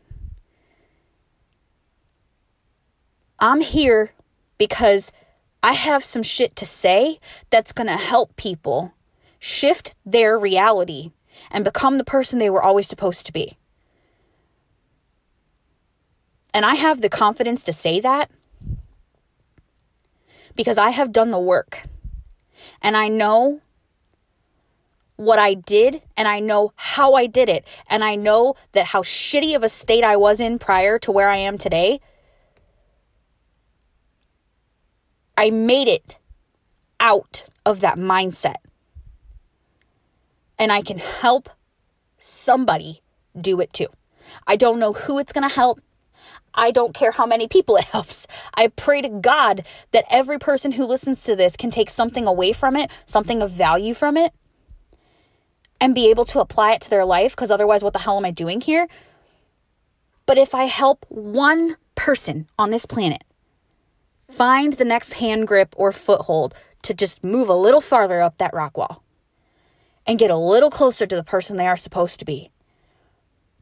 I'm 3.39 3.61
here 3.61 4.11
because 4.57 5.11
I 5.62 5.74
have 5.74 6.03
some 6.03 6.24
shit 6.24 6.55
to 6.57 6.66
say 6.66 7.20
that's 7.49 7.74
going 7.74 7.88
to 7.88 7.97
help 7.97 8.36
people 8.36 8.93
shift 9.39 9.95
their 10.05 10.38
reality 10.38 11.12
and 11.51 11.64
become 11.64 11.97
the 11.97 12.03
person 12.03 12.39
they 12.39 12.49
were 12.49 12.64
always 12.64 12.88
supposed 12.88 13.26
to 13.26 13.34
be. 13.34 13.57
And 16.53 16.66
I 16.66 16.76
have 16.76 17.01
the 17.01 17.10
confidence 17.10 17.64
to 17.64 17.74
say 17.74 17.99
that 17.99 18.30
because 20.55 20.78
I 20.78 20.89
have 20.89 21.12
done 21.12 21.32
the 21.32 21.39
work. 21.39 21.84
And 22.82 22.97
I 22.97 23.07
know 23.07 23.62
what 25.16 25.39
I 25.39 25.53
did 25.53 26.01
and 26.16 26.28
I 26.28 26.39
know 26.39 26.74
how 26.76 27.14
I 27.14 27.28
did 27.28 27.49
it. 27.49 27.68
And 27.88 28.03
I 28.03 28.16
know 28.16 28.55
that 28.72 28.88
how 28.88 29.01
shitty 29.01 29.55
of 29.55 29.64
a 29.64 29.70
state 29.70 30.03
I 30.03 30.16
was 30.16 30.39
in 30.39 30.57
prior 30.57 30.97
to 30.99 31.12
where 31.12 31.30
I 31.30 31.38
am 31.38 31.57
today. 31.57 31.99
I 35.39 35.51
made 35.51 35.87
it 35.87 36.17
out 36.99 37.45
of 37.65 37.79
that 37.79 37.97
mindset. 37.97 38.57
And 40.57 40.69
I 40.69 40.81
can 40.81 40.97
help 40.97 41.49
somebody 42.17 42.99
do 43.39 43.61
it 43.61 43.71
too. 43.71 43.87
I 44.45 44.57
don't 44.57 44.79
know 44.79 44.91
who 44.91 45.17
it's 45.17 45.31
going 45.31 45.47
to 45.47 45.55
help. 45.55 45.79
I 46.53 46.71
don't 46.71 46.93
care 46.93 47.11
how 47.11 47.25
many 47.25 47.47
people 47.47 47.77
it 47.77 47.85
helps. 47.95 48.27
I 48.53 48.67
pray 48.67 49.01
to 49.01 49.07
God 49.07 49.65
that 49.91 50.03
every 50.09 50.39
person 50.39 50.73
who 50.73 50.85
listens 50.85 51.23
to 51.23 51.37
this 51.37 51.55
can 51.55 51.71
take 51.71 51.89
something 51.89 52.27
away 52.27 52.51
from 52.51 52.75
it, 52.75 52.91
something 53.05 53.41
of 53.41 53.49
value 53.49 53.93
from 53.93 54.17
it, 54.17 54.33
and 55.79 55.95
be 55.95 56.09
able 56.09 56.25
to 56.25 56.41
apply 56.41 56.73
it 56.73 56.81
to 56.81 56.89
their 56.89 57.05
life 57.05 57.33
because 57.33 57.49
otherwise, 57.49 57.81
what 57.81 57.93
the 57.93 57.99
hell 57.99 58.17
am 58.17 58.25
I 58.25 58.31
doing 58.31 58.59
here? 58.59 58.89
But 60.25 60.37
if 60.37 60.53
I 60.53 60.65
help 60.65 61.05
one 61.07 61.77
person 61.95 62.49
on 62.59 62.71
this 62.71 62.85
planet 62.85 63.23
find 64.30 64.73
the 64.73 64.86
next 64.86 65.13
hand 65.13 65.47
grip 65.47 65.73
or 65.77 65.91
foothold 65.91 66.53
to 66.84 66.93
just 66.93 67.23
move 67.23 67.49
a 67.49 67.53
little 67.53 67.82
farther 67.82 68.21
up 68.21 68.38
that 68.38 68.53
rock 68.53 68.77
wall 68.77 69.03
and 70.07 70.19
get 70.19 70.32
a 70.32 70.36
little 70.36 70.69
closer 70.69 71.05
to 71.05 71.15
the 71.15 71.23
person 71.23 71.57
they 71.57 71.67
are 71.67 71.77
supposed 71.77 72.19
to 72.19 72.25
be, 72.25 72.49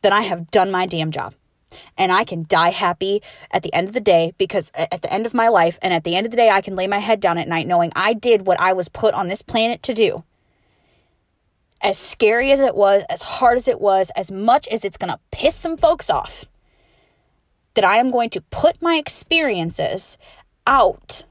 then 0.01 0.13
I 0.13 0.22
have 0.22 0.51
done 0.51 0.72
my 0.72 0.86
damn 0.86 1.11
job 1.11 1.34
and 1.97 2.11
I 2.11 2.24
can 2.24 2.45
die 2.47 2.70
happy 2.70 3.22
at 3.51 3.63
the 3.63 3.74
end 3.74 3.88
of 3.88 3.93
the 3.93 3.99
day 3.99 4.34
because 4.38 4.72
at 4.76 5.01
the 5.01 5.11
end 5.11 5.26
of 5.26 5.34
my 5.34 5.47
life 5.47 5.78
and 5.82 5.93
at 5.93 6.03
the 6.03 6.15
end 6.15 6.26
of 6.26 6.32
the 6.32 6.38
day, 6.38 6.49
I 6.49 6.61
can 6.61 6.76
lay 6.76 6.88
my 6.88 6.99
head 6.99 7.20
down 7.20 7.38
at 7.38 7.47
night 7.47 7.68
knowing 7.68 7.91
I 7.95 8.13
did 8.13 8.45
what 8.45 8.59
I 8.59 8.74
was 8.74 8.89
put 8.89 9.13
on 9.13 9.28
this 9.28 9.41
planet 9.41 9.84
to 9.84 9.93
do. 9.93 10.24
As 11.82 11.97
scary 11.97 12.51
as 12.51 12.59
it 12.59 12.76
was, 12.76 13.03
as 13.09 13.22
hard 13.22 13.57
as 13.57 13.68
it 13.68 13.80
was, 13.80 14.09
as 14.15 14.32
much 14.32 14.68
as 14.70 14.84
it's 14.84 14.97
going 14.97 15.11
to 15.11 15.20
piss 15.32 15.55
some 15.55 15.78
folks 15.78 16.09
off, 16.09 16.45
that 17.76 17.84
I 17.84 17.97
am 17.97 18.09
going 18.09 18.30
to 18.32 18.41
put 18.41 18.82
my 18.82 18.95
experiences 18.95 20.18
out 20.68 21.24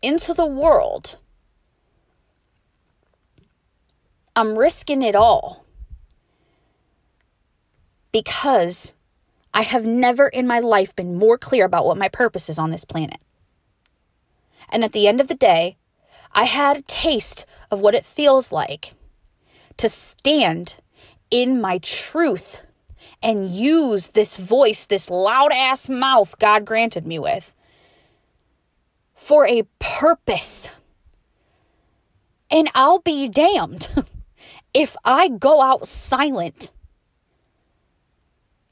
into 0.00 0.32
the 0.32 0.46
world. 0.46 1.18
I'm 4.36 4.56
risking 4.56 5.02
it 5.02 5.14
all 5.14 5.64
because 8.12 8.94
I 9.52 9.62
have 9.62 9.84
never 9.84 10.28
in 10.28 10.46
my 10.46 10.60
life 10.60 10.96
been 10.96 11.16
more 11.16 11.36
clear 11.36 11.64
about 11.64 11.84
what 11.84 11.98
my 11.98 12.08
purpose 12.08 12.48
is 12.48 12.58
on 12.58 12.70
this 12.70 12.84
planet. 12.84 13.18
And 14.70 14.82
at 14.84 14.92
the 14.92 15.06
end 15.06 15.20
of 15.20 15.28
the 15.28 15.34
day, 15.34 15.76
I 16.32 16.44
had 16.44 16.76
a 16.76 16.82
taste 16.82 17.44
of 17.70 17.80
what 17.80 17.94
it 17.94 18.06
feels 18.06 18.50
like 18.50 18.94
to 19.76 19.88
stand 19.88 20.76
in 21.30 21.60
my 21.60 21.78
truth 21.78 22.62
and 23.22 23.48
use 23.48 24.08
this 24.08 24.36
voice, 24.36 24.84
this 24.84 25.10
loud 25.10 25.52
ass 25.52 25.88
mouth 25.88 26.38
God 26.38 26.64
granted 26.64 27.06
me 27.06 27.18
with, 27.18 27.54
for 29.24 29.46
a 29.46 29.62
purpose. 29.78 30.68
And 32.50 32.68
I'll 32.74 32.98
be 32.98 33.26
damned 33.26 33.88
if 34.74 34.96
I 35.02 35.28
go 35.28 35.62
out 35.62 35.88
silent 35.88 36.72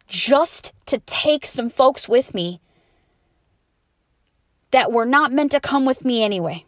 just 0.06 0.74
to 0.84 0.98
take 0.98 1.46
some 1.46 1.70
folks 1.70 2.06
with 2.06 2.34
me 2.34 2.60
that 4.72 4.92
were 4.92 5.06
not 5.06 5.32
meant 5.32 5.52
to 5.52 5.60
come 5.60 5.86
with 5.86 6.04
me 6.04 6.22
anyway. 6.22 6.66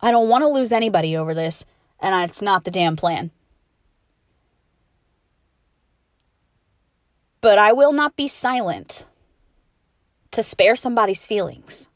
I 0.00 0.10
don't 0.10 0.28
want 0.28 0.42
to 0.42 0.48
lose 0.48 0.72
anybody 0.72 1.16
over 1.16 1.32
this, 1.32 1.64
and 2.00 2.28
it's 2.28 2.42
not 2.42 2.64
the 2.64 2.72
damn 2.72 2.96
plan. 2.96 3.30
But 7.40 7.58
I 7.58 7.72
will 7.72 7.92
not 7.92 8.16
be 8.16 8.26
silent 8.26 9.06
to 10.32 10.42
spare 10.42 10.76
somebody's 10.76 11.26
feelings. 11.26 11.88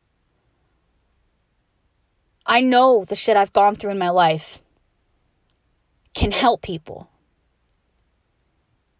I 2.46 2.60
know 2.60 3.04
the 3.04 3.16
shit 3.16 3.36
I've 3.36 3.52
gone 3.52 3.74
through 3.74 3.92
in 3.92 3.98
my 3.98 4.10
life 4.10 4.62
can 6.14 6.30
help 6.30 6.62
people. 6.62 7.08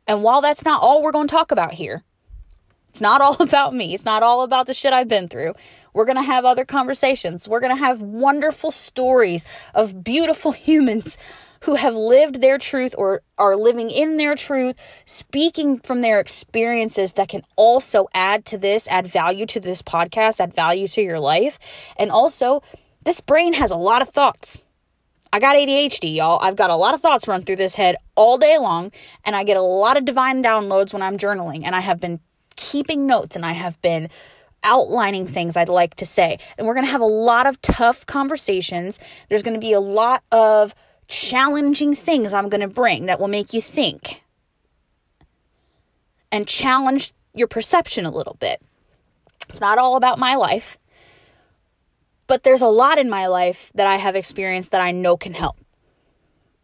And 0.07 0.23
while 0.23 0.41
that's 0.41 0.65
not 0.65 0.83
all 0.83 1.03
we're 1.03 1.13
going 1.13 1.29
to 1.29 1.35
talk 1.35 1.51
about 1.51 1.75
here, 1.75 2.03
it's 2.89 3.01
not 3.01 3.21
all 3.21 3.37
about 3.43 3.75
me. 3.75 3.95
It's 3.95 4.05
not 4.05 4.23
all 4.23 4.43
about 4.43 4.67
the 4.67 4.75
shit 4.75 4.93
I've 4.93 5.09
been 5.09 5.29
through. 5.29 5.55
We're 5.93 6.05
going 6.05 6.17
to 6.17 6.23
have 6.23 6.45
other 6.45 6.65
conversations. 6.65 7.49
We're 7.49 7.61
going 7.61 7.75
to 7.75 7.85
have 7.85 8.03
wonderful 8.03 8.71
stories 8.71 9.45
of 9.75 10.05
beautiful 10.05 10.53
humans 10.53 11.19
who 11.65 11.77
have 11.77 11.95
lived 11.95 12.41
their 12.41 12.59
truth 12.59 12.95
or 12.99 13.23
are 13.39 13.57
living 13.57 13.91
in 13.91 14.17
their 14.17 14.35
truth, 14.35 14.79
speaking 15.05 15.79
from 15.79 16.03
their 16.03 16.21
experiences 16.21 17.15
that 17.15 17.29
can 17.29 17.43
also 17.57 18.07
add 18.15 18.45
to 18.45 18.59
this, 18.59 18.87
add 18.89 19.07
value 19.07 19.47
to 19.47 19.61
this 19.61 19.83
podcast, 19.83 20.41
add 20.41 20.55
value 20.55 20.87
to 20.87 21.03
your 21.03 21.19
life. 21.19 21.59
And 21.99 22.11
also, 22.11 22.63
this 23.05 23.21
brain 23.21 23.55
has 23.55 23.71
a 23.71 23.77
lot 23.77 24.03
of 24.03 24.11
thoughts. 24.11 24.63
I 25.33 25.41
got 25.41 25.57
ADHD, 25.57 26.17
y'all. 26.17 26.39
I've 26.43 26.55
got 26.55 26.71
a 26.71 26.77
lot 26.77 26.95
of 26.95 27.01
thoughts 27.01 27.27
run 27.27 27.43
through 27.43 27.57
this 27.57 27.75
head 27.75 27.97
all 28.15 28.39
day 28.39 28.59
long, 28.59 28.93
and 29.25 29.35
I 29.35 29.43
get 29.43 29.57
a 29.57 29.63
lot 29.63 29.97
of 29.97 30.05
divine 30.05 30.45
downloads 30.45 30.93
when 30.93 31.03
I'm 31.03 31.19
journaling. 31.19 31.65
And 31.65 31.75
I 31.75 31.81
have 31.81 31.99
been 31.99 32.21
keeping 32.57 33.07
notes 33.07 33.35
and 33.35 33.45
I 33.45 33.53
have 33.53 33.81
been 33.83 34.11
outlining 34.63 35.27
things 35.27 35.57
I'd 35.57 35.69
like 35.69 35.95
to 35.97 36.07
say. 36.07 36.39
And 36.57 36.67
we're 36.67 36.75
going 36.75 36.87
to 36.87 36.93
have 36.93 37.01
a 37.01 37.07
lot 37.07 37.47
of 37.47 37.61
tough 37.63 38.07
conversations. 38.07 39.01
There's 39.29 39.43
going 39.43 39.55
to 39.55 39.61
be 39.61 39.73
a 39.73 39.81
lot 39.81 40.23
of 40.31 40.75
challenging 41.15 41.95
things 41.95 42.33
I'm 42.35 42.49
going 42.49 42.61
to 42.61 42.69
bring 42.69 43.07
that 43.07 43.21
will 43.21 43.29
make 43.29 43.53
you 43.53 43.61
think 43.61 44.23
and 46.33 46.47
challenge 46.47 47.13
your 47.35 47.47
perception 47.47 48.05
a 48.05 48.11
little 48.11 48.37
bit. 48.41 48.61
It's 49.49 49.61
not 49.61 49.79
all 49.79 49.97
about 49.97 50.19
my 50.19 50.35
life. 50.35 50.79
But 52.27 52.43
there's 52.43 52.63
a 52.63 52.67
lot 52.67 52.99
in 52.99 53.11
my 53.11 53.27
life 53.27 53.71
that 53.75 53.87
I 53.87 53.97
have 53.97 54.17
experienced 54.17 54.71
that 54.71 54.81
I 54.81 54.91
know 54.91 55.17
can 55.17 55.35
help. 55.35 55.57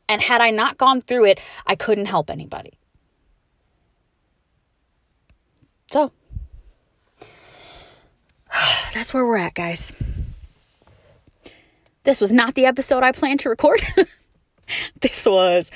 And 0.09 0.23
had 0.23 0.41
I 0.41 0.51
not 0.51 0.79
gone 0.79 1.01
through 1.01 1.27
it, 1.27 1.41
I 1.67 1.77
couldn't 1.77 2.07
help 2.07 2.31
anybody. 2.31 2.73
So, 5.91 6.13
that's 8.95 9.13
where 9.13 9.27
we're 9.27 9.37
at, 9.37 9.55
guys. 9.55 9.93
this 12.05 12.21
was 12.21 12.33
not 12.33 12.55
the 12.55 12.65
episode 12.65 13.03
I 13.03 13.13
planned 13.13 13.41
to 13.41 13.51
record. 13.51 13.83
this 15.01 15.27
was 15.27 15.71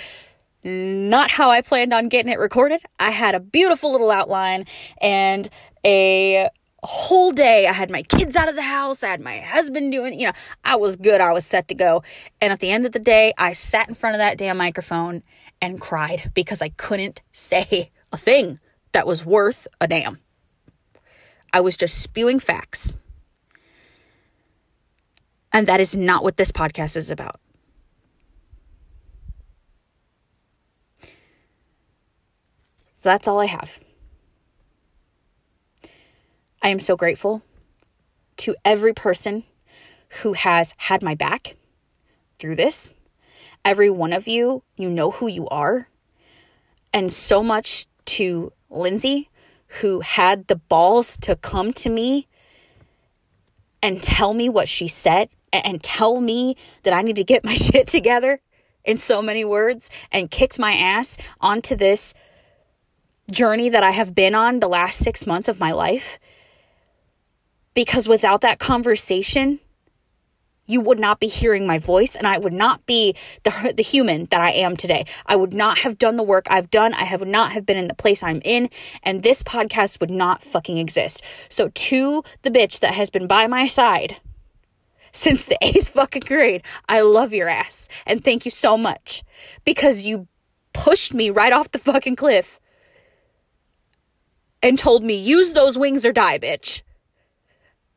not 0.63 1.31
how 1.31 1.51
I 1.51 1.61
planned 1.61 1.93
on 1.93 2.09
getting 2.09 2.33
it 2.33 2.39
recorded. 2.39 2.81
I 2.99 3.11
had 3.11 3.35
a 3.35 3.41
beautiful 3.41 3.93
little 3.93 4.11
outline 4.11 4.65
and 5.01 5.49
a 5.85 6.49
whole 6.83 7.33
day. 7.33 7.67
I 7.67 7.73
had 7.73 7.91
my 7.91 8.03
kids 8.03 8.37
out 8.37 8.49
of 8.49 8.55
the 8.55 8.63
house. 8.63 9.03
I 9.03 9.09
had 9.09 9.21
my 9.21 9.39
husband 9.39 9.93
doing, 9.93 10.19
you 10.19 10.27
know, 10.27 10.33
I 10.65 10.77
was 10.77 10.97
good. 10.97 11.21
I 11.21 11.33
was 11.33 11.45
set 11.45 11.69
to 11.69 11.75
go. 11.75 12.03
And 12.41 12.53
at 12.53 12.61
the 12.61 12.71
end 12.71 12.87
of 12.87 12.93
the 12.93 12.99
day, 12.99 13.33
I 13.37 13.53
sat 13.53 13.89
in 13.89 13.95
front 13.95 14.15
of 14.15 14.19
that 14.19 14.39
damn 14.39 14.57
microphone 14.57 15.23
and 15.61 15.81
cried 15.81 16.31
because 16.35 16.63
I 16.63 16.71
couldn't 16.71 17.23
say 17.33 17.91
a 18.13 18.17
thing 18.17 18.59
that 18.93 19.07
was 19.07 19.25
worth 19.25 19.67
a 19.81 19.89
damn. 19.89 20.19
I 21.53 21.61
was 21.61 21.77
just 21.77 22.01
spewing 22.01 22.41
facts. 22.41 22.99
And 25.53 25.67
that 25.69 25.81
is 25.81 25.95
not 25.95 26.25
what 26.25 26.37
this 26.37 26.51
podcast 26.51 26.97
is 26.97 27.11
about. 27.11 27.41
So 33.05 33.11
that's 33.11 33.29
all 33.29 33.39
I 33.39 33.45
have. 33.45 33.81
I 36.63 36.69
am 36.69 36.81
so 36.81 36.97
grateful 36.97 37.43
to 38.39 38.57
every 38.65 38.95
person 38.95 39.45
who 40.23 40.33
has 40.33 40.75
had 40.79 41.03
my 41.03 41.15
back 41.15 41.57
through 42.39 42.57
this. 42.57 42.95
Every 43.63 43.91
one 43.91 44.15
of 44.15 44.27
you, 44.27 44.63
you 44.79 44.89
know 44.89 45.11
who 45.11 45.27
you 45.27 45.47
are. 45.49 45.91
And 46.95 47.13
so 47.13 47.43
much 47.43 47.85
to 48.07 48.55
Lindsay, 48.71 49.29
who 49.83 50.01
had 50.01 50.47
the 50.47 50.57
balls 50.57 51.19
to 51.19 51.37
come 51.37 51.75
to 51.75 51.91
me 51.91 52.27
and 53.83 54.03
tell 54.03 54.33
me 54.33 54.49
what 54.49 54.67
she 54.67 54.89
said 54.89 55.29
and 55.53 55.83
tell 55.83 56.23
me 56.23 56.57
that 56.85 56.95
I 56.95 57.03
need 57.03 57.17
to 57.17 57.25
get 57.25 57.45
my 57.45 57.53
shit 57.67 57.87
together 57.87 58.41
in 58.83 58.97
so 58.97 59.21
many 59.21 59.45
words 59.45 59.91
and 60.11 60.31
kicked 60.31 60.59
my 60.59 60.73
ass 60.73 61.19
onto 61.39 61.77
this 61.77 62.15
journey 63.31 63.69
that 63.69 63.83
I 63.83 63.91
have 63.93 64.15
been 64.15 64.35
on 64.35 64.61
the 64.61 64.69
last 64.69 64.99
six 64.99 65.27
months 65.27 65.49
of 65.49 65.61
my 65.61 65.73
life. 65.73 66.19
Because 67.75 68.07
without 68.07 68.41
that 68.43 68.59
conversation, 68.59 69.61
you 70.67 70.81
would 70.81 70.99
not 70.99 71.21
be 71.21 71.27
hearing 71.27 71.67
my 71.67 71.79
voice 71.79 72.17
and 72.17 72.27
I 72.27 72.39
would 72.39 72.53
not 72.53 72.87
be 72.87 73.15
the, 73.43 73.75
the 73.77 73.83
human 73.83 74.25
that 74.27 74.41
I 74.41 74.51
am 74.51 74.77
today. 74.77 75.05
I 75.27 75.37
would 75.37 75.53
not 75.53 75.79
have 75.79 75.99
done 75.99 76.17
the 76.17 76.23
work 76.23 76.47
I've 76.49 76.71
done. 76.71 76.95
I 76.95 77.05
have 77.05 77.27
not 77.27 77.53
have 77.53 77.67
been 77.67 77.77
in 77.77 77.89
the 77.89 77.95
place 77.95 78.23
I'm 78.23 78.41
in 78.45 78.71
and 79.03 79.23
this 79.23 79.43
podcast 79.43 80.01
would 80.01 80.11
not 80.11 80.43
fucking 80.43 80.79
exist. 80.79 81.23
So 81.49 81.69
to 81.69 82.23
the 82.43 82.51
bitch 82.51 82.81
that 82.81 82.95
has 82.95 83.11
been 83.11 83.27
by 83.27 83.47
my 83.47 83.67
side 83.67 84.17
since 85.13 85.45
the 85.45 85.59
eighth 85.63 85.91
fucking 85.91 86.23
grade, 86.27 86.63
I 86.89 87.01
love 87.03 87.33
your 87.33 87.49
ass 87.49 87.89
and 88.07 88.25
thank 88.25 88.45
you 88.45 88.51
so 88.51 88.77
much 88.77 89.23
because 89.65 90.03
you 90.03 90.29
pushed 90.73 91.13
me 91.13 91.31
right 91.31 91.53
off 91.53 91.71
the 91.71 91.79
fucking 91.79 92.17
cliff 92.17 92.59
and 94.65 94.79
told 94.79 95.05
me, 95.05 95.15
use 95.15 95.53
those 95.53 95.79
wings 95.79 96.05
or 96.05 96.13
die, 96.13 96.39
bitch. 96.39 96.83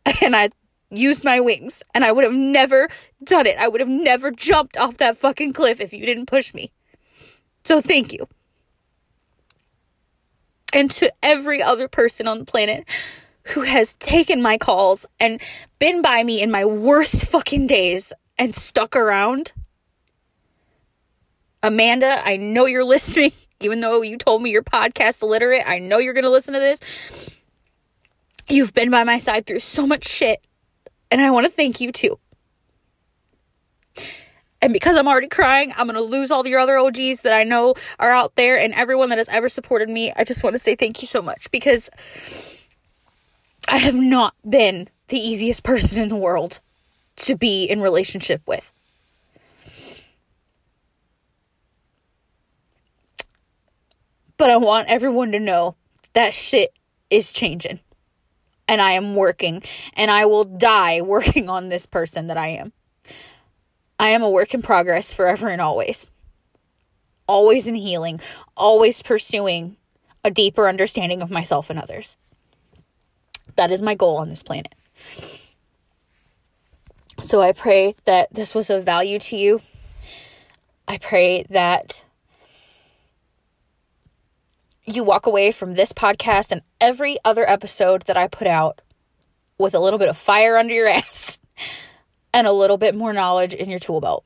And 0.21 0.35
I 0.35 0.49
used 0.89 1.25
my 1.25 1.41
wings, 1.41 1.83
and 1.93 2.05
I 2.05 2.13
would 2.13 2.23
have 2.23 2.33
never 2.33 2.87
done 3.21 3.45
it. 3.45 3.57
I 3.57 3.67
would 3.67 3.81
have 3.81 3.89
never 3.89 4.31
jumped 4.31 4.77
off 4.77 4.97
that 4.97 5.17
fucking 5.17 5.51
cliff 5.53 5.81
if 5.81 5.91
you 5.91 6.05
didn't 6.05 6.27
push 6.27 6.53
me. 6.53 6.71
So 7.65 7.81
thank 7.81 8.13
you. 8.13 8.27
And 10.71 10.89
to 10.91 11.11
every 11.21 11.61
other 11.61 11.87
person 11.89 12.27
on 12.27 12.39
the 12.39 12.45
planet 12.45 12.87
who 13.53 13.61
has 13.61 13.93
taken 13.93 14.41
my 14.41 14.57
calls 14.57 15.05
and 15.19 15.41
been 15.79 16.01
by 16.01 16.23
me 16.23 16.41
in 16.41 16.51
my 16.51 16.63
worst 16.65 17.25
fucking 17.25 17.67
days 17.67 18.13
and 18.37 18.55
stuck 18.55 18.95
around. 18.95 19.53
Amanda, 21.63 22.21
I 22.23 22.37
know 22.37 22.65
you're 22.65 22.83
listening. 22.95 23.31
Even 23.59 23.79
though 23.79 24.01
you 24.01 24.17
told 24.17 24.41
me 24.41 24.51
you're 24.51 24.63
podcast 24.63 25.21
illiterate, 25.21 25.63
I 25.65 25.79
know 25.79 25.97
you're 25.97 26.13
going 26.13 26.23
to 26.23 26.29
listen 26.29 26.53
to 26.53 26.59
this. 26.59 27.39
You've 28.47 28.73
been 28.73 28.89
by 28.89 29.03
my 29.03 29.17
side 29.17 29.45
through 29.45 29.59
so 29.59 29.85
much 29.85 30.07
shit, 30.07 30.45
and 31.11 31.21
I 31.21 31.31
want 31.31 31.45
to 31.45 31.51
thank 31.51 31.81
you 31.81 31.91
too. 31.91 32.19
And 34.61 34.73
because 34.73 34.95
I'm 34.95 35.07
already 35.07 35.27
crying, 35.27 35.73
I'm 35.77 35.87
going 35.87 35.97
to 35.97 36.03
lose 36.03 36.31
all 36.31 36.43
the 36.43 36.55
other 36.55 36.77
OGs 36.77 37.21
that 37.21 37.33
I 37.33 37.43
know 37.43 37.75
are 37.99 38.11
out 38.11 38.35
there 38.35 38.57
and 38.57 38.73
everyone 38.73 39.09
that 39.09 39.17
has 39.17 39.29
ever 39.29 39.49
supported 39.49 39.89
me. 39.89 40.11
I 40.15 40.23
just 40.23 40.43
want 40.43 40.55
to 40.55 40.59
say 40.59 40.75
thank 40.75 41.01
you 41.01 41.07
so 41.07 41.21
much 41.21 41.51
because 41.51 41.89
I 43.67 43.77
have 43.77 43.95
not 43.95 44.33
been 44.47 44.89
the 45.09 45.19
easiest 45.19 45.63
person 45.63 46.01
in 46.01 46.09
the 46.09 46.15
world 46.15 46.59
to 47.17 47.35
be 47.35 47.65
in 47.65 47.81
relationship 47.81 48.41
with. 48.47 48.71
But 54.37 54.49
I 54.49 54.57
want 54.57 54.87
everyone 54.87 55.31
to 55.31 55.39
know 55.39 55.75
that 56.13 56.33
shit 56.33 56.73
is 57.09 57.33
changing. 57.33 57.79
And 58.67 58.81
I 58.81 58.91
am 58.91 59.15
working. 59.15 59.63
And 59.93 60.11
I 60.11 60.25
will 60.25 60.43
die 60.43 61.01
working 61.01 61.49
on 61.49 61.69
this 61.69 61.85
person 61.85 62.27
that 62.27 62.37
I 62.37 62.49
am. 62.49 62.73
I 63.99 64.09
am 64.09 64.21
a 64.21 64.29
work 64.29 64.53
in 64.53 64.61
progress 64.61 65.13
forever 65.13 65.47
and 65.47 65.61
always. 65.61 66.11
Always 67.27 67.67
in 67.67 67.75
healing. 67.75 68.19
Always 68.55 69.01
pursuing 69.01 69.77
a 70.23 70.29
deeper 70.29 70.67
understanding 70.67 71.21
of 71.21 71.31
myself 71.31 71.69
and 71.69 71.79
others. 71.79 72.17
That 73.55 73.71
is 73.71 73.81
my 73.81 73.95
goal 73.95 74.17
on 74.17 74.29
this 74.29 74.43
planet. 74.43 74.75
So 77.21 77.41
I 77.41 77.51
pray 77.51 77.95
that 78.05 78.31
this 78.33 78.53
was 78.53 78.69
of 78.69 78.83
value 78.83 79.17
to 79.19 79.35
you. 79.35 79.61
I 80.87 80.97
pray 80.97 81.45
that 81.49 82.03
you 84.87 85.03
walk 85.03 85.25
away 85.25 85.51
from 85.51 85.73
this 85.73 85.91
podcast 85.91 86.51
and 86.51 86.61
every 86.79 87.17
other 87.25 87.47
episode 87.47 88.03
that 88.03 88.15
I 88.15 88.27
put 88.27 88.47
out 88.47 88.81
with 89.57 89.75
a 89.75 89.79
little 89.79 89.99
bit 89.99 90.07
of 90.07 90.15
fire 90.15 90.57
under 90.57 90.73
your 90.73 90.87
ass 90.89 91.39
and 92.33 92.47
a 92.47 92.53
little 92.53 92.77
bit 92.77 92.95
more 92.95 93.11
knowledge 93.13 93.53
in 93.53 93.69
your 93.69 93.79
tool 93.79 93.99
belt. 93.99 94.23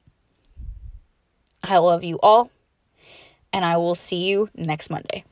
I 1.64 1.78
love 1.80 2.03
you 2.03 2.20
all, 2.22 2.51
and 3.51 3.66
I 3.66 3.78
will 3.78 3.95
see 3.95 4.28
you 4.28 4.49
next 4.55 4.89
Monday. 4.89 5.24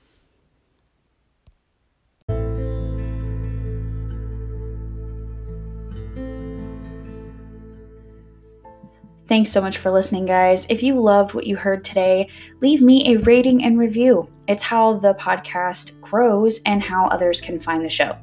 Thanks 9.30 9.52
so 9.52 9.62
much 9.62 9.78
for 9.78 9.92
listening, 9.92 10.26
guys. 10.26 10.66
If 10.70 10.82
you 10.82 11.00
loved 11.00 11.36
what 11.36 11.46
you 11.46 11.56
heard 11.56 11.84
today, 11.84 12.30
leave 12.62 12.82
me 12.82 13.14
a 13.14 13.20
rating 13.20 13.64
and 13.64 13.78
review. 13.78 14.28
It's 14.48 14.64
how 14.64 14.94
the 14.94 15.14
podcast 15.14 16.02
grows 16.02 16.60
and 16.66 16.82
how 16.82 17.06
others 17.06 17.40
can 17.40 17.60
find 17.60 17.84
the 17.84 17.92
show. 17.92 18.18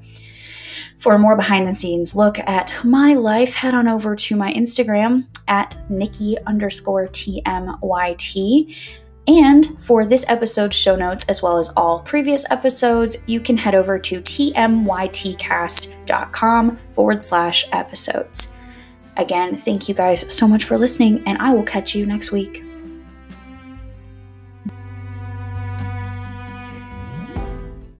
For 0.98 1.14
a 1.14 1.18
more 1.18 1.36
behind 1.36 1.68
the 1.68 1.76
scenes 1.76 2.16
look 2.16 2.40
at 2.40 2.74
my 2.84 3.14
life, 3.14 3.54
head 3.54 3.72
on 3.72 3.86
over 3.86 4.16
to 4.16 4.34
my 4.34 4.52
Instagram 4.52 5.28
at 5.46 5.76
Nikki 5.88 6.36
underscore 6.44 7.06
TMYT. 7.06 8.74
And 9.28 9.80
for 9.80 10.04
this 10.04 10.24
episode's 10.26 10.76
show 10.76 10.96
notes, 10.96 11.24
as 11.28 11.40
well 11.40 11.58
as 11.58 11.68
all 11.76 12.00
previous 12.00 12.44
episodes, 12.50 13.18
you 13.28 13.38
can 13.38 13.56
head 13.56 13.76
over 13.76 13.96
to 14.00 14.20
tmytcast.com 14.20 16.76
forward 16.90 17.22
slash 17.22 17.64
episodes. 17.70 18.50
Again, 19.16 19.56
thank 19.56 19.88
you 19.88 19.94
guys 19.94 20.30
so 20.32 20.46
much 20.46 20.64
for 20.64 20.76
listening, 20.76 21.22
and 21.26 21.38
I 21.38 21.52
will 21.52 21.62
catch 21.62 21.94
you 21.94 22.04
next 22.04 22.32
week. 22.32 22.65